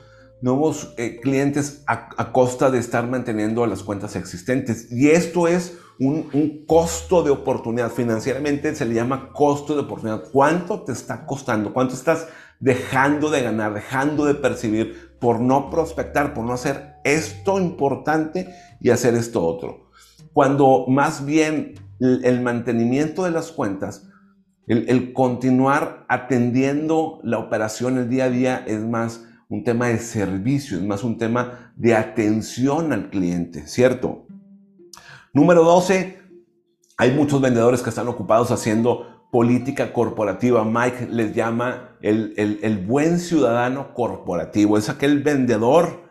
nuevos 0.47 0.95
eh, 0.97 1.19
clientes 1.21 1.83
a, 1.89 2.31
costa 2.31 2.71
de 2.71 2.79
estar 2.79 3.05
manteniendo 3.09 3.67
las 3.67 3.83
cuentas 3.83 4.15
existentes. 4.15 4.93
Y 4.93 5.09
esto 5.09 5.49
es 5.49 5.77
un, 5.99 6.65
costo 6.69 7.25
de 7.25 7.31
oportunidad. 7.31 7.91
Financieramente 7.91 8.75
se 8.77 8.85
le 8.85 8.95
llama 8.95 9.33
costo 9.33 9.75
de 9.75 9.81
oportunidad. 9.81 10.23
¿Cuánto 10.31 10.83
te 10.83 10.93
está 10.93 11.27
costando? 11.27 11.73
¿Cuánto 11.73 11.95
estás 11.95 12.29
dejando 12.61 13.29
de 13.29 13.43
ganar, 13.43 13.75
dejando 13.75 14.25
de 14.25 14.35
percibir 14.35 15.17
por 15.19 15.41
no 15.41 15.69
prospectar, 15.69 16.33
por 16.33 16.45
no 16.45 16.53
hacer 16.53 16.95
esto 17.03 17.59
importante 17.59 18.55
y 18.81 18.91
hacer 18.91 19.15
esto 19.15 19.45
otro? 19.45 19.91
Cuando 20.33 20.85
más 20.87 21.27
bien 21.27 21.75
el, 21.99 22.41
mantenimiento 22.41 23.25
de 23.25 23.33
las 23.33 23.51
cuentas, 23.51 24.09
el, 24.69 24.89
el 24.89 25.13
continuar 25.13 26.05
atendiendo 26.09 27.19
la 27.25 27.39
operación 27.39 27.99
el 27.99 28.09
día 28.09 28.27
a 28.27 28.31
día 28.31 28.65
es 28.65 28.85
más 28.85 29.26
un 29.49 29.65
tema 29.65 29.89
de 29.89 29.99
servicio, 29.99 30.77
es 30.77 30.85
más 30.85 31.05
un 31.05 31.19
tema 31.19 31.73
de 31.77 31.95
atención 31.95 32.93
al 32.93 33.11
cliente, 33.11 33.67
¿cierto? 33.67 34.27
Número 35.33 35.63
12, 35.63 36.19
hay 36.97 37.13
muchos 37.13 37.41
vendedores 37.41 37.83
que 37.83 37.91
están 37.91 38.09
ocupados 38.09 38.51
haciendo 38.51 39.29
política 39.31 39.93
corporativa. 39.93 40.65
Mike 40.65 41.09
les 41.11 41.35
llama 41.35 41.97
el, 42.01 42.85
buen 42.87 43.19
ciudadano 43.19 43.93
corporativo. 43.93 44.79
Es 44.79 44.89
aquel 44.89 45.23
vendedor 45.23 46.11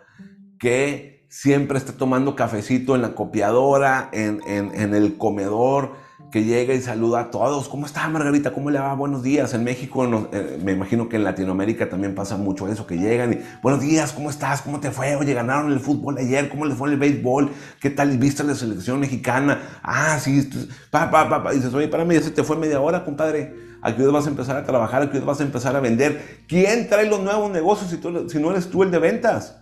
que 0.60 1.26
siempre 1.30 1.78
está 1.78 1.94
tomando 1.94 2.36
cafecito 2.36 2.96
en 2.96 3.02
la 3.02 3.16
copiadora, 3.16 4.10
en, 4.14 4.42
en 4.46 4.94
el 4.94 5.18
comedor, 5.18 6.05
que 6.36 6.44
llega 6.44 6.74
y 6.74 6.82
saluda 6.82 7.22
a 7.22 7.32
todos. 7.32 7.70
¿Cómo 7.70 7.86
está 7.86 8.10
Margarita? 8.10 8.52
¿Cómo 8.52 8.70
le 8.70 8.78
va? 8.78 8.94
Buenos 8.94 9.24
días. 9.24 9.54
En 9.54 9.64
México, 9.64 10.04
eh, 10.34 10.60
me 10.62 10.74
imagino 10.74 11.08
que 11.08 11.16
en 11.16 11.24
Latinoamérica 11.24 11.88
también 11.88 12.14
pasa 12.14 12.36
mucho 12.36 12.68
eso, 12.68 12.86
que 12.86 12.98
llegan 12.98 13.32
y, 13.32 13.40
buenos 13.64 13.80
días, 13.80 14.12
¿cómo 14.12 14.30
estás? 14.30 14.62
¿Cómo 14.62 14.82
te 14.82 14.92
fue? 14.92 15.16
Oye, 15.16 15.34
ganaron 15.34 15.72
el 15.72 15.80
fútbol 15.80 16.18
ayer, 16.18 16.50
¿cómo 16.50 16.66
les 16.66 16.78
fue 16.78 16.90
el 16.90 16.98
béisbol? 16.98 17.52
¿Qué 17.80 17.90
tal 17.90 18.18
viste 18.18 18.44
la 18.44 18.54
selección 18.54 19.00
mexicana? 19.00 19.80
Ah, 19.82 20.20
sí, 20.20 20.50
pa, 20.92 21.10
pa, 21.10 21.30
pa, 21.30 21.42
pa. 21.42 21.54
Dices, 21.54 21.74
oye, 21.74 21.88
para 21.88 22.04
mí, 22.04 22.18
se 22.18 22.32
te 22.32 22.44
fue 22.44 22.58
media 22.58 22.82
hora, 22.82 23.06
compadre. 23.06 23.56
Aquí 23.82 24.04
vas 24.04 24.26
a 24.26 24.30
empezar 24.30 24.58
a 24.58 24.66
trabajar, 24.66 25.04
aquí 25.04 25.18
vas 25.20 25.40
a 25.40 25.44
empezar 25.44 25.74
a 25.78 25.80
vender. 25.80 26.44
¿Quién 26.50 26.90
trae 26.90 27.10
los 27.10 27.22
nuevos 27.22 27.50
negocios 27.50 27.90
si, 27.90 27.96
tú, 27.96 28.28
si 28.28 28.40
no 28.40 28.52
eres 28.52 28.70
tú 28.70 28.84
el 28.84 28.92
de 28.92 29.00
ventas? 29.00 29.56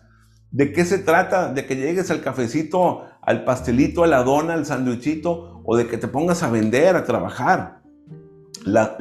¿De 0.49 0.71
qué 0.71 0.85
se 0.85 0.97
trata? 0.97 1.53
¿De 1.53 1.67
que 1.67 1.75
llegues 1.75 2.09
al 2.09 2.21
cafecito, 2.21 3.03
al 3.21 3.43
pastelito, 3.43 4.03
a 4.03 4.07
la 4.07 4.23
dona, 4.23 4.53
al 4.53 4.65
sándwichito? 4.65 5.52
¿O 5.63 5.77
de 5.77 5.87
que 5.87 5.97
te 5.97 6.07
pongas 6.07 6.43
a 6.43 6.49
vender, 6.49 6.95
a 6.95 7.05
trabajar? 7.05 7.81
La, 8.65 8.97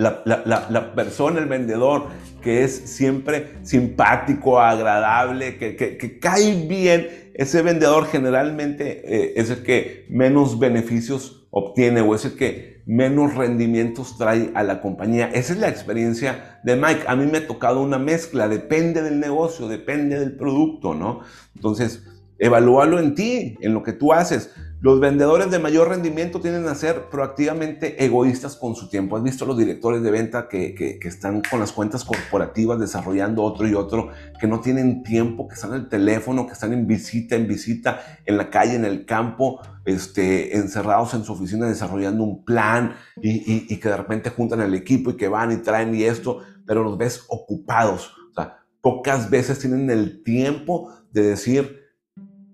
persona, 0.94 1.38
el 1.38 1.46
vendedor, 1.46 2.06
que 2.42 2.64
es 2.64 2.74
siempre 2.74 3.58
simpático, 3.62 4.58
agradable, 4.58 5.56
que, 5.58 6.18
cae 6.20 6.66
bien, 6.66 7.30
ese 7.34 7.62
vendedor 7.62 8.06
generalmente 8.06 9.02
eh, 9.04 9.34
es 9.36 9.50
el 9.50 9.62
que 9.62 10.06
menos 10.10 10.58
beneficios 10.58 11.46
obtiene 11.50 12.00
o 12.00 12.14
es 12.14 12.24
el 12.24 12.34
que 12.34 12.82
menos 12.86 13.34
rendimientos 13.34 14.18
trae 14.18 14.50
a 14.54 14.62
la 14.62 14.80
compañía. 14.80 15.30
Esa 15.32 15.52
es 15.52 15.58
la 15.58 15.68
experiencia 15.68 16.60
de 16.64 16.76
Mike. 16.76 17.04
A 17.06 17.16
mí 17.16 17.26
me 17.26 17.38
ha 17.38 17.46
tocado 17.46 17.80
una 17.80 17.98
mezcla, 17.98 18.48
depende 18.48 19.02
del 19.02 19.20
negocio, 19.20 19.68
depende 19.68 20.18
del 20.18 20.36
producto, 20.36 20.94
¿no? 20.94 21.20
Entonces, 21.54 22.04
evalúalo 22.38 22.98
en 22.98 23.14
ti, 23.14 23.56
en 23.60 23.74
lo 23.74 23.82
que 23.82 23.92
tú 23.92 24.12
haces. 24.12 24.52
Los 24.82 24.98
vendedores 24.98 25.48
de 25.48 25.60
mayor 25.60 25.90
rendimiento 25.90 26.40
tienden 26.40 26.66
a 26.66 26.74
ser 26.74 27.08
proactivamente 27.08 28.04
egoístas 28.04 28.56
con 28.56 28.74
su 28.74 28.88
tiempo. 28.88 29.16
¿Has 29.16 29.22
visto 29.22 29.46
los 29.46 29.56
directores 29.56 30.02
de 30.02 30.10
venta 30.10 30.48
que, 30.48 30.98
están 31.04 31.40
con 31.48 31.60
las 31.60 31.70
cuentas 31.70 32.04
corporativas 32.04 32.80
desarrollando 32.80 33.44
otro 33.44 33.68
y 33.68 33.74
otro, 33.74 34.08
que 34.40 34.48
no 34.48 34.60
tienen 34.60 35.04
tiempo, 35.04 35.46
que 35.46 35.54
están 35.54 35.70
en 35.74 35.82
el 35.82 35.88
teléfono, 35.88 36.48
que 36.48 36.54
están 36.54 36.72
en 36.72 36.88
visita, 36.88 37.36
en 37.36 37.46
visita, 37.46 38.00
en 38.26 38.36
la 38.36 38.50
calle, 38.50 38.74
en 38.74 38.84
el 38.84 39.06
campo, 39.06 39.60
este, 39.84 40.56
encerrados 40.56 41.14
en 41.14 41.22
su 41.22 41.34
oficina 41.34 41.68
desarrollando 41.68 42.24
un 42.24 42.44
plan 42.44 42.96
y, 43.22 43.72
y 43.72 43.76
que 43.76 43.88
de 43.88 43.96
repente 43.96 44.30
juntan 44.30 44.62
el 44.62 44.74
equipo 44.74 45.10
y 45.10 45.16
que 45.16 45.28
van 45.28 45.52
y 45.52 45.58
traen 45.58 45.94
y 45.94 46.02
esto, 46.02 46.40
pero 46.66 46.82
los 46.82 46.98
ves 46.98 47.24
ocupados. 47.28 48.10
O 48.32 48.34
sea, 48.34 48.64
pocas 48.80 49.30
veces 49.30 49.60
tienen 49.60 49.88
el 49.90 50.24
tiempo 50.24 50.92
de 51.12 51.22
decir, 51.22 51.82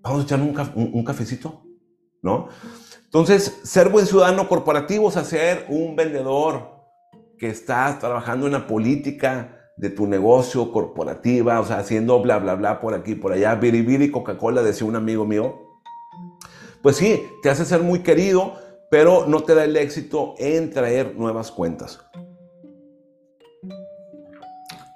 vamos 0.03 0.21
a 0.21 0.25
echar 0.25 0.43
un, 0.43 0.55
un 0.93 1.05
cafecito 1.05 1.65
¿no? 2.23 2.49
Entonces, 3.05 3.61
ser 3.63 3.89
buen 3.89 4.07
ciudadano 4.07 4.49
corporativo 4.49 5.09
es 5.09 5.15
ser 5.27 5.67
un 5.69 5.97
vendedor 5.97 6.79
que 7.39 7.49
está 7.49 7.99
trabajando 7.99 8.47
en 8.47 8.53
la 8.53 8.67
política 8.67 9.73
de 9.77 9.91
tu 9.91 10.07
negocio 10.07 10.73
corporativa, 10.73 11.61
o 11.61 11.65
sea, 11.65 11.79
haciendo 11.79 12.21
bla, 12.21 12.39
bla, 12.39 12.57
bla 12.57 12.81
por 12.81 12.95
aquí, 12.95 13.15
por 13.15 13.33
allá, 13.33 13.55
biribiri, 13.55 14.11
Coca-Cola, 14.11 14.63
decía 14.63 14.87
un 14.87 14.97
amigo 14.97 15.25
mío. 15.25 15.55
Pues 16.83 16.97
sí, 16.97 17.23
te 17.43 17.51
hace 17.51 17.65
ser 17.65 17.83
muy 17.83 18.01
querido, 18.01 18.55
pero 18.91 19.27
no 19.27 19.43
te 19.43 19.55
da 19.55 19.65
el 19.65 19.77
éxito 19.77 20.35
en 20.39 20.71
traer 20.71 21.15
nuevas 21.17 21.51
cuentas. 21.51 22.01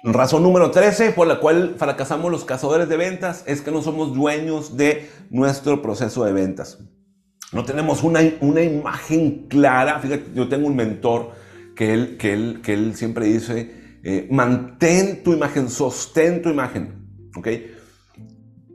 Razón 0.05 0.43
número 0.43 0.69
13 0.69 1.11
por 1.13 1.27
la 1.27 1.39
cual 1.39 1.75
fracasamos 1.77 2.29
los 2.29 2.43
cazadores 2.43 2.89
de 2.89 2.97
ventas 2.97 3.43
es 3.47 3.61
que 3.61 3.71
no 3.71 3.81
somos 3.81 4.13
dueños 4.13 4.75
de 4.75 5.09
nuestro 5.29 5.81
proceso 5.81 6.25
de 6.25 6.33
ventas. 6.33 6.79
No 7.53 7.63
tenemos 7.63 8.03
una, 8.03 8.19
una 8.41 8.61
imagen 8.61 9.47
clara. 9.47 9.99
Fíjate, 9.99 10.31
yo 10.33 10.47
tengo 10.49 10.67
un 10.67 10.75
mentor 10.75 11.31
que 11.75 11.93
él, 11.93 12.17
que 12.17 12.33
él, 12.33 12.61
que 12.63 12.73
él 12.73 12.95
siempre 12.95 13.27
dice, 13.27 13.99
eh, 14.03 14.27
mantén 14.31 15.23
tu 15.23 15.33
imagen, 15.33 15.69
sostén 15.69 16.41
tu 16.41 16.49
imagen. 16.49 17.07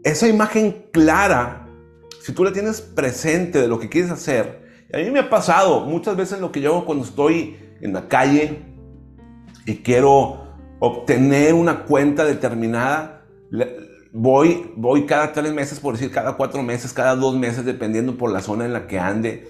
Esa 0.04 0.28
imagen 0.28 0.86
clara, 0.92 1.68
si 2.22 2.32
tú 2.32 2.44
la 2.44 2.52
tienes 2.52 2.80
presente 2.80 3.60
de 3.60 3.68
lo 3.68 3.78
que 3.78 3.88
quieres 3.88 4.10
hacer, 4.10 4.86
a 4.92 4.98
mí 4.98 5.10
me 5.10 5.18
ha 5.18 5.28
pasado 5.28 5.80
muchas 5.80 6.16
veces 6.16 6.40
lo 6.40 6.50
que 6.50 6.60
yo 6.60 6.70
hago 6.70 6.86
cuando 6.86 7.04
estoy 7.04 7.56
en 7.80 7.92
la 7.92 8.08
calle 8.08 8.62
y 9.66 9.76
quiero 9.76 10.48
obtener 10.78 11.52
una 11.54 11.84
cuenta 11.84 12.24
determinada, 12.24 13.26
voy, 14.12 14.72
voy 14.76 15.06
cada 15.06 15.32
tres 15.32 15.52
meses, 15.52 15.80
por 15.80 15.94
decir, 15.94 16.10
cada 16.10 16.36
cuatro 16.36 16.62
meses, 16.62 16.92
cada 16.92 17.14
dos 17.14 17.36
meses, 17.36 17.64
dependiendo 17.64 18.16
por 18.16 18.32
la 18.32 18.40
zona 18.40 18.64
en 18.64 18.72
la 18.72 18.86
que 18.86 18.98
ande. 18.98 19.48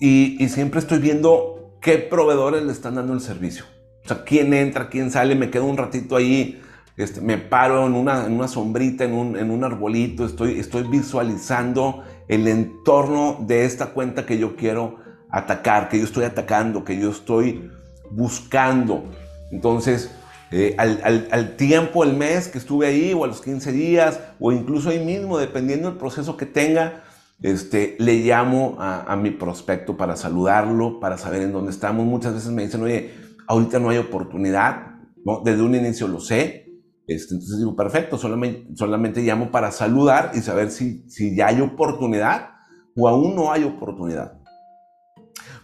Y, 0.00 0.48
siempre 0.48 0.80
estoy 0.80 0.98
viendo 0.98 1.76
qué 1.82 1.98
proveedores 1.98 2.62
le 2.62 2.72
están 2.72 2.94
dando 2.94 3.12
el 3.12 3.20
servicio. 3.20 3.64
O 4.04 4.08
sea, 4.08 4.24
quién 4.24 4.54
entra, 4.54 4.88
quién 4.88 5.10
sale, 5.10 5.34
me 5.34 5.50
quedo 5.50 5.66
un 5.66 5.76
ratito 5.76 6.16
ahí, 6.16 6.60
este, 6.96 7.20
me 7.20 7.36
paro 7.36 7.86
en 7.86 7.94
una, 7.94 8.26
en 8.26 8.32
una 8.32 8.48
sombrita, 8.48 9.04
en 9.04 9.12
un, 9.12 9.36
en 9.36 9.50
un, 9.50 9.62
arbolito, 9.62 10.24
estoy, 10.24 10.58
estoy 10.58 10.84
visualizando 10.84 12.02
el 12.28 12.48
entorno 12.48 13.38
de 13.46 13.64
esta 13.64 13.86
cuenta 13.86 14.24
que 14.24 14.38
yo 14.38 14.56
quiero 14.56 14.96
atacar, 15.30 15.88
que 15.88 15.98
yo 15.98 16.04
estoy 16.04 16.24
atacando, 16.24 16.82
que 16.82 16.98
yo 16.98 17.10
estoy 17.10 17.70
buscando. 18.10 19.04
Entonces, 19.50 20.10
eh, 20.52 20.74
al, 20.78 21.56
tiempo, 21.56 22.02
el 22.02 22.16
mes 22.16 22.48
que 22.48 22.58
estuve 22.58 22.88
ahí, 22.88 23.12
o 23.12 23.24
a 23.24 23.28
los 23.28 23.40
15 23.40 23.72
días, 23.72 24.20
o 24.40 24.52
incluso 24.52 24.90
ahí 24.90 25.04
mismo, 25.04 25.38
dependiendo 25.38 25.88
del 25.88 25.98
proceso 25.98 26.36
que 26.36 26.46
tenga, 26.46 27.04
este, 27.40 27.96
le 27.98 28.16
llamo 28.16 28.76
a, 28.78 29.16
mi 29.16 29.30
prospecto 29.30 29.96
para 29.96 30.16
saludarlo, 30.16 31.00
para 31.00 31.16
saber 31.18 31.42
en 31.42 31.52
dónde 31.52 31.70
estamos. 31.70 32.04
Muchas 32.04 32.34
veces 32.34 32.50
me 32.50 32.64
dicen, 32.64 32.82
oye, 32.82 33.12
ahorita 33.46 33.78
no 33.78 33.90
hay 33.90 33.98
oportunidad, 33.98 34.98
¿no? 35.24 35.40
desde 35.44 35.62
un 35.62 35.74
inicio 35.74 36.08
lo 36.08 36.20
sé. 36.20 36.66
Este, 37.06 37.34
entonces 37.34 37.58
digo, 37.58 37.74
perfecto, 37.74 38.18
solamente, 38.18 39.22
llamo 39.22 39.50
para 39.50 39.70
saludar 39.72 40.32
y 40.34 40.40
saber 40.40 40.70
si 40.70 41.04
ya 41.34 41.48
hay 41.48 41.60
oportunidad 41.60 42.50
o 42.96 43.08
aún 43.08 43.34
no 43.34 43.52
hay 43.52 43.64
oportunidad. 43.64 44.39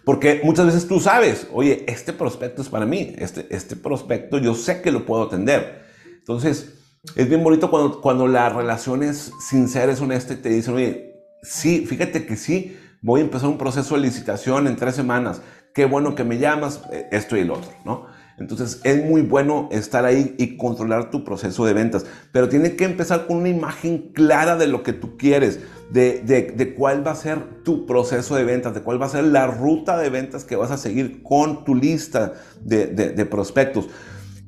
Porque 0.03 0.41
muchas 0.43 0.67
veces 0.67 0.87
tú 0.87 0.99
sabes, 0.99 1.47
oye, 1.51 1.83
este 1.87 2.13
prospecto 2.13 2.61
es 2.61 2.69
para 2.69 2.85
mí, 2.85 3.13
este, 3.17 3.47
este 3.49 3.75
prospecto 3.75 4.37
yo 4.37 4.55
sé 4.55 4.81
que 4.81 4.91
lo 4.91 5.05
puedo 5.05 5.23
atender. 5.23 5.83
Entonces, 6.19 6.75
es 7.15 7.29
bien 7.29 7.43
bonito 7.43 7.69
cuando, 7.69 8.01
cuando 8.01 8.27
la 8.27 8.49
relación 8.49 9.03
es 9.03 9.31
sincera, 9.39 9.91
es 9.91 10.01
honesta 10.01 10.33
y 10.33 10.37
te 10.37 10.49
dicen, 10.49 10.75
oye, 10.75 11.15
sí, 11.43 11.85
fíjate 11.85 12.25
que 12.25 12.35
sí, 12.35 12.77
voy 13.01 13.21
a 13.21 13.23
empezar 13.23 13.49
un 13.49 13.57
proceso 13.57 13.95
de 13.95 14.01
licitación 14.01 14.67
en 14.67 14.75
tres 14.75 14.95
semanas, 14.95 15.41
qué 15.73 15.85
bueno 15.85 16.15
que 16.15 16.23
me 16.23 16.37
llamas, 16.37 16.81
eh, 16.91 17.07
esto 17.11 17.37
y 17.37 17.41
el 17.41 17.51
otro, 17.51 17.71
¿no? 17.85 18.07
Entonces 18.37 18.81
es 18.83 19.03
muy 19.03 19.21
bueno 19.21 19.67
estar 19.71 20.05
ahí 20.05 20.35
y 20.37 20.57
controlar 20.57 21.09
tu 21.09 21.23
proceso 21.23 21.65
de 21.65 21.73
ventas, 21.73 22.05
pero 22.31 22.47
tiene 22.47 22.75
que 22.75 22.85
empezar 22.85 23.25
con 23.25 23.37
una 23.37 23.49
imagen 23.49 24.11
clara 24.13 24.55
de 24.55 24.67
lo 24.67 24.83
que 24.83 24.93
tú 24.93 25.17
quieres, 25.17 25.59
de, 25.91 26.21
de, 26.21 26.75
cuál 26.75 27.05
va 27.05 27.11
a 27.11 27.15
ser 27.15 27.63
tu 27.63 27.85
proceso 27.85 28.35
de 28.35 28.43
ventas, 28.43 28.75
de 28.75 28.81
cuál 28.81 29.01
va 29.01 29.07
a 29.07 29.09
ser 29.09 29.23
la 29.23 29.47
ruta 29.47 29.97
de 29.97 30.09
ventas 30.09 30.43
que 30.43 30.55
vas 30.55 30.69
a 30.69 30.77
seguir 30.77 31.23
con 31.23 31.63
tu 31.65 31.73
lista 31.73 32.33
de, 32.61 32.87
de 32.87 33.25
prospectos. 33.25 33.89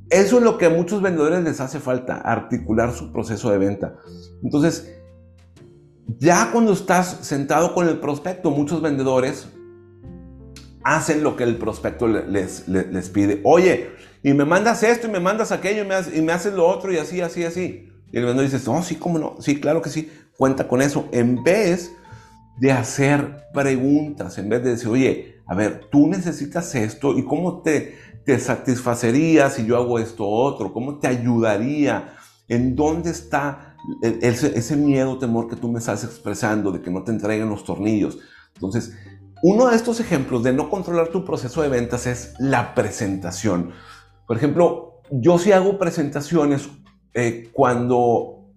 Eso 0.10 0.38
es 0.38 0.43
lo 0.43 0.58
que 0.58 0.65
a 0.65 0.69
muchos 0.69 1.02
vendedores 1.02 1.43
les 1.43 1.60
hace 1.60 1.80
falta, 1.80 2.15
articular 2.17 2.93
su 2.93 3.12
proceso 3.12 3.52
de 3.52 3.58
venta. 3.58 3.95
Entonces, 4.43 4.93
ya 6.17 6.52
cuando 6.52 6.73
estás 6.73 7.19
sentado 7.21 7.73
con 7.73 7.88
el 7.88 7.99
prospecto, 7.99 8.49
muchos 8.52 8.82
vendedores 8.82 9.49
hacen 10.84 11.24
lo 11.24 11.36
que 11.36 11.44
el 11.44 11.58
prospecto 11.58 12.08
les, 12.08 12.68
les, 12.68 13.10
pide. 13.10 13.42
Oye, 13.44 13.89
y 14.24 14.34
me 14.34 14.46
mandas 14.46 14.84
esto 14.84 15.08
y 15.08 15.12
me 15.12 15.20
mandas 15.20 15.52
aquello 15.52 15.84
y 15.84 15.88
me, 15.88 15.96
haces, 15.96 16.18
y 16.18 16.22
me 16.22 16.34
lo 16.56 16.68
otro 16.68 16.92
y 16.92 16.98
así, 16.98 17.22
así, 17.22 17.44
así. 17.44 17.89
Y 18.12 18.18
el 18.18 18.26
vendedor 18.26 18.50
dice, 18.50 18.63
no, 18.70 18.82
sí, 18.84 18.96
cómo 18.96 19.20
no, 19.20 19.36
sí, 19.39 19.60
claro 19.60 19.82
que 19.82 19.89
sí, 19.89 20.12
cuenta 20.38 20.68
con 20.68 20.82
eso. 20.82 21.08
En 21.12 21.44
vez 21.44 21.92
de 22.58 22.72
hacer 22.72 23.46
preguntas, 23.54 24.38
en 24.38 24.50
vez 24.50 24.63
de 24.63 24.72
decir, 24.72 24.88
oye, 24.88 25.42
a 25.46 25.56
ver, 25.56 25.88
tú 25.92 26.08
necesitas 26.08 26.74
esto 26.76 27.18
y 27.18 27.24
cómo 27.24 27.62
te, 27.62 27.98
te 28.26 28.39
satisfacería 28.39 29.50
si 29.50 29.65
yo 29.65 29.78
hago 29.78 30.00
esto 30.00 30.28
otro, 30.28 30.74
cómo 30.74 31.00
te 31.00 31.08
ayudaría, 31.08 32.15
en 32.48 32.76
dónde 32.76 33.12
está 33.12 33.76
ese, 34.02 34.58
ese 34.58 34.76
miedo, 34.76 35.20
temor 35.20 35.48
que 35.48 35.56
tú 35.56 35.72
me 35.72 35.80
estás 35.80 36.04
expresando 36.04 36.72
de 36.72 36.82
que 36.82 36.89
no 36.89 37.04
te 37.04 37.12
entreguen 37.12 37.50
los 37.50 37.63
tornillos. 37.63 38.18
Entonces, 38.56 38.94
uno 39.41 39.67
de 39.69 39.75
estos 39.75 39.99
ejemplos 39.99 40.43
de 40.43 40.54
no 40.54 40.69
controlar 40.69 41.10
tu 41.10 41.23
proceso 41.23 41.62
de 41.62 41.69
ventas 41.69 42.08
es 42.08 42.34
la 42.39 42.75
presentación. 42.75 43.71
Por 44.28 44.38
ejemplo, 44.38 45.02
yo 45.12 45.38
sí 45.38 45.52
hago 45.52 45.80
presentaciones 45.80 46.69
eh, 47.13 47.50
cuando, 47.54 48.52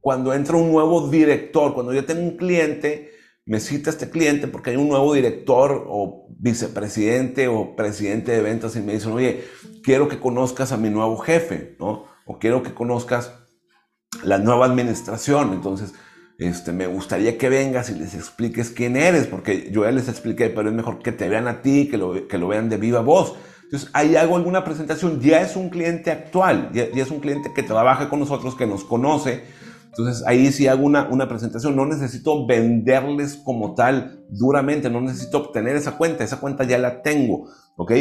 cuando 0.00 0.34
entra 0.34 0.56
un 0.56 0.72
nuevo 0.72 1.08
director, 1.08 1.74
cuando 1.74 1.92
yo 1.92 2.04
tengo 2.04 2.22
un 2.22 2.36
cliente, 2.36 3.10
me 3.46 3.60
cita 3.60 3.90
este 3.90 4.10
cliente 4.10 4.48
porque 4.48 4.70
hay 4.70 4.76
un 4.76 4.88
nuevo 4.88 5.12
director 5.14 5.84
o 5.86 6.26
vicepresidente 6.28 7.48
o 7.48 7.76
presidente 7.76 8.32
de 8.32 8.42
ventas 8.42 8.76
y 8.76 8.80
me 8.80 8.94
dicen, 8.94 9.12
oye, 9.12 9.44
quiero 9.82 10.08
que 10.08 10.18
conozcas 10.18 10.72
a 10.72 10.76
mi 10.76 10.90
nuevo 10.90 11.18
jefe, 11.18 11.76
¿no? 11.78 12.06
O 12.26 12.38
quiero 12.38 12.62
que 12.62 12.74
conozcas 12.74 13.32
la 14.22 14.38
nueva 14.38 14.66
administración. 14.66 15.52
Entonces, 15.52 15.94
este, 16.38 16.72
me 16.72 16.86
gustaría 16.86 17.38
que 17.38 17.48
vengas 17.48 17.90
y 17.90 17.94
les 17.94 18.14
expliques 18.14 18.70
quién 18.70 18.96
eres, 18.96 19.26
porque 19.26 19.70
yo 19.70 19.84
ya 19.84 19.92
les 19.92 20.08
expliqué, 20.08 20.48
pero 20.50 20.68
es 20.68 20.74
mejor 20.74 20.98
que 21.00 21.12
te 21.12 21.28
vean 21.28 21.46
a 21.46 21.62
ti, 21.62 21.88
que 21.88 21.96
lo, 21.96 22.26
que 22.26 22.38
lo 22.38 22.48
vean 22.48 22.68
de 22.68 22.76
viva 22.76 23.00
voz. 23.00 23.34
Entonces, 23.62 23.88
ahí 23.92 24.16
hago 24.16 24.36
alguna 24.36 24.64
presentación, 24.64 25.20
ya 25.20 25.40
es 25.40 25.56
un 25.56 25.70
cliente 25.70 26.10
actual, 26.10 26.70
ya, 26.72 26.84
es 26.84 27.10
un 27.10 27.20
cliente 27.20 27.52
que 27.54 27.62
trabaja 27.62 28.08
con 28.08 28.20
nosotros, 28.20 28.56
que 28.56 28.66
nos 28.66 28.84
conoce. 28.84 29.44
Entonces, 29.86 30.24
ahí 30.26 30.50
sí 30.50 30.66
hago 30.66 30.84
una, 30.84 31.08
una 31.08 31.28
presentación, 31.28 31.76
no 31.76 31.86
necesito 31.86 32.46
venderles 32.46 33.36
como 33.36 33.74
tal 33.74 34.24
duramente, 34.28 34.90
no 34.90 35.00
necesito 35.00 35.38
obtener 35.38 35.76
esa 35.76 35.96
cuenta, 35.96 36.24
esa 36.24 36.40
cuenta 36.40 36.64
ya 36.64 36.78
la 36.78 37.02
tengo, 37.02 37.48
¿ok? 37.76 37.92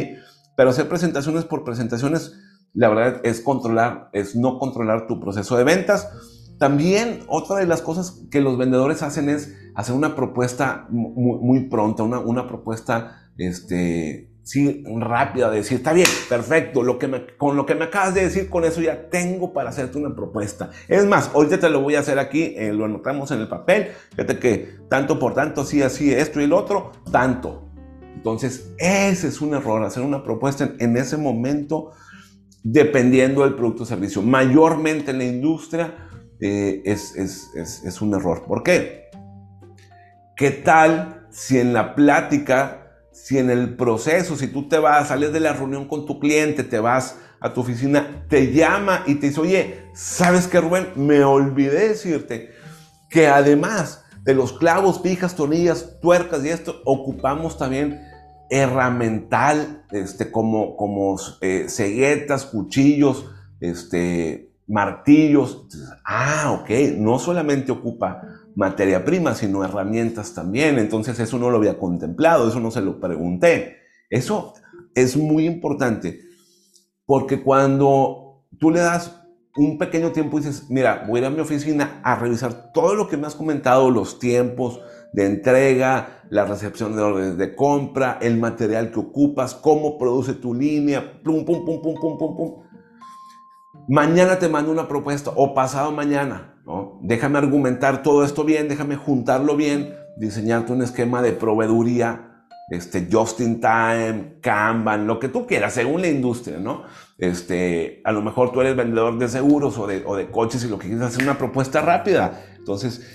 Pero 0.58 0.72
hacer 0.72 0.90
presentaciones 0.90 1.46
por 1.46 1.64
presentaciones, 1.64 2.34
la 2.74 2.90
verdad 2.90 3.22
es 3.24 3.42
controlar, 3.42 4.10
es 4.12 4.36
no 4.36 4.58
controlar 4.58 5.06
tu 5.06 5.20
proceso 5.20 5.56
de 5.56 5.64
ventas 5.64 6.10
también 6.58 7.22
otra 7.28 7.58
de 7.58 7.66
las 7.66 7.82
cosas 7.82 8.24
que 8.32 8.42
los 8.42 8.58
vendedores 8.58 9.02
hacen 9.02 9.30
es 9.30 9.54
hacer 9.76 9.96
una 9.96 10.16
propuesta 10.16 10.88
muy, 10.90 11.62
pronta, 11.68 12.04
una, 12.04 12.20
una, 12.20 12.48
propuesta 12.48 13.30
este, 13.38 14.30
sí, 14.44 14.84
rápida, 14.98 15.50
de 15.50 15.58
decir, 15.58 15.78
está 15.78 15.94
bien, 15.94 16.08
perfecto, 16.30 16.84
lo 16.84 17.00
que 17.00 17.10
con 17.38 17.56
lo 17.56 17.66
que 17.66 17.76
me 17.76 17.86
acabas 17.86 18.14
de 18.14 18.22
decir, 18.22 18.50
con 18.50 18.66
eso 18.66 18.82
ya 18.82 19.10
tengo 19.10 19.54
para 19.54 19.70
hacerte 19.70 19.98
una 19.98 20.16
propuesta. 20.16 20.70
Es 20.88 21.06
más, 21.06 21.32
ahorita 21.34 21.60
te 21.60 21.70
lo 21.70 21.82
voy 21.82 21.96
a 21.96 22.02
hacer 22.02 22.20
aquí, 22.20 22.54
eh, 22.56 22.72
lo 22.72 22.86
anotamos 22.86 23.32
en 23.32 23.40
el 23.40 23.48
papel, 23.48 23.90
fíjate 24.12 24.40
que 24.40 24.76
tanto 24.90 25.18
por 25.18 25.34
tanto, 25.34 25.62
así, 25.62 25.82
así, 25.82 26.14
esto 26.14 26.40
y 26.40 26.44
el 26.44 26.54
otro, 26.54 26.92
tanto. 27.12 27.70
Entonces, 28.16 28.74
ese 28.78 29.28
es 29.28 29.42
un 29.42 29.54
error, 29.54 29.84
hacer 29.84 30.04
una 30.04 30.24
propuesta 30.24 30.64
en, 30.64 30.76
en 30.80 30.98
ese 30.98 31.18
momento, 31.18 31.92
dependiendo 32.64 33.44
del 33.44 33.56
producto 33.56 33.84
o 33.84 33.86
servicio. 33.86 34.22
Mayormente 34.22 35.12
en 35.12 35.18
la 35.18 35.26
industria, 35.26 36.03
eh, 36.40 36.82
es, 36.86 37.16
es, 37.16 38.02
un 38.02 38.14
error. 38.14 38.46
¿Por 38.46 38.64
qué? 38.64 39.10
¿Qué 40.36 40.52
tal 40.52 41.28
si 41.32 41.60
en 41.60 41.74
la 41.74 41.96
plática, 41.96 42.92
si 43.12 43.38
en 43.38 43.50
el 43.50 43.76
proceso, 43.76 44.36
si 44.36 44.48
tú 44.48 44.68
te 44.68 44.78
vas, 44.78 45.08
sales 45.08 45.34
de 45.34 45.40
la 45.40 45.54
reunión 45.54 45.88
con 45.88 46.06
tu 46.06 46.20
cliente, 46.20 46.64
te 46.64 46.80
vas 46.80 47.18
a 47.40 47.54
tu 47.54 47.62
oficina, 47.62 48.26
te 48.30 48.54
llama 48.54 49.04
y 49.06 49.16
te 49.16 49.28
dice, 49.28 49.42
oye, 49.42 49.90
¿sabes 49.94 50.48
qué, 50.48 50.62
Rubén? 50.62 50.88
Me 50.96 51.24
olvidé 51.24 51.90
decirte 51.90 52.52
que 53.10 53.28
además 53.28 54.04
de 54.24 54.34
los 54.34 54.54
clavos, 54.54 55.00
pijas, 55.00 55.36
tornillas, 55.36 56.00
tuercas 56.02 56.44
y 56.46 56.50
esto, 56.50 56.82
ocupamos 56.86 57.58
también 57.58 58.02
herramental, 58.50 59.86
este, 59.92 60.32
como, 60.32 60.78
como 60.78 61.20
eh, 61.42 61.66
ceguetas, 61.68 62.46
cuchillos, 62.46 63.26
este, 63.60 64.53
martillos. 64.68 65.68
Ah, 66.06 66.58
ok, 66.60 66.70
no 66.98 67.20
solamente 67.20 67.72
ocupa 67.72 68.22
materia 68.56 69.04
prima, 69.04 69.34
sino 69.36 69.64
herramientas 69.64 70.34
también. 70.34 70.80
Entonces 70.80 71.20
eso 71.20 71.38
no 71.38 71.50
lo 71.50 71.58
había 71.58 71.78
contemplado, 71.78 72.48
eso 72.48 72.60
no 72.60 72.72
se 72.72 72.82
lo 72.82 73.00
pregunté. 73.00 73.78
Eso 74.10 74.54
es 74.96 75.18
muy 75.18 75.46
importante 75.46 76.22
porque 77.06 77.42
cuando 77.42 78.46
tú 78.60 78.72
le 78.72 78.80
das 78.80 79.20
un 79.56 79.78
pequeño 79.78 80.12
tiempo 80.12 80.38
y 80.38 80.42
dices, 80.42 80.70
mira, 80.70 81.06
voy 81.08 81.18
a 81.18 81.22
ir 81.22 81.26
a 81.28 81.30
mi 81.30 81.40
oficina 81.40 82.00
a 82.04 82.16
revisar 82.16 82.72
todo 82.74 82.96
lo 82.96 83.08
que 83.08 83.18
me 83.18 83.28
has 83.28 83.36
comentado, 83.36 83.92
los 83.92 84.18
tiempos 84.18 84.80
de 85.12 85.28
entrega, 85.28 86.24
la 86.30 86.46
recepción 86.46 86.96
de 86.96 87.04
órdenes 87.04 87.38
de 87.38 87.56
compra, 87.56 88.18
el 88.22 88.40
material 88.40 88.92
que 88.92 89.00
ocupas, 89.00 89.54
cómo 89.54 90.00
produce 90.00 90.34
tu 90.34 90.56
línea, 90.56 91.22
pum, 91.24 91.46
pum, 91.46 91.66
pum, 91.66 91.82
pum, 91.82 91.96
pum, 92.00 92.18
pum, 92.18 92.36
pum 92.36 92.63
mañana 93.88 94.40
te 94.40 94.50
mando 94.50 94.72
una 94.72 94.88
propuesta 94.88 95.32
o 95.36 95.54
pasado 95.54 95.92
mañana, 95.92 96.56
¿no? 96.66 97.00
Déjame 97.02 97.38
argumentar 97.38 98.04
todo 98.04 98.24
esto 98.24 98.44
bien, 98.44 98.68
déjame 98.68 98.96
juntarlo 98.96 99.56
bien, 99.56 99.96
diseñarte 100.18 100.72
un 100.72 100.82
esquema 100.82 101.22
de 101.22 101.34
proveeduría, 101.34 102.46
este, 102.70 103.08
just 103.12 103.40
in 103.42 103.60
time, 103.60 104.38
Kanban, 104.42 105.06
lo 105.06 105.20
que 105.20 105.28
tú 105.28 105.46
quieras, 105.46 105.74
según 105.74 106.02
la 106.02 106.08
industria, 106.08 106.60
¿no? 106.60 106.84
Este, 107.18 108.02
a 108.04 108.12
lo 108.12 108.22
mejor 108.22 108.52
tú 108.52 108.62
eres 108.62 108.76
vendedor 108.76 109.18
de 109.18 109.28
seguros 109.28 109.78
o 109.78 109.88
de, 109.88 110.30
coches 110.32 110.64
y 110.64 110.70
lo 110.70 110.80
que 110.80 110.88
quieres 110.88 111.06
hacer 111.06 111.24
una 111.24 111.38
propuesta 111.38 111.82
rápida. 111.82 112.42
Entonces, 112.58 113.06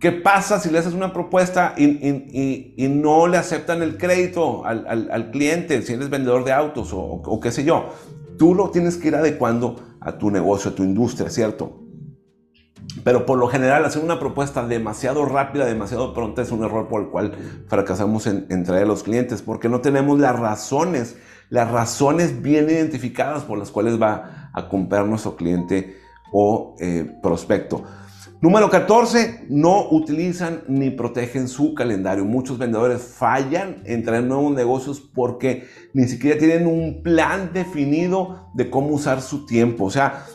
¿qué 0.00 0.12
pasa 0.12 0.58
si 0.58 0.70
le 0.70 0.78
haces 0.78 0.94
una 0.94 1.12
propuesta 1.12 1.74
y, 1.76 2.88
no 2.88 3.28
le 3.28 3.36
aceptan 3.38 3.82
el 3.82 3.96
crédito 3.96 4.64
al, 4.64 5.30
cliente, 5.30 5.82
si 5.82 5.92
eres 5.92 6.10
vendedor 6.10 6.44
de 6.44 6.52
autos 6.52 6.90
o 6.92 7.40
qué 7.40 7.52
sé 7.52 7.64
yo? 7.64 7.90
Tú 8.38 8.54
lo 8.54 8.70
tienes 8.70 8.96
que 8.96 9.08
ir 9.08 9.16
adecuando 9.16 9.76
a 10.00 10.18
tu 10.18 10.30
negocio, 10.30 10.70
a 10.70 10.74
tu 10.74 10.82
industria, 10.82 11.30
¿cierto? 11.30 11.82
Pero 13.04 13.26
por 13.26 13.38
lo 13.38 13.48
general 13.48 13.84
hacer 13.84 14.02
una 14.02 14.18
propuesta 14.18 14.66
demasiado 14.66 15.24
rápida, 15.26 15.66
demasiado 15.66 16.14
pronta 16.14 16.42
es 16.42 16.50
un 16.50 16.64
error 16.64 16.88
por 16.88 17.02
el 17.02 17.08
cual 17.08 17.32
fracasamos 17.68 18.26
en, 18.26 18.64
traer 18.64 18.84
a 18.84 18.86
los 18.86 19.02
clientes, 19.02 19.42
porque 19.42 19.68
no 19.68 19.80
tenemos 19.80 20.18
las 20.18 20.38
razones, 20.38 21.16
las 21.50 21.70
razones 21.70 22.42
bien 22.42 22.70
identificadas 22.70 23.44
por 23.44 23.58
las 23.58 23.70
cuales 23.70 24.00
va 24.00 24.50
a 24.52 24.68
comprar 24.68 25.06
nuestro 25.06 25.36
cliente 25.36 25.96
o 26.32 26.74
eh, 26.80 27.10
prospecto. 27.22 27.84
Número 28.46 28.70
14, 28.70 29.46
no 29.48 29.88
utilizan 29.90 30.62
ni 30.68 30.90
protegen 30.90 31.48
su 31.48 31.74
calendario. 31.74 32.24
Muchos 32.24 32.58
vendedores 32.58 33.02
fallan 33.02 33.82
en 33.84 34.04
traer 34.04 34.22
nuevos 34.22 34.54
negocios 34.54 35.00
porque 35.00 35.64
ni 35.94 36.06
siquiera 36.06 36.38
tienen 36.38 36.68
un 36.68 37.02
plan 37.02 37.50
definido 37.52 38.48
de 38.54 38.70
cómo 38.70 38.90
usar 38.90 39.20
su 39.20 39.46
tiempo. 39.46 39.86
O 39.86 39.90
sea, 39.90 40.26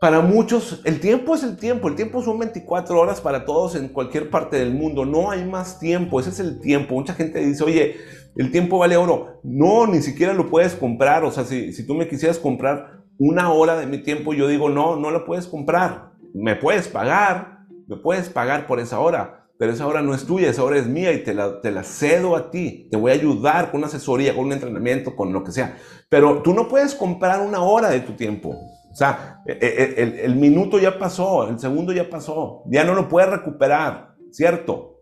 para 0.00 0.22
muchos 0.22 0.80
el 0.86 1.00
tiempo 1.00 1.34
es 1.34 1.42
el 1.42 1.58
tiempo. 1.58 1.88
El 1.88 1.96
tiempo 1.96 2.22
son 2.22 2.38
24 2.38 2.98
horas 2.98 3.20
para 3.20 3.44
todos 3.44 3.74
en 3.74 3.88
cualquier 3.88 4.30
parte 4.30 4.56
del 4.56 4.72
mundo. 4.72 5.04
No 5.04 5.30
hay 5.30 5.44
más 5.44 5.78
tiempo. 5.78 6.20
Ese 6.20 6.30
es 6.30 6.40
el 6.40 6.60
tiempo. 6.60 6.94
Mucha 6.94 7.12
gente 7.12 7.40
dice, 7.40 7.62
oye, 7.62 7.96
el 8.36 8.50
tiempo 8.50 8.78
vale 8.78 8.96
oro. 8.96 9.38
No, 9.42 9.86
ni 9.86 10.00
siquiera 10.00 10.32
lo 10.32 10.48
puedes 10.48 10.74
comprar. 10.74 11.24
O 11.24 11.30
sea, 11.30 11.44
si, 11.44 11.86
tú 11.86 11.92
me 11.92 12.08
quisieras 12.08 12.38
comprar 12.38 13.02
una 13.18 13.52
hora 13.52 13.76
de 13.76 13.84
mi 13.84 13.98
tiempo, 13.98 14.32
yo 14.32 14.48
digo, 14.48 14.70
no, 14.70 14.96
no 14.96 15.10
la 15.10 15.26
puedes 15.26 15.46
comprar 15.46 16.08
me 16.34 16.56
puedes 16.56 16.88
pagar, 16.88 17.60
me 17.86 17.96
puedes 17.96 18.28
pagar 18.28 18.66
por 18.66 18.80
esa 18.80 19.00
hora, 19.00 19.48
pero 19.58 19.72
esa 19.72 19.86
hora 19.86 20.02
no 20.02 20.14
es 20.14 20.24
tuya, 20.24 20.48
esa 20.48 20.62
hora 20.62 20.78
es 20.78 20.86
mía 20.86 21.12
y 21.12 21.24
te 21.24 21.34
la, 21.34 21.60
te 21.60 21.72
la 21.72 21.82
cedo 21.82 22.36
a 22.36 22.50
ti. 22.50 22.88
Te 22.90 22.96
voy 22.96 23.10
a 23.10 23.14
ayudar 23.14 23.70
con 23.70 23.78
una 23.78 23.88
asesoría, 23.88 24.34
con 24.34 24.46
un 24.46 24.52
entrenamiento, 24.52 25.16
con 25.16 25.32
lo 25.32 25.42
que 25.42 25.50
sea. 25.50 25.76
Pero 26.08 26.42
tú 26.42 26.54
no 26.54 26.68
puedes 26.68 26.94
comprar 26.94 27.40
una 27.40 27.60
hora 27.60 27.90
de 27.90 28.00
tu 28.00 28.12
tiempo. 28.12 28.50
O 28.50 28.94
sea, 28.94 29.42
e, 29.46 29.58
e, 29.60 30.02
el, 30.02 30.18
el, 30.20 30.36
minuto 30.36 30.78
ya 30.78 30.98
pasó, 30.98 31.48
el 31.48 31.58
segundo 31.58 31.92
ya 31.92 32.08
pasó, 32.08 32.62
ya 32.66 32.84
no 32.84 32.94
lo 32.94 33.08
puedes 33.08 33.30
recuperar, 33.30 34.14
¿cierto? 34.30 35.00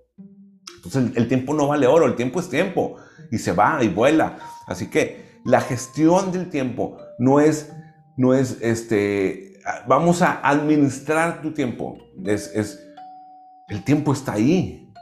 Entonces 0.77 1.05
el, 1.05 1.23
el 1.23 1.29
tiempo 1.29 1.55
no 1.55 1.69
vale 1.69 1.87
oro, 1.87 2.07
el 2.07 2.17
tiempo 2.17 2.41
es 2.41 2.49
tiempo 2.49 2.97
y 3.31 3.39
se 3.39 3.53
va 3.53 3.83
y 3.83 3.89
vuela. 3.89 4.39
Así 4.67 4.89
que 4.89 5.41
la 5.45 5.61
gestión 5.61 6.33
del 6.33 6.51
tiempo 6.51 6.99
no 7.19 7.41
es, 7.41 7.73
no 8.17 8.35
es 8.35 8.59
este, 8.63 9.46
vamos 9.87 10.23
a 10.23 10.41
administrar 10.47 11.43
tu 11.43 11.53
tiempo. 11.53 11.99
Es, 12.25 12.51
es, 12.55 12.87
el 13.69 13.83
tiempo 13.85 14.13
está 14.13 14.35
ahí. 14.35 14.93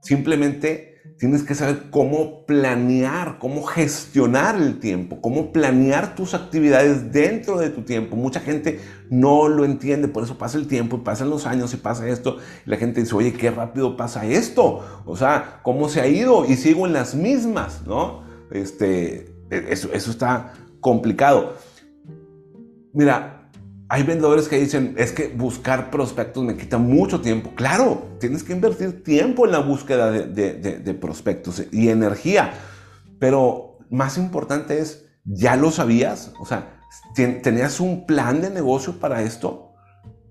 Simplemente 0.00 0.92
tienes 1.18 1.42
que 1.42 1.54
saber 1.54 1.90
cómo 1.90 2.44
planear, 2.46 3.38
cómo 3.38 3.62
gestionar 3.62 4.56
el 4.56 4.80
tiempo, 4.80 5.20
cómo 5.20 5.52
planear 5.52 6.16
tus 6.16 6.34
actividades 6.34 7.12
dentro 7.12 7.58
de 7.58 7.70
tu 7.70 7.82
tiempo. 7.82 8.16
Mucha 8.16 8.40
gente 8.40 8.80
no 9.08 9.48
lo 9.48 9.64
entiende, 9.64 10.08
por 10.08 10.24
eso 10.24 10.38
pasa 10.38 10.58
el 10.58 10.66
tiempo 10.66 11.04
pasan 11.04 11.30
los 11.30 11.46
años 11.46 11.72
y 11.74 11.76
pasa 11.76 12.08
esto. 12.08 12.38
Y 12.66 12.70
la 12.70 12.76
gente 12.76 13.00
dice, 13.00 13.14
oye, 13.14 13.32
qué 13.32 13.50
rápido 13.50 13.96
pasa 13.96 14.26
esto. 14.26 15.02
O 15.04 15.16
sea, 15.16 15.60
¿cómo 15.62 15.88
se 15.88 16.00
ha 16.00 16.08
ido? 16.08 16.44
Y 16.44 16.56
sigo 16.56 16.86
en 16.86 16.92
las 16.92 17.14
mismas, 17.14 17.86
¿no? 17.86 18.24
Este, 18.50 19.32
eso, 19.50 19.90
eso 19.92 20.10
está 20.10 20.54
complicado. 20.80 21.54
Mira, 22.92 23.31
hay 23.92 24.04
vendedores 24.04 24.48
que 24.48 24.58
dicen, 24.58 24.94
es 24.96 25.12
que 25.12 25.28
buscar 25.28 25.90
prospectos 25.90 26.42
me 26.42 26.56
quita 26.56 26.78
mucho 26.78 27.20
tiempo. 27.20 27.50
Claro, 27.54 28.16
tienes 28.18 28.42
que 28.42 28.54
invertir 28.54 29.04
tiempo 29.04 29.44
en 29.44 29.52
la 29.52 29.58
búsqueda 29.58 30.10
de, 30.10 30.98
prospectos 30.98 31.64
y 31.70 31.90
energía. 31.90 32.54
Pero 33.18 33.76
más 33.90 34.16
importante 34.16 34.78
es, 34.78 35.04
¿ya 35.26 35.56
lo 35.56 35.70
sabías? 35.70 36.32
O 36.40 36.46
sea, 36.46 36.80
¿tenías 37.14 37.80
un 37.80 38.06
plan 38.06 38.40
de 38.40 38.48
negocio 38.48 38.98
para 38.98 39.20
esto? 39.20 39.74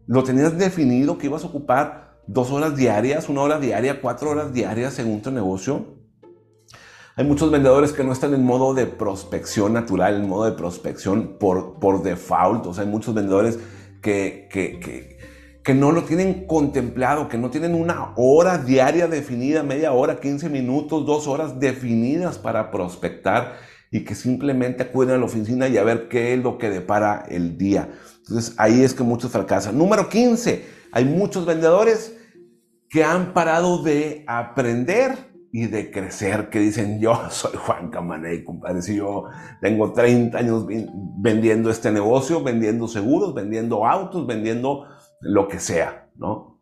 ¿Lo 0.07 0.23
tenías 0.23 0.57
definido 0.57 1.19
que 1.19 1.27
ibas 1.27 1.43
a 1.43 1.47
ocupar 1.47 2.17
dos 2.25 2.49
horas 2.49 2.75
diarias, 2.75 3.29
una 3.29 3.41
hora 3.41 3.59
diaria, 3.59 4.01
cuatro 4.01 4.31
horas 4.31 4.53
diarias 4.53 4.95
según 4.95 5.21
tu 5.21 5.29
negocio? 5.29 6.00
Hay 7.17 7.25
muchos 7.25 7.51
vendedores 7.51 7.91
que 7.91 8.05
no 8.05 8.13
están 8.13 8.33
en 8.33 8.45
modo 8.45 8.73
de 8.73 8.85
prospección 8.85 9.73
natural, 9.73 10.15
en 10.15 10.29
modo 10.29 10.45
de 10.45 10.53
prospección 10.53 11.35
por, 11.37 11.79
por 11.79 12.03
default. 12.03 12.65
O 12.67 12.73
sea, 12.73 12.85
hay 12.85 12.89
muchos 12.89 13.13
vendedores 13.13 13.59
que, 14.01 14.47
que, 14.49 14.79
que, 14.79 15.17
que 15.61 15.73
no 15.73 15.91
lo 15.91 16.03
tienen 16.03 16.47
contemplado, 16.47 17.27
que 17.27 17.37
no 17.37 17.49
tienen 17.49 17.75
una 17.75 18.13
hora 18.15 18.57
diaria 18.57 19.07
definida, 19.07 19.61
media 19.61 19.91
hora, 19.91 20.21
15 20.21 20.49
minutos, 20.49 21.05
dos 21.05 21.27
horas 21.27 21.59
definidas 21.59 22.37
para 22.37 22.71
prospectar 22.71 23.57
y 23.91 24.05
que 24.05 24.15
simplemente 24.15 24.83
acuden 24.83 25.15
a 25.15 25.17
la 25.17 25.25
oficina 25.25 25.67
y 25.67 25.77
a 25.77 25.83
ver 25.83 26.07
qué 26.07 26.33
es 26.33 26.41
lo 26.41 26.57
que 26.57 26.69
depara 26.69 27.25
el 27.27 27.57
día. 27.57 27.89
Entonces 28.19 28.55
ahí 28.57 28.83
es 28.83 28.93
que 28.93 29.03
muchos 29.03 29.31
fracasan. 29.31 29.77
Número 29.77 30.07
15, 30.07 30.65
hay 30.93 31.03
muchos 31.03 31.45
vendedores 31.45 32.17
que 32.89 33.03
han 33.03 33.33
parado 33.33 33.83
de 33.83 34.23
aprender 34.27 35.30
y 35.51 35.67
de 35.67 35.91
crecer, 35.91 36.49
que 36.49 36.59
dicen, 36.59 36.99
yo 37.01 37.29
soy 37.29 37.57
Juan 37.57 37.89
Camaney, 37.89 38.43
compadre, 38.43 38.81
si 38.81 38.95
yo 38.95 39.25
tengo 39.61 39.93
30 39.93 40.37
años 40.37 40.65
vendiendo 41.17 41.69
este 41.69 41.91
negocio, 41.91 42.43
vendiendo 42.43 42.87
seguros, 42.87 43.33
vendiendo 43.33 43.85
autos, 43.85 44.25
vendiendo 44.25 44.85
lo 45.19 45.47
que 45.47 45.59
sea, 45.59 46.09
¿no? 46.15 46.59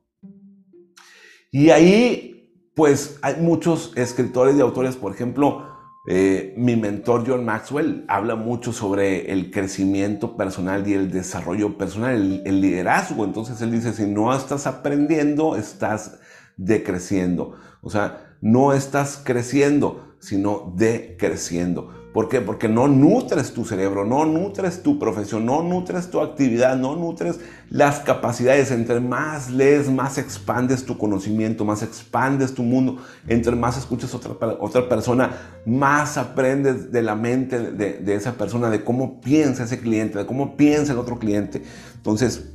Y 1.52 1.72
ahí, 1.72 2.54
pues, 2.76 3.18
hay 3.22 3.38
muchos 3.42 3.94
escritores 3.96 4.56
y 4.56 4.62
autores, 4.62 4.96
por 4.96 5.14
ejemplo, 5.14 5.66
eh, 6.08 6.54
mi 6.58 6.76
mentor 6.76 7.24
John 7.28 7.46
Maxwell 7.46 8.06
habla 8.08 8.36
mucho 8.36 8.72
sobre 8.72 9.32
el 9.32 9.52
crecimiento 9.52 10.38
personal 10.38 10.88
y 10.88 10.94
el 10.94 11.12
desarrollo 11.12 11.78
personal, 11.78 12.42
el, 12.46 12.62
liderazgo. 12.62 13.26
Entonces 13.26 13.62
él 13.62 13.72
dice, 13.72 13.94
si 13.94 14.06
no 14.06 14.36
estás 14.36 14.66
aprendiendo, 14.66 15.56
estás 15.56 16.20
decreciendo. 16.58 17.58
O 17.82 17.90
sea, 17.90 18.29
no 18.42 18.74
estás 18.74 19.22
creciendo, 19.24 20.16
sino 20.20 20.74
decreciendo. 20.76 22.00
¿Por 22.14 22.28
qué? 22.28 22.42
Porque 22.42 22.68
no 22.68 22.88
nutres 22.88 23.54
tu 23.54 23.66
cerebro, 23.66 24.04
no 24.04 24.26
nutres 24.26 24.82
tu 24.82 24.98
profesión, 24.98 25.46
no 25.46 25.62
nutres 25.62 26.10
tu 26.10 26.20
actividad, 26.22 26.76
no 26.76 26.96
nutres 26.96 27.40
las 27.70 28.00
capacidades. 28.00 28.72
Entre 28.72 29.00
más 29.00 29.52
lees, 29.52 29.92
más 29.92 30.18
expandes 30.18 30.86
tu 30.86 30.98
conocimiento, 30.98 31.66
más 31.66 31.84
expandes 31.84 32.56
tu 32.56 32.64
mundo. 32.64 32.98
Entre 33.28 33.56
más 33.56 33.78
escuchas 33.78 34.16
otra, 34.16 34.32
otra 34.60 34.90
persona, 34.90 35.62
más 35.68 36.18
aprendes 36.18 36.92
de 36.92 37.04
la 37.04 37.14
mente 37.14 37.60
de, 37.74 38.00
de 38.00 38.16
esa 38.16 38.34
persona, 38.34 38.72
de 38.72 38.84
cómo 38.84 39.22
piensa 39.22 39.66
ese 39.66 39.80
cliente, 39.80 40.18
de 40.18 40.26
cómo 40.26 40.58
piensa 40.58 40.94
el 40.94 41.00
otro 41.00 41.20
cliente. 41.20 41.62
Entonces, 41.96 42.54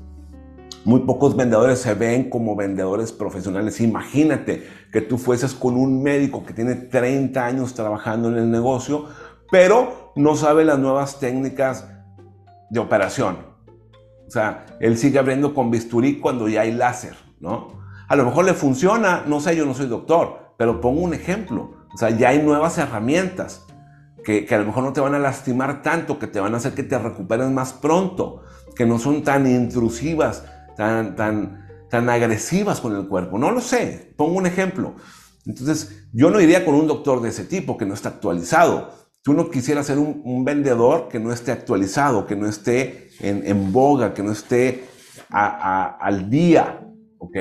muy 0.85 1.01
pocos 1.01 1.35
vendedores 1.37 1.79
se 1.79 1.95
ven 1.95 2.29
como 2.29 2.57
vendedores 2.57 3.13
profesionales. 3.13 3.81
Imagínate 3.81 4.67
que 4.93 5.01
tú 5.01 5.19
fueses 5.19 5.55
con 5.55 5.77
un 5.77 6.03
médico 6.03 6.45
que 6.45 6.53
tiene 6.53 6.75
30 6.75 7.45
años 7.45 7.75
trabajando 7.75 8.29
en 8.29 8.37
el 8.37 8.51
negocio 8.51 9.07
pero 9.55 10.13
no 10.17 10.35
sabe 10.35 10.65
las 10.65 10.81
nuevas 10.81 11.21
técnicas 11.21 11.89
de 12.71 12.81
operación. 12.81 13.37
O 14.27 14.31
sea, 14.31 14.67
él 14.81 14.99
sigue 14.99 15.21
abriendo 15.21 15.55
con 15.55 15.71
bisturí 15.71 16.19
cuando 16.19 16.49
ya 16.49 16.63
hay 16.63 16.73
láser, 16.73 17.15
¿no? 17.39 17.69
A 18.09 18.17
lo 18.17 18.25
mejor 18.25 18.47
le 18.47 18.55
funciona, 18.55 19.23
no 19.27 19.39
sé, 19.39 19.55
yo 19.55 19.65
no 19.65 19.75
soy 19.75 19.87
doctor, 19.87 20.55
pero 20.57 20.81
pongo 20.81 21.03
un 21.03 21.15
ejemplo. 21.15 21.71
O 21.95 21.97
sea, 21.97 22.11
ya 22.11 22.31
hay 22.31 22.43
nuevas 22.43 22.77
herramientas 22.79 23.65
que, 24.25 24.47
a 24.51 24.59
lo 24.59 24.65
mejor 24.65 24.83
no 24.83 24.93
te 24.93 25.01
van 25.01 25.15
a 25.15 25.21
lastimar 25.21 25.83
tanto, 25.83 26.19
que 26.19 26.27
te 26.27 26.41
van 26.41 26.55
a 26.55 26.57
hacer 26.57 26.75
que 26.75 26.83
te 26.83 26.99
recuperes 26.99 27.49
más 27.51 27.75
pronto, 27.75 28.43
que 28.75 28.87
no 28.87 28.99
son 28.99 29.23
tan 29.23 29.47
intrusivas, 29.47 30.45
tan, 30.77 31.17
tan, 31.17 31.67
tan 31.91 32.09
agresivas 32.09 32.81
con 32.81 32.95
el 32.97 33.09
cuerpo. 33.09 33.39
No 33.39 33.51
lo 33.51 33.61
sé, 33.61 34.15
pongo 34.17 34.39
un 34.39 34.47
ejemplo. 34.47 34.95
Entonces, 35.47 36.07
yo 36.13 36.31
no 36.31 36.41
iría 36.41 36.65
con 36.65 36.75
un 36.75 36.87
doctor 36.87 37.21
de 37.21 37.29
ese 37.29 37.45
tipo 37.45 37.77
que 37.77 37.87
no 37.87 37.95
está 37.95 38.09
actualizado. 38.11 38.91
Tú 39.23 39.33
no 39.33 39.51
quisieras 39.51 39.87
ser 39.87 39.99
un, 39.99 40.45
vendedor 40.45 41.09
que 41.09 41.19
no 41.19 41.33
esté 41.33 41.53
actualizado, 41.53 42.27
que 42.27 42.37
no 42.37 42.47
esté 42.47 43.09
en, 43.21 43.73
boga, 43.73 44.13
que 44.13 44.23
no 44.23 44.33
esté 44.33 44.85
al 45.31 46.29
día, 46.29 46.87
¿ok? 47.19 47.37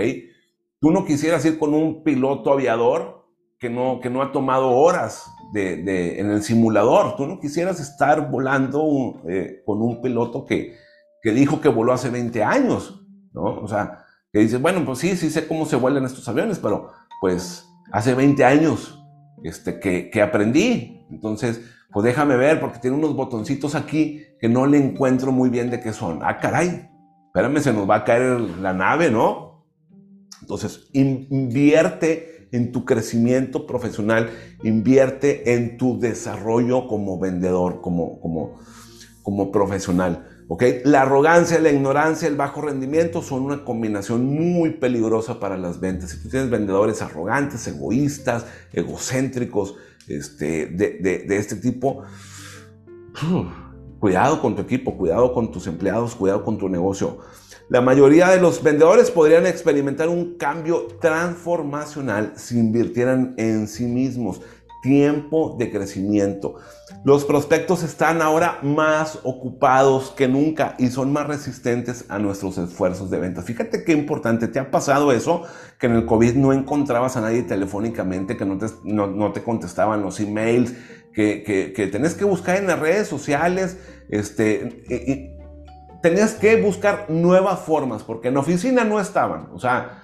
Tú 0.80 0.92
no 0.92 1.06
quisieras 1.06 1.46
ir 1.46 1.60
con 1.60 1.74
un 1.74 2.04
piloto 2.04 2.52
aviador 2.52 3.28
que 3.60 3.70
no, 3.70 4.00
que 4.02 4.10
no 4.10 4.22
ha 4.22 4.32
tomado 4.32 4.72
horas 4.72 5.26
de, 5.54 6.20
en 6.20 6.30
el 6.30 6.44
simulador. 6.44 7.16
Tú 7.16 7.26
no 7.26 7.40
quisieras 7.40 7.80
estar 7.80 8.30
volando 8.30 9.22
eh, 9.28 9.62
con 9.66 9.82
un 9.82 10.02
piloto 10.02 10.46
que, 10.46 10.76
que 11.22 11.32
dijo 11.32 11.62
que 11.62 11.70
voló 11.70 11.94
hace 11.94 12.10
20 12.10 12.44
años, 12.44 13.03
¿no? 13.34 13.44
O 13.44 13.68
sea, 13.68 14.06
que 14.32 14.40
dices, 14.40 14.62
bueno, 14.62 14.84
pues 14.86 15.00
sí, 15.00 15.16
sí 15.16 15.30
sé 15.30 15.48
cómo 15.48 15.66
se 15.66 15.76
vuelan 15.76 16.06
estos 16.06 16.28
aviones, 16.28 16.60
pero 16.60 16.92
pues 17.22 17.68
hace 17.92 18.14
20 18.14 18.44
años 18.46 19.00
este, 19.44 19.80
que, 19.80 20.10
que 20.10 20.22
aprendí. 20.22 21.06
Entonces, 21.10 21.62
pues 21.92 22.04
déjame 22.06 22.36
ver 22.36 22.60
porque 22.60 22.80
tiene 22.80 22.98
unos 22.98 23.16
botoncitos 23.16 23.76
aquí 23.76 24.24
que 24.40 24.50
no 24.50 24.66
le 24.66 24.78
encuentro 24.78 25.32
muy 25.32 25.50
bien 25.50 25.70
de 25.70 25.80
qué 25.80 25.94
son. 25.94 26.20
Ah, 26.24 26.40
caray, 26.40 26.90
espérame, 27.28 27.60
se 27.60 27.72
nos 27.72 27.90
va 27.90 27.98
a 27.98 28.04
caer 28.04 28.40
la 28.40 28.74
nave, 28.74 29.12
¿no? 29.12 29.66
Entonces, 30.42 30.90
invierte 30.94 32.50
en 32.52 32.72
tu 32.72 32.86
crecimiento 32.86 33.66
profesional, 33.66 34.30
invierte 34.64 35.54
en 35.54 35.78
tu 35.78 36.00
desarrollo 36.00 36.88
como 36.88 37.20
vendedor, 37.20 37.82
como, 37.82 38.20
como, 38.20 38.60
como 39.24 39.52
profesional. 39.52 40.28
¿ok? 40.48 40.64
La 40.84 41.02
arrogancia, 41.02 41.58
la 41.60 41.72
ignorancia, 41.72 42.28
el 42.28 42.36
bajo 42.36 42.62
rendimiento 42.62 43.24
son 43.24 43.44
una 43.44 43.64
combinación 43.66 44.26
muy 44.26 44.72
peligrosa 44.72 45.40
para 45.40 45.58
las 45.58 45.80
ventas. 45.80 46.12
Si 46.12 46.22
tú 46.22 46.30
tienes 46.30 46.50
vendedores 46.50 47.02
arrogantes, 47.02 47.66
egoístas, 47.68 48.46
egocéntricos, 48.72 49.76
este, 50.08 50.68
de, 50.68 51.26
este 51.30 51.56
tipo, 51.56 52.04
cuidado 54.00 54.42
con 54.42 54.56
tu 54.56 54.62
equipo, 54.62 54.98
cuidado 54.98 55.34
con 55.34 55.52
tus 55.52 55.66
empleados, 55.66 56.16
cuidado 56.16 56.44
con 56.44 56.58
tu 56.58 56.70
negocio. 56.70 57.20
La 57.70 57.80
mayoría 57.80 58.28
de 58.28 58.42
los 58.42 58.62
vendedores 58.62 59.10
podrían 59.10 59.48
experimentar 59.48 60.10
un 60.10 60.38
cambio 60.38 60.88
transformacional 61.00 62.34
si 62.36 62.60
invirtieran 62.60 63.34
en 63.38 63.68
sí 63.68 63.86
mismos 63.86 64.42
tiempo 64.84 65.56
de 65.58 65.72
crecimiento. 65.72 66.56
Los 67.04 67.26
prospectos 67.26 67.84
están 67.84 68.22
ahora 68.22 68.60
más 68.62 69.20
ocupados 69.24 70.12
que 70.12 70.30
nunca 70.30 70.76
y 70.80 70.88
son 70.88 71.12
más 71.12 71.28
resistentes 71.28 72.06
a 72.08 72.18
nuestros 72.18 72.58
esfuerzos 72.58 73.10
de 73.10 73.20
venta. 73.20 73.42
Fíjate 73.42 73.84
qué 73.84 73.92
importante, 73.92 74.48
¿te 74.48 74.60
ha 74.60 74.72
pasado 74.72 75.12
eso? 75.12 75.44
Que 75.78 75.88
en 75.88 75.96
el 75.96 76.06
COVID 76.06 76.36
no 76.36 76.54
encontrabas 76.54 77.18
a 77.18 77.22
nadie 77.22 77.44
telefónicamente, 77.44 78.38
que 78.38 78.46
no 78.46 78.58
te, 78.58 78.68
no, 78.86 79.34
te 79.34 79.44
contestaban 79.44 80.02
los 80.02 80.22
emails, 80.22 80.74
que, 81.14 81.44
que, 81.44 81.74
que, 81.74 81.88
tenés 81.88 82.16
que 82.16 82.24
buscar 82.24 82.56
en 82.56 82.68
las 82.68 82.80
redes 82.80 83.10
sociales, 83.10 83.78
este, 84.10 85.36
tenías 86.02 86.34
que 86.36 86.62
buscar 86.62 87.08
nuevas 87.10 87.60
formas, 87.60 88.04
porque 88.04 88.30
en 88.30 88.38
oficina 88.38 88.86
no 88.86 89.00
estaban. 89.02 89.50
O 89.54 89.60
sea, 89.60 90.04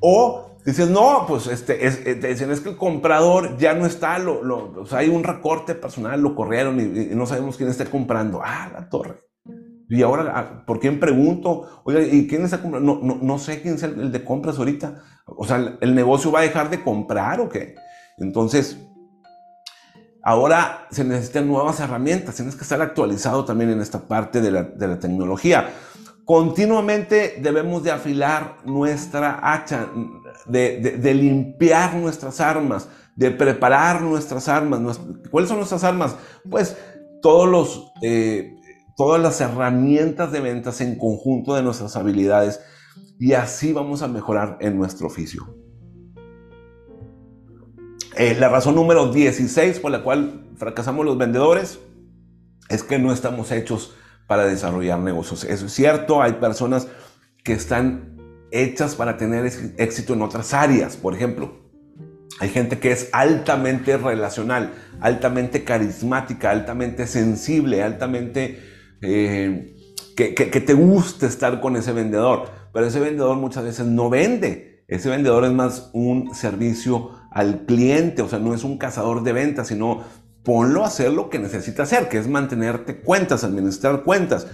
o 0.00 0.56
Dices, 0.68 0.90
no, 0.90 1.24
pues 1.26 1.46
este, 1.46 1.86
es, 1.86 2.06
eh, 2.06 2.14
te 2.14 2.28
dicen, 2.28 2.50
es 2.50 2.60
que 2.60 2.68
el 2.68 2.76
comprador 2.76 3.56
ya 3.56 3.72
no 3.72 3.86
está, 3.86 4.18
lo, 4.18 4.42
lo, 4.42 4.84
hay 4.90 5.08
un 5.08 5.24
recorte 5.24 5.74
personal, 5.74 6.20
lo 6.20 6.34
corrieron 6.34 6.78
y, 6.78 7.14
no 7.14 7.24
sabemos 7.24 7.56
quién 7.56 7.70
está 7.70 7.86
comprando. 7.86 8.42
Ah, 8.44 8.68
la 8.70 8.86
torre. 8.90 9.14
Y 9.88 10.02
ahora, 10.02 10.30
ah, 10.36 10.64
¿por 10.66 10.78
quién 10.78 11.00
pregunto? 11.00 11.82
Oiga, 11.84 12.02
¿y 12.02 12.26
quién 12.26 12.44
está 12.44 12.60
comprando? 12.60 12.96
No, 12.96 13.00
no, 13.02 13.18
no 13.22 13.38
sé 13.38 13.62
quién 13.62 13.76
es 13.76 13.82
el, 13.82 14.12
de 14.12 14.22
compras 14.22 14.58
ahorita. 14.58 15.02
O 15.24 15.46
sea, 15.46 15.78
¿el 15.80 15.94
negocio 15.94 16.30
va 16.30 16.40
a 16.40 16.42
dejar 16.42 16.68
de 16.68 16.84
comprar 16.84 17.40
o 17.40 17.48
qué? 17.48 17.74
Entonces, 18.18 18.76
ahora 20.22 20.86
se 20.90 21.02
necesitan 21.02 21.48
nuevas 21.48 21.80
herramientas. 21.80 22.34
Tienes 22.34 22.56
que 22.56 22.64
estar 22.64 22.82
actualizado 22.82 23.46
también 23.46 23.70
en 23.70 23.80
esta 23.80 24.06
parte 24.06 24.42
de 24.42 24.50
la, 24.50 24.64
de 24.64 24.86
la 24.86 24.98
tecnología. 24.98 25.70
Continuamente 26.28 27.38
debemos 27.40 27.82
de 27.82 27.90
afilar 27.90 28.58
nuestra 28.66 29.40
hacha, 29.42 29.88
de, 30.44 31.14
limpiar 31.14 31.94
nuestras 31.94 32.42
armas, 32.42 32.86
de 33.16 33.30
preparar 33.30 34.02
nuestras 34.02 34.46
armas. 34.46 35.00
¿Cuáles 35.30 35.48
son 35.48 35.56
nuestras 35.56 35.84
armas? 35.84 36.16
Pues 36.50 36.76
todos 37.22 37.48
los, 37.48 37.92
eh, 38.02 38.54
todas 38.94 39.22
las 39.22 39.40
herramientas 39.40 40.30
de 40.30 40.40
ventas 40.40 40.82
en 40.82 40.98
conjunto 40.98 41.54
de 41.54 41.62
nuestras 41.62 41.96
habilidades 41.96 42.60
y 43.18 43.32
así 43.32 43.72
vamos 43.72 44.02
a 44.02 44.08
mejorar 44.08 44.58
en 44.60 44.76
nuestro 44.76 45.06
oficio. 45.06 45.56
Eh, 48.18 48.36
la 48.38 48.50
razón 48.50 48.74
número 48.74 49.10
16 49.10 49.80
por 49.80 49.92
la 49.92 50.02
cual 50.02 50.46
fracasamos 50.58 51.06
los 51.06 51.16
vendedores 51.16 51.78
es 52.68 52.82
que 52.82 52.98
no 52.98 53.12
estamos 53.14 53.50
hechos 53.50 53.94
para 54.28 54.46
desarrollar 54.46 55.00
negocios. 55.00 55.42
Es 55.42 55.60
cierto, 55.72 56.22
hay 56.22 56.34
personas 56.34 56.86
que 57.42 57.54
están 57.54 58.16
hechas 58.52 58.94
para 58.94 59.16
tener 59.16 59.50
éxito 59.78 60.12
en 60.12 60.22
otras 60.22 60.54
áreas. 60.54 60.96
Por 60.96 61.14
ejemplo, 61.14 61.68
hay 62.38 62.50
gente 62.50 62.78
que 62.78 62.92
es 62.92 63.08
altamente 63.12 63.96
relacional, 63.96 64.74
altamente 65.00 65.64
carismática, 65.64 66.50
altamente 66.50 67.06
sensible, 67.06 67.82
altamente 67.82 68.60
eh, 69.00 69.74
que, 70.14 70.34
que, 70.34 70.60
te 70.60 70.74
gusta 70.74 71.26
estar 71.26 71.60
con 71.60 71.76
ese 71.76 71.92
vendedor. 71.92 72.50
Pero 72.72 72.86
ese 72.86 73.00
vendedor 73.00 73.36
muchas 73.38 73.64
veces 73.64 73.86
no 73.86 74.10
vende. 74.10 74.84
Ese 74.88 75.08
vendedor 75.08 75.44
es 75.44 75.52
más 75.52 75.90
un 75.94 76.34
servicio 76.34 77.12
al 77.30 77.64
cliente, 77.64 78.22
o 78.22 78.28
sea, 78.28 78.38
no 78.38 78.54
es 78.54 78.62
un 78.62 78.78
cazador 78.78 79.22
de 79.22 79.32
ventas, 79.32 79.68
sino 79.68 80.04
ponlo 80.48 80.82
a 80.82 80.86
hacer 80.86 81.12
lo 81.12 81.28
que 81.28 81.38
necesita 81.38 81.82
hacer, 81.82 82.08
que 82.08 82.16
es 82.16 82.26
mantenerte 82.26 83.02
cuentas, 83.02 83.44
administrar 83.44 84.02
cuentas. 84.02 84.46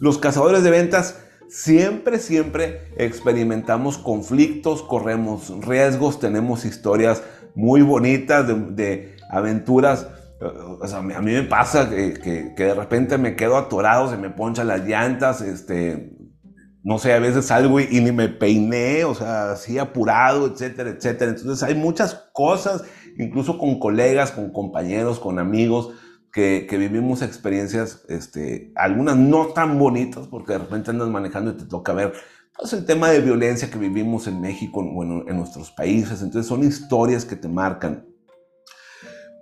Los 0.00 0.16
cazadores 0.16 0.64
de 0.64 0.70
ventas 0.70 1.18
siempre, 1.50 2.18
siempre 2.18 2.88
experimentamos 2.96 3.98
conflictos, 3.98 4.82
corremos 4.82 5.52
riesgos, 5.66 6.18
tenemos 6.18 6.64
historias 6.64 7.22
muy 7.54 7.82
bonitas 7.82 8.46
de, 8.48 9.18
aventuras. 9.30 10.08
a 10.40 11.02
mí 11.02 11.32
me 11.32 11.42
pasa 11.42 11.90
que, 11.90 12.54
de 12.56 12.74
repente 12.74 13.18
me 13.18 13.36
quedo 13.36 13.58
atorado, 13.58 14.08
se 14.08 14.16
me 14.16 14.30
ponchan 14.30 14.66
las 14.66 14.86
llantas, 14.86 15.42
este, 15.42 16.10
no 16.82 16.98
sé, 16.98 17.12
a 17.12 17.18
veces 17.18 17.44
salgo 17.44 17.80
y, 17.80 18.00
ni 18.00 18.12
me 18.12 18.30
peiné, 18.30 19.04
o 19.04 19.14
sea, 19.14 19.52
así 19.52 19.78
apurado, 19.78 20.46
etcétera, 20.46 20.88
etcétera. 20.88 21.32
Entonces 21.32 21.62
hay 21.62 21.74
muchas 21.74 22.28
cosas, 22.32 22.82
incluso 23.18 23.58
con 23.58 23.78
colegas, 23.78 24.32
con 24.32 24.52
compañeros, 24.52 25.20
con 25.20 25.38
amigos, 25.38 25.92
que, 26.32 26.66
vivimos 26.70 27.22
experiencias, 27.22 28.04
este, 28.08 28.72
algunas 28.74 29.16
no 29.16 29.46
tan 29.48 29.78
bonitas, 29.78 30.26
porque 30.26 30.54
de 30.54 30.58
repente 30.58 30.90
andas 30.90 31.08
manejando 31.08 31.52
y 31.52 31.54
te 31.54 31.64
toca 31.64 31.92
ver 31.92 32.12
pues, 32.58 32.72
el 32.72 32.84
tema 32.84 33.08
de 33.10 33.20
violencia 33.20 33.70
que 33.70 33.78
vivimos 33.78 34.26
en 34.26 34.40
México 34.40 34.80
o 34.80 35.02
en 35.04 35.36
nuestros 35.36 35.70
países. 35.70 36.22
Entonces 36.22 36.48
son 36.48 36.64
historias 36.64 37.24
que 37.24 37.36
te 37.36 37.48
marcan. 37.48 38.04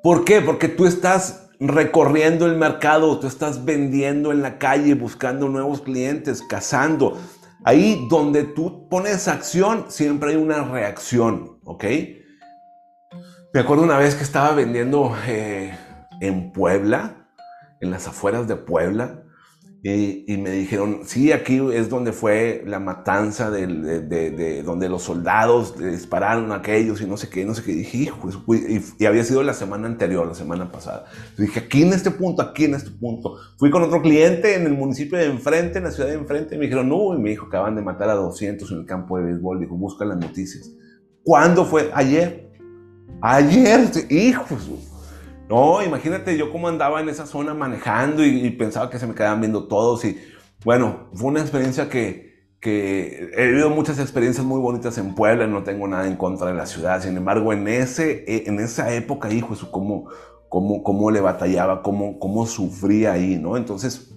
¿Por 0.03 0.25
qué? 0.25 0.43
Porque 0.43 0.69
tú 0.69 0.85
estás 0.85 1.49
recorriendo 1.61 2.45
el 2.45 2.57
mercado, 2.57 3.19
tú 3.21 3.27
estás 3.27 3.65
vendiendo 3.65 4.33
en 4.33 4.43
la 4.43 4.59
calle, 4.59 4.95
buscando 4.95 5.49
nuevos 5.49 5.81
clientes, 5.81 6.43
cazando. 6.43 7.19
Ahí 7.65 8.07
donde 8.11 8.43
tú 8.43 8.89
pones 8.89 9.29
acción, 9.29 9.87
siempre 9.89 10.31
hay 10.31 10.37
una 10.37 10.65
reacción, 10.65 11.59
¿ok? 11.65 11.85
Me 13.55 13.61
acuerdo 13.61 13.85
una 13.85 13.99
vez 13.99 14.15
que 14.15 14.23
estaba 14.23 14.55
vendiendo 14.55 15.15
eh, 15.27 15.77
en 16.23 16.53
Puebla, 16.53 17.29
en 17.83 17.91
las 17.91 18.09
afueras 18.09 18.49
de 18.49 18.57
Puebla, 18.57 19.25
y, 19.85 20.37
me 20.39 20.53
dijeron, 20.53 21.01
sí, 21.05 21.33
aquí 21.33 21.61
es 21.75 21.91
donde 21.91 22.13
fue 22.13 22.63
la 22.65 22.79
matanza 22.79 23.51
de, 23.51 24.63
donde 24.65 24.89
los 24.89 25.03
soldados 25.03 25.77
dispararon 25.77 26.53
a 26.53 26.57
aquellos 26.57 27.03
y 27.03 27.07
no 27.07 27.17
sé 27.17 27.29
qué, 27.29 27.45
no 27.45 27.53
sé 27.53 27.63
qué. 27.63 27.73
dije, 27.73 27.99
hijo, 27.99 28.31
y, 28.99 29.05
había 29.05 29.25
sido 29.25 29.43
la 29.43 29.53
semana 29.53 29.87
anterior, 29.87 30.27
la 30.27 30.35
semana 30.35 30.73
pasada. 30.73 31.05
dije, 31.37 31.61
aquí 31.61 31.83
en 31.83 31.93
este 31.93 32.11
punto, 32.11 32.41
aquí 32.41 32.65
en 32.65 32.75
este 32.75 32.91
punto. 32.91 33.37
Fui 33.59 33.71
con 33.71 33.83
otro 33.83 34.01
cliente 34.01 34.55
en 34.55 34.67
el 34.67 34.73
municipio 34.73 35.19
de 35.19 35.27
enfrente, 35.27 35.77
en 35.77 35.85
la 35.85 35.91
ciudad 35.91 36.09
de 36.09 36.15
enfrente, 36.15 36.55
y 36.55 36.59
me 36.59 36.67
dijeron, 36.67 36.89
no, 36.89 37.15
y 37.15 37.19
me 37.19 37.31
dijo, 37.31 37.49
acaban 37.49 37.75
de 37.75 37.83
matar 37.83 38.09
a 38.09 38.15
200 38.15 38.71
en 38.71 38.79
el 38.79 38.87
campo 38.87 39.19
de 39.19 39.25
béisbol. 39.25 39.61
Dijo, 39.61 39.77
busca 39.77 40.07
las 40.07 40.17
noticias. 40.17 40.71
¿Cuándo 41.23 41.67
fue? 41.67 41.91
Ayer. 41.93 42.52
Ayer, 43.25 43.89
hijos. 44.11 44.69
No, 45.49 45.81
imagínate 45.81 46.37
yo 46.37 46.51
cómo 46.51 46.67
andaba 46.67 47.01
en 47.01 47.09
esa 47.09 47.25
zona 47.25 47.55
manejando 47.55 48.25
y, 48.25 48.51
pensaba 48.51 48.91
que 48.91 48.99
se 48.99 49.07
me 49.07 49.15
quedaban 49.15 49.41
viendo 49.41 49.69
todos. 49.69 50.05
Y 50.05 50.19
bueno, 50.65 51.09
fue 51.15 51.31
una 51.31 51.41
experiencia 51.41 51.89
que, 51.89 52.33
he 52.65 53.47
vivido 53.47 53.71
muchas 53.71 54.01
experiencias 54.01 54.45
muy 54.45 54.61
bonitas 54.61 54.99
en 54.99 55.15
Puebla, 55.15 55.47
no 55.47 55.63
tengo 55.63 55.87
nada 55.87 56.09
en 56.09 56.17
contra 56.17 56.49
de 56.49 56.55
la 56.55 56.67
ciudad. 56.67 57.01
Sin 57.01 57.17
embargo, 57.17 57.53
en, 57.53 57.69
ese, 57.69 58.25
e, 58.27 58.49
en 58.49 58.59
esa 58.59 58.93
época, 58.93 59.31
hijo, 59.31 59.55
eso 59.55 59.71
cómo, 59.71 60.09
cómo, 60.49 60.83
cómo 60.83 61.13
le 61.13 61.21
batallaba, 61.21 61.83
cómo, 61.83 62.19
cómo 62.19 62.45
sufría 62.47 63.13
ahí, 63.13 63.39
¿no? 63.39 63.57
Entonces, 63.57 64.13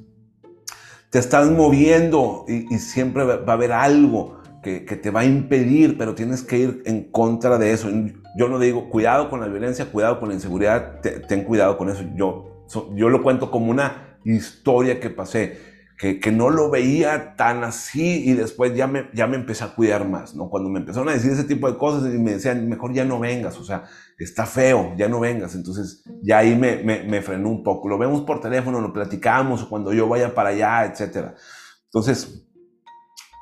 te 1.12 1.20
estás 1.20 1.52
moviendo 1.52 2.46
y, 2.48 2.74
y 2.74 2.80
siempre 2.80 3.24
va 3.24 3.52
a 3.52 3.56
haber 3.56 3.72
algo 3.72 4.38
que, 4.66 4.96
te 4.96 5.12
va 5.12 5.22
a 5.22 5.26
impedir, 5.26 5.98
pero 5.98 6.16
tienes 6.16 6.42
que 6.42 6.58
ir 6.58 6.84
en 6.86 7.12
contra 7.12 7.58
de 7.58 7.72
eso. 7.72 7.90
Yo 8.38 8.50
no 8.50 8.60
digo, 8.60 8.90
cuidado 8.90 9.30
con 9.30 9.40
la 9.40 9.48
violencia, 9.48 9.92
cuidado 9.92 10.20
con 10.20 10.30
la 10.30 10.36
inseguridad, 10.36 11.00
ten 11.02 11.44
cuidado 11.44 11.78
con 11.78 11.90
eso. 11.90 12.04
Yo, 12.16 12.66
yo 12.96 13.10
lo 13.10 13.22
cuento 13.22 13.52
como 13.52 13.72
una 13.72 14.18
historia 14.24 15.00
que 15.00 15.10
pasé 15.10 15.76
que, 15.98 16.32
no 16.32 16.50
lo 16.50 16.70
veía 16.70 17.36
tan 17.36 17.64
así 17.64 18.30
y 18.30 18.34
después 18.34 18.76
ya 18.76 18.86
me, 18.86 19.10
ya 19.14 19.28
me 19.28 19.38
empecé 19.38 19.64
a 19.64 19.74
cuidar 19.74 20.08
más, 20.08 20.36
¿no? 20.36 20.50
Cuando 20.50 20.70
me 20.70 20.80
empezaron 20.80 21.08
a 21.08 21.14
decir 21.14 21.32
ese 21.32 21.46
tipo 21.46 21.72
de 21.72 21.78
cosas 21.78 22.14
y 22.14 22.18
me 22.18 22.34
decían, 22.34 22.68
mejor 22.68 22.94
ya 22.94 23.06
no 23.06 23.20
vengas, 23.20 23.58
o 23.58 23.64
sea, 23.64 23.86
está 24.20 24.46
feo, 24.46 24.94
ya 24.98 25.08
no 25.08 25.22
vengas. 25.22 25.56
Entonces 25.56 26.04
ya 26.22 26.40
ahí 26.40 26.56
me, 26.56 26.84
me, 26.84 27.04
me 27.04 27.22
frenó 27.22 27.50
un 27.50 27.64
poco. 27.64 27.88
Lo 27.88 27.98
vemos 27.98 28.22
por 28.22 28.42
teléfono, 28.42 28.82
lo 28.82 28.92
platicamos, 28.92 29.66
cuando 29.66 29.94
yo 29.94 30.10
vaya 30.10 30.36
para 30.36 30.50
allá, 30.50 30.86
etcétera. 30.86 31.36
Entonces, 31.86 32.45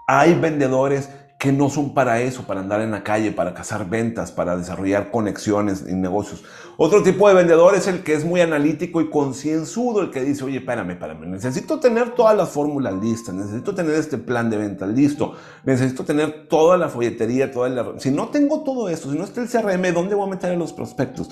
hay 0.07 0.35
vendedores 0.35 1.09
que 1.43 1.51
no 1.51 1.69
son 1.69 1.93
para 1.93 2.21
eso, 2.21 2.43
para 2.43 2.61
andar 2.61 2.79
en 2.79 2.91
la 2.91 3.03
calle, 3.03 3.33
para 3.33 3.53
cazar 3.53 3.89
ventas, 3.89 4.31
para 4.31 4.55
desarrollar 4.55 5.11
conexiones 5.11 5.83
en 5.85 6.01
negocios. 6.01 6.41
Otro 6.77 7.03
tipo 7.03 7.27
de 7.27 7.33
vendedor 7.33 7.75
es 7.75 7.85
el 7.87 8.01
que 8.01 8.13
es 8.13 8.23
muy 8.23 8.39
analítico 8.39 9.01
y 9.01 9.09
concienzudo, 9.09 10.03
el 10.03 10.09
que 10.09 10.21
dice, 10.21 10.45
oye, 10.45 10.59
espérame, 10.59 10.91
espérame, 10.91 11.25
necesito 11.27 11.81
tener 11.81 12.11
todas 12.11 12.37
las 12.37 12.49
fórmulas 12.49 12.93
listas, 12.93 13.35
necesito 13.35 13.75
tener 13.75 13.95
este 13.95 14.17
plan 14.17 14.49
de 14.49 14.55
venta 14.55 14.87
listo, 14.87 15.35
necesito 15.65 16.05
tener 16.05 16.47
toda 16.47 16.77
la 16.77 16.87
folletería, 16.87 17.51
toda 17.51 17.67
la... 17.67 17.99
Si 17.99 18.09
no 18.09 18.29
tengo 18.29 18.63
todo 18.63 18.87
esto, 18.87 19.11
si 19.11 19.17
no 19.17 19.25
está 19.25 19.41
el 19.41 19.49
CRM, 19.49 19.93
¿dónde 19.93 20.15
voy 20.15 20.27
a 20.27 20.31
meter 20.31 20.51
a 20.51 20.55
los 20.55 20.71
prospectos? 20.71 21.29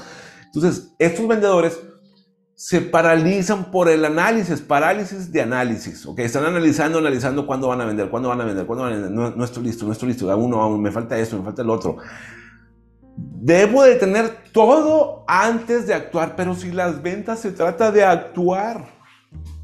Entonces, 0.47 0.93
estos 0.99 1.26
vendedores 1.26 1.80
se 2.62 2.80
paralizan 2.80 3.72
por 3.72 3.89
el 3.89 4.05
análisis, 4.05 4.62
parálisis 4.62 5.32
de 5.32 5.41
análisis, 5.41 6.05
¿ok? 6.05 6.20
Están 6.20 6.45
analizando, 6.45 6.99
analizando 6.99 7.47
cuándo 7.47 7.70
van 7.70 7.82
a 7.82 7.86
vender, 7.86 8.12
cuándo 8.12 8.30
van 8.30 8.39
a 8.39 8.45
vender, 8.45 8.68
cuándo 8.68 8.84
van 8.84 8.93
a 8.93 8.97
vender, 8.97 9.36
no, 9.36 9.43
estoy 9.43 9.64
listo, 9.64 9.84
no 9.84 9.91
estoy 9.91 10.09
listo, 10.09 10.30
aún 10.30 10.51
no, 10.51 10.78
me 10.78 10.91
falta 10.91 11.18
esto, 11.18 11.39
me 11.39 11.43
falta 11.43 11.64
el 11.64 11.72
otro. 11.72 11.97
Debo 13.18 13.82
de 13.82 13.95
tener 13.95 14.43
todo 14.51 15.26
antes 15.28 15.88
de 15.88 15.95
actuar, 15.95 16.36
pero 16.36 16.53
si 16.53 16.72
las 16.72 17.01
ventas 17.01 17.39
se 17.39 17.51
trata 17.51 17.91
de 17.91 18.03
actuar, 18.03 18.86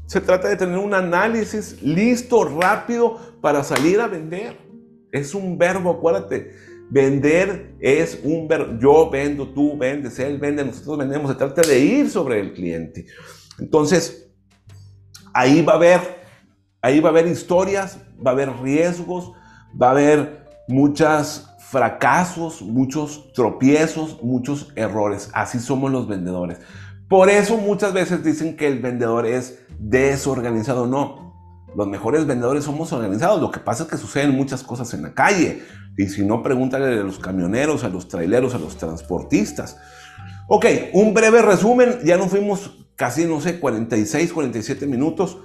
se 0.06 0.20
trata 0.20 0.48
de 0.48 0.56
tener 0.56 0.78
un 0.78 0.92
análisis 0.92 1.80
listo, 1.80 2.46
rápido, 2.46 3.16
para 3.40 3.62
salir 3.62 4.00
a 4.00 4.08
vender. 4.08 4.58
Es 5.12 5.36
un 5.36 5.56
verbo, 5.56 5.92
acuérdate 5.92 6.67
Vender 6.90 7.74
es 7.80 8.20
un 8.24 8.48
ver, 8.48 8.78
yo 8.80 9.10
vendo, 9.10 9.48
tú 9.48 9.76
vendes, 9.76 10.18
él 10.18 10.38
vende, 10.38 10.64
nosotros 10.64 10.98
vendemos, 10.98 11.30
se 11.30 11.36
trata 11.36 11.62
de 11.62 11.78
ir 11.78 12.08
sobre 12.08 12.40
el 12.40 12.54
cliente. 12.54 13.06
Entonces, 13.58 14.30
ahí 15.34 15.62
va 15.62 15.74
a 15.74 15.76
haber, 15.76 16.00
ahí 16.80 17.00
va 17.00 17.10
a 17.10 17.12
haber 17.12 17.26
historias, 17.26 17.98
va 18.24 18.30
a 18.30 18.34
haber 18.34 18.50
riesgos, 18.62 19.32
va 19.80 19.88
a 19.88 19.90
haber 19.90 20.46
muchos 20.68 21.46
fracasos, 21.70 22.62
muchos 22.62 23.32
tropiezos, 23.34 24.22
muchos 24.22 24.72
errores. 24.74 25.30
Así 25.34 25.58
somos 25.58 25.92
los 25.92 26.08
vendedores. 26.08 26.58
Por 27.08 27.28
eso 27.28 27.56
muchas 27.56 27.92
veces 27.92 28.24
dicen 28.24 28.56
que 28.56 28.66
el 28.66 28.80
vendedor 28.80 29.26
es 29.26 29.60
desorganizado. 29.78 30.86
No, 30.86 31.27
los 31.74 31.86
mejores 31.86 32.26
vendedores 32.26 32.64
somos 32.64 32.92
organizados. 32.92 33.40
Lo 33.40 33.50
que 33.50 33.60
pasa 33.60 33.84
es 33.84 33.88
que 33.88 33.96
suceden 33.96 34.34
muchas 34.34 34.62
cosas 34.62 34.92
en 34.94 35.02
la 35.02 35.14
calle. 35.14 35.62
Y 35.96 36.06
si 36.06 36.24
no, 36.24 36.42
pregúntale 36.42 37.00
a 37.00 37.02
los 37.02 37.18
camioneros, 37.18 37.84
a 37.84 37.88
los 37.88 38.08
traileros, 38.08 38.54
a 38.54 38.58
los 38.58 38.76
transportistas. 38.76 39.78
Ok, 40.48 40.66
un 40.92 41.14
breve 41.14 41.42
resumen. 41.42 42.00
Ya 42.04 42.16
nos 42.16 42.30
fuimos 42.30 42.86
casi, 42.96 43.24
no 43.26 43.40
sé, 43.40 43.60
46, 43.60 44.32
47 44.32 44.86
minutos. 44.86 45.38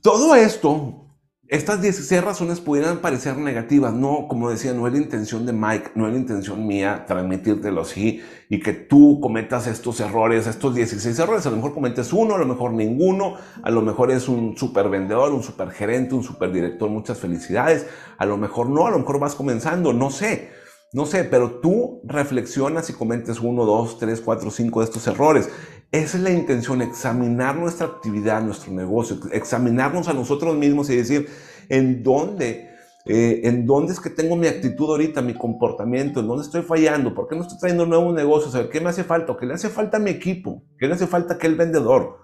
Todo 0.00 0.34
esto 0.34 1.03
estas 1.48 1.82
16 1.82 2.24
razones 2.24 2.60
pudieran 2.60 2.98
parecer 2.98 3.36
negativas, 3.36 3.92
no, 3.92 4.28
como 4.28 4.48
decía, 4.48 4.72
no 4.72 4.86
es 4.86 4.94
la 4.94 4.98
intención 4.98 5.44
de 5.44 5.52
Mike, 5.52 5.90
no 5.94 6.06
es 6.06 6.14
la 6.14 6.18
intención 6.18 6.66
mía 6.66 7.04
transmitírtelo 7.06 7.82
así 7.82 8.22
y 8.48 8.60
que 8.60 8.72
tú 8.72 9.20
cometas 9.20 9.66
estos 9.66 10.00
errores, 10.00 10.46
estos 10.46 10.74
16 10.74 11.18
errores, 11.18 11.44
a 11.44 11.50
lo 11.50 11.56
mejor 11.56 11.74
cometes 11.74 12.14
uno, 12.14 12.34
a 12.34 12.38
lo 12.38 12.46
mejor 12.46 12.72
ninguno, 12.72 13.34
a 13.62 13.70
lo 13.70 13.82
mejor 13.82 14.10
es 14.10 14.26
un 14.26 14.56
super 14.56 14.88
vendedor, 14.88 15.32
un 15.32 15.42
super 15.42 15.70
gerente, 15.70 16.14
un 16.14 16.22
super 16.22 16.50
director, 16.50 16.88
muchas 16.88 17.18
felicidades, 17.18 17.86
a 18.16 18.24
lo 18.24 18.38
mejor 18.38 18.70
no, 18.70 18.86
a 18.86 18.90
lo 18.90 18.98
mejor 18.98 19.20
vas 19.20 19.34
comenzando, 19.34 19.92
no 19.92 20.10
sé, 20.10 20.50
no 20.94 21.06
sé, 21.06 21.24
pero 21.24 21.58
tú 21.60 22.00
reflexionas 22.04 22.88
y 22.88 22.92
comentes 22.92 23.40
uno, 23.40 23.64
dos, 23.64 23.98
tres, 23.98 24.20
cuatro, 24.20 24.52
cinco 24.52 24.78
de 24.78 24.84
estos 24.84 25.04
errores. 25.08 25.50
Esa 25.94 26.16
es 26.16 26.24
la 26.24 26.32
intención, 26.32 26.82
examinar 26.82 27.54
nuestra 27.54 27.86
actividad, 27.86 28.42
nuestro 28.42 28.72
negocio, 28.72 29.16
examinarnos 29.30 30.08
a 30.08 30.12
nosotros 30.12 30.56
mismos 30.56 30.90
y 30.90 30.96
decir 30.96 31.28
en 31.68 32.02
dónde, 32.02 32.68
eh, 33.06 33.42
en 33.44 33.64
dónde 33.64 33.92
es 33.92 34.00
que 34.00 34.10
tengo 34.10 34.34
mi 34.34 34.48
actitud 34.48 34.90
ahorita, 34.90 35.22
mi 35.22 35.34
comportamiento, 35.34 36.18
en 36.18 36.26
dónde 36.26 36.42
estoy 36.42 36.62
fallando, 36.62 37.14
por 37.14 37.28
qué 37.28 37.36
no 37.36 37.42
estoy 37.42 37.58
trayendo 37.60 37.86
nuevos 37.86 38.12
negocios, 38.12 38.52
ver 38.54 38.70
qué 38.70 38.80
me 38.80 38.88
hace 38.88 39.04
falta, 39.04 39.36
qué 39.38 39.46
le 39.46 39.54
hace 39.54 39.68
falta 39.68 39.98
a 39.98 40.00
mi 40.00 40.10
equipo, 40.10 40.64
qué 40.80 40.88
le 40.88 40.94
hace 40.94 41.06
falta 41.06 41.34
a 41.34 41.36
aquel 41.36 41.54
vendedor. 41.54 42.18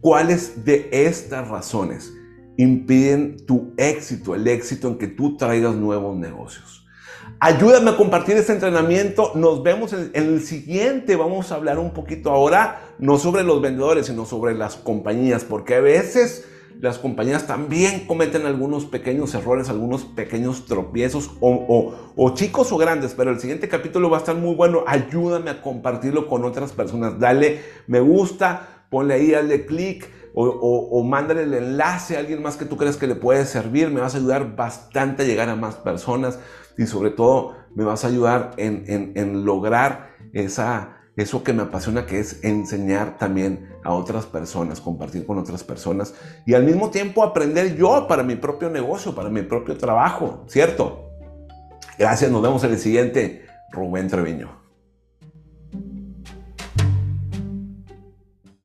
¿Cuáles 0.00 0.64
de 0.64 0.88
estas 0.90 1.46
razones 1.46 2.10
impiden 2.56 3.36
tu 3.44 3.74
éxito, 3.76 4.34
el 4.34 4.48
éxito 4.48 4.88
en 4.88 4.96
que 4.96 5.08
tú 5.08 5.36
traigas 5.36 5.74
nuevos 5.74 6.16
negocios? 6.16 6.77
Ayúdame 7.40 7.90
a 7.90 7.96
compartir 7.96 8.36
este 8.36 8.52
entrenamiento. 8.52 9.30
Nos 9.36 9.62
vemos 9.62 9.92
en, 9.92 10.10
el 10.12 10.42
siguiente. 10.42 11.14
Vamos 11.14 11.52
a 11.52 11.54
hablar 11.54 11.78
un 11.78 11.92
poquito 11.92 12.30
ahora, 12.30 12.94
no 12.98 13.16
sobre 13.16 13.44
los 13.44 13.62
vendedores, 13.62 14.06
sino 14.06 14.26
sobre 14.26 14.54
las 14.54 14.74
compañías, 14.74 15.44
porque 15.44 15.76
a 15.76 15.80
veces 15.80 16.48
las 16.80 16.98
compañías 16.98 17.46
también 17.46 18.06
cometen 18.08 18.44
algunos 18.44 18.86
pequeños 18.86 19.34
errores, 19.34 19.68
algunos 19.68 20.04
pequeños 20.04 20.66
tropiezos, 20.66 21.30
o, 21.40 21.94
o, 22.16 22.34
chicos 22.34 22.72
o 22.72 22.76
grandes, 22.76 23.14
pero 23.16 23.30
el 23.30 23.38
siguiente 23.38 23.68
capítulo 23.68 24.10
va 24.10 24.16
a 24.16 24.20
estar 24.20 24.34
muy 24.34 24.56
bueno. 24.56 24.82
Ayúdame 24.88 25.50
a 25.50 25.62
compartirlo 25.62 26.26
con 26.26 26.44
otras 26.44 26.72
personas. 26.72 27.20
Dale 27.20 27.60
me 27.86 28.00
gusta, 28.00 28.84
ponle 28.90 29.14
ahí, 29.14 29.30
dale 29.30 29.64
clic. 29.64 30.10
O, 30.40 30.88
o, 30.92 31.02
mándale 31.02 31.42
el 31.42 31.54
enlace 31.54 32.16
a 32.16 32.20
alguien 32.20 32.40
más 32.40 32.56
que 32.56 32.64
tú 32.64 32.76
creas 32.76 32.96
que 32.96 33.08
le 33.08 33.16
puede 33.16 33.44
servir. 33.44 33.90
Me 33.90 34.00
vas 34.00 34.14
a 34.14 34.18
ayudar 34.18 34.54
bastante 34.54 35.24
a 35.24 35.26
llegar 35.26 35.48
a 35.48 35.56
más 35.56 35.74
personas 35.74 36.38
y 36.76 36.86
sobre 36.86 37.10
todo 37.10 37.56
me 37.74 37.84
vas 37.84 38.04
a 38.04 38.08
ayudar 38.08 38.52
en, 38.56 39.44
lograr 39.44 40.10
esa, 40.32 40.96
eso 41.16 41.42
que 41.42 41.52
me 41.52 41.62
apasiona, 41.62 42.06
que 42.06 42.20
es 42.20 42.44
enseñar 42.44 43.18
también 43.18 43.68
a 43.82 43.92
otras 43.92 44.26
personas, 44.26 44.80
compartir 44.80 45.26
con 45.26 45.38
otras 45.38 45.64
personas 45.64 46.14
y 46.46 46.54
al 46.54 46.62
mismo 46.62 46.90
tiempo 46.90 47.24
aprender 47.24 47.76
yo 47.76 48.06
para 48.06 48.22
mi 48.22 48.36
propio 48.36 48.70
negocio, 48.70 49.14
para 49.14 49.28
mi 49.28 49.42
propio 49.42 49.76
trabajo, 49.76 50.44
¿cierto? 50.46 51.10
Gracias, 51.98 52.30
nos 52.30 52.42
vemos 52.42 52.62
en 52.62 52.70
el 52.70 52.78
siguiente. 52.78 53.44
Rubén 53.70 54.08
Treviño. 54.08 54.57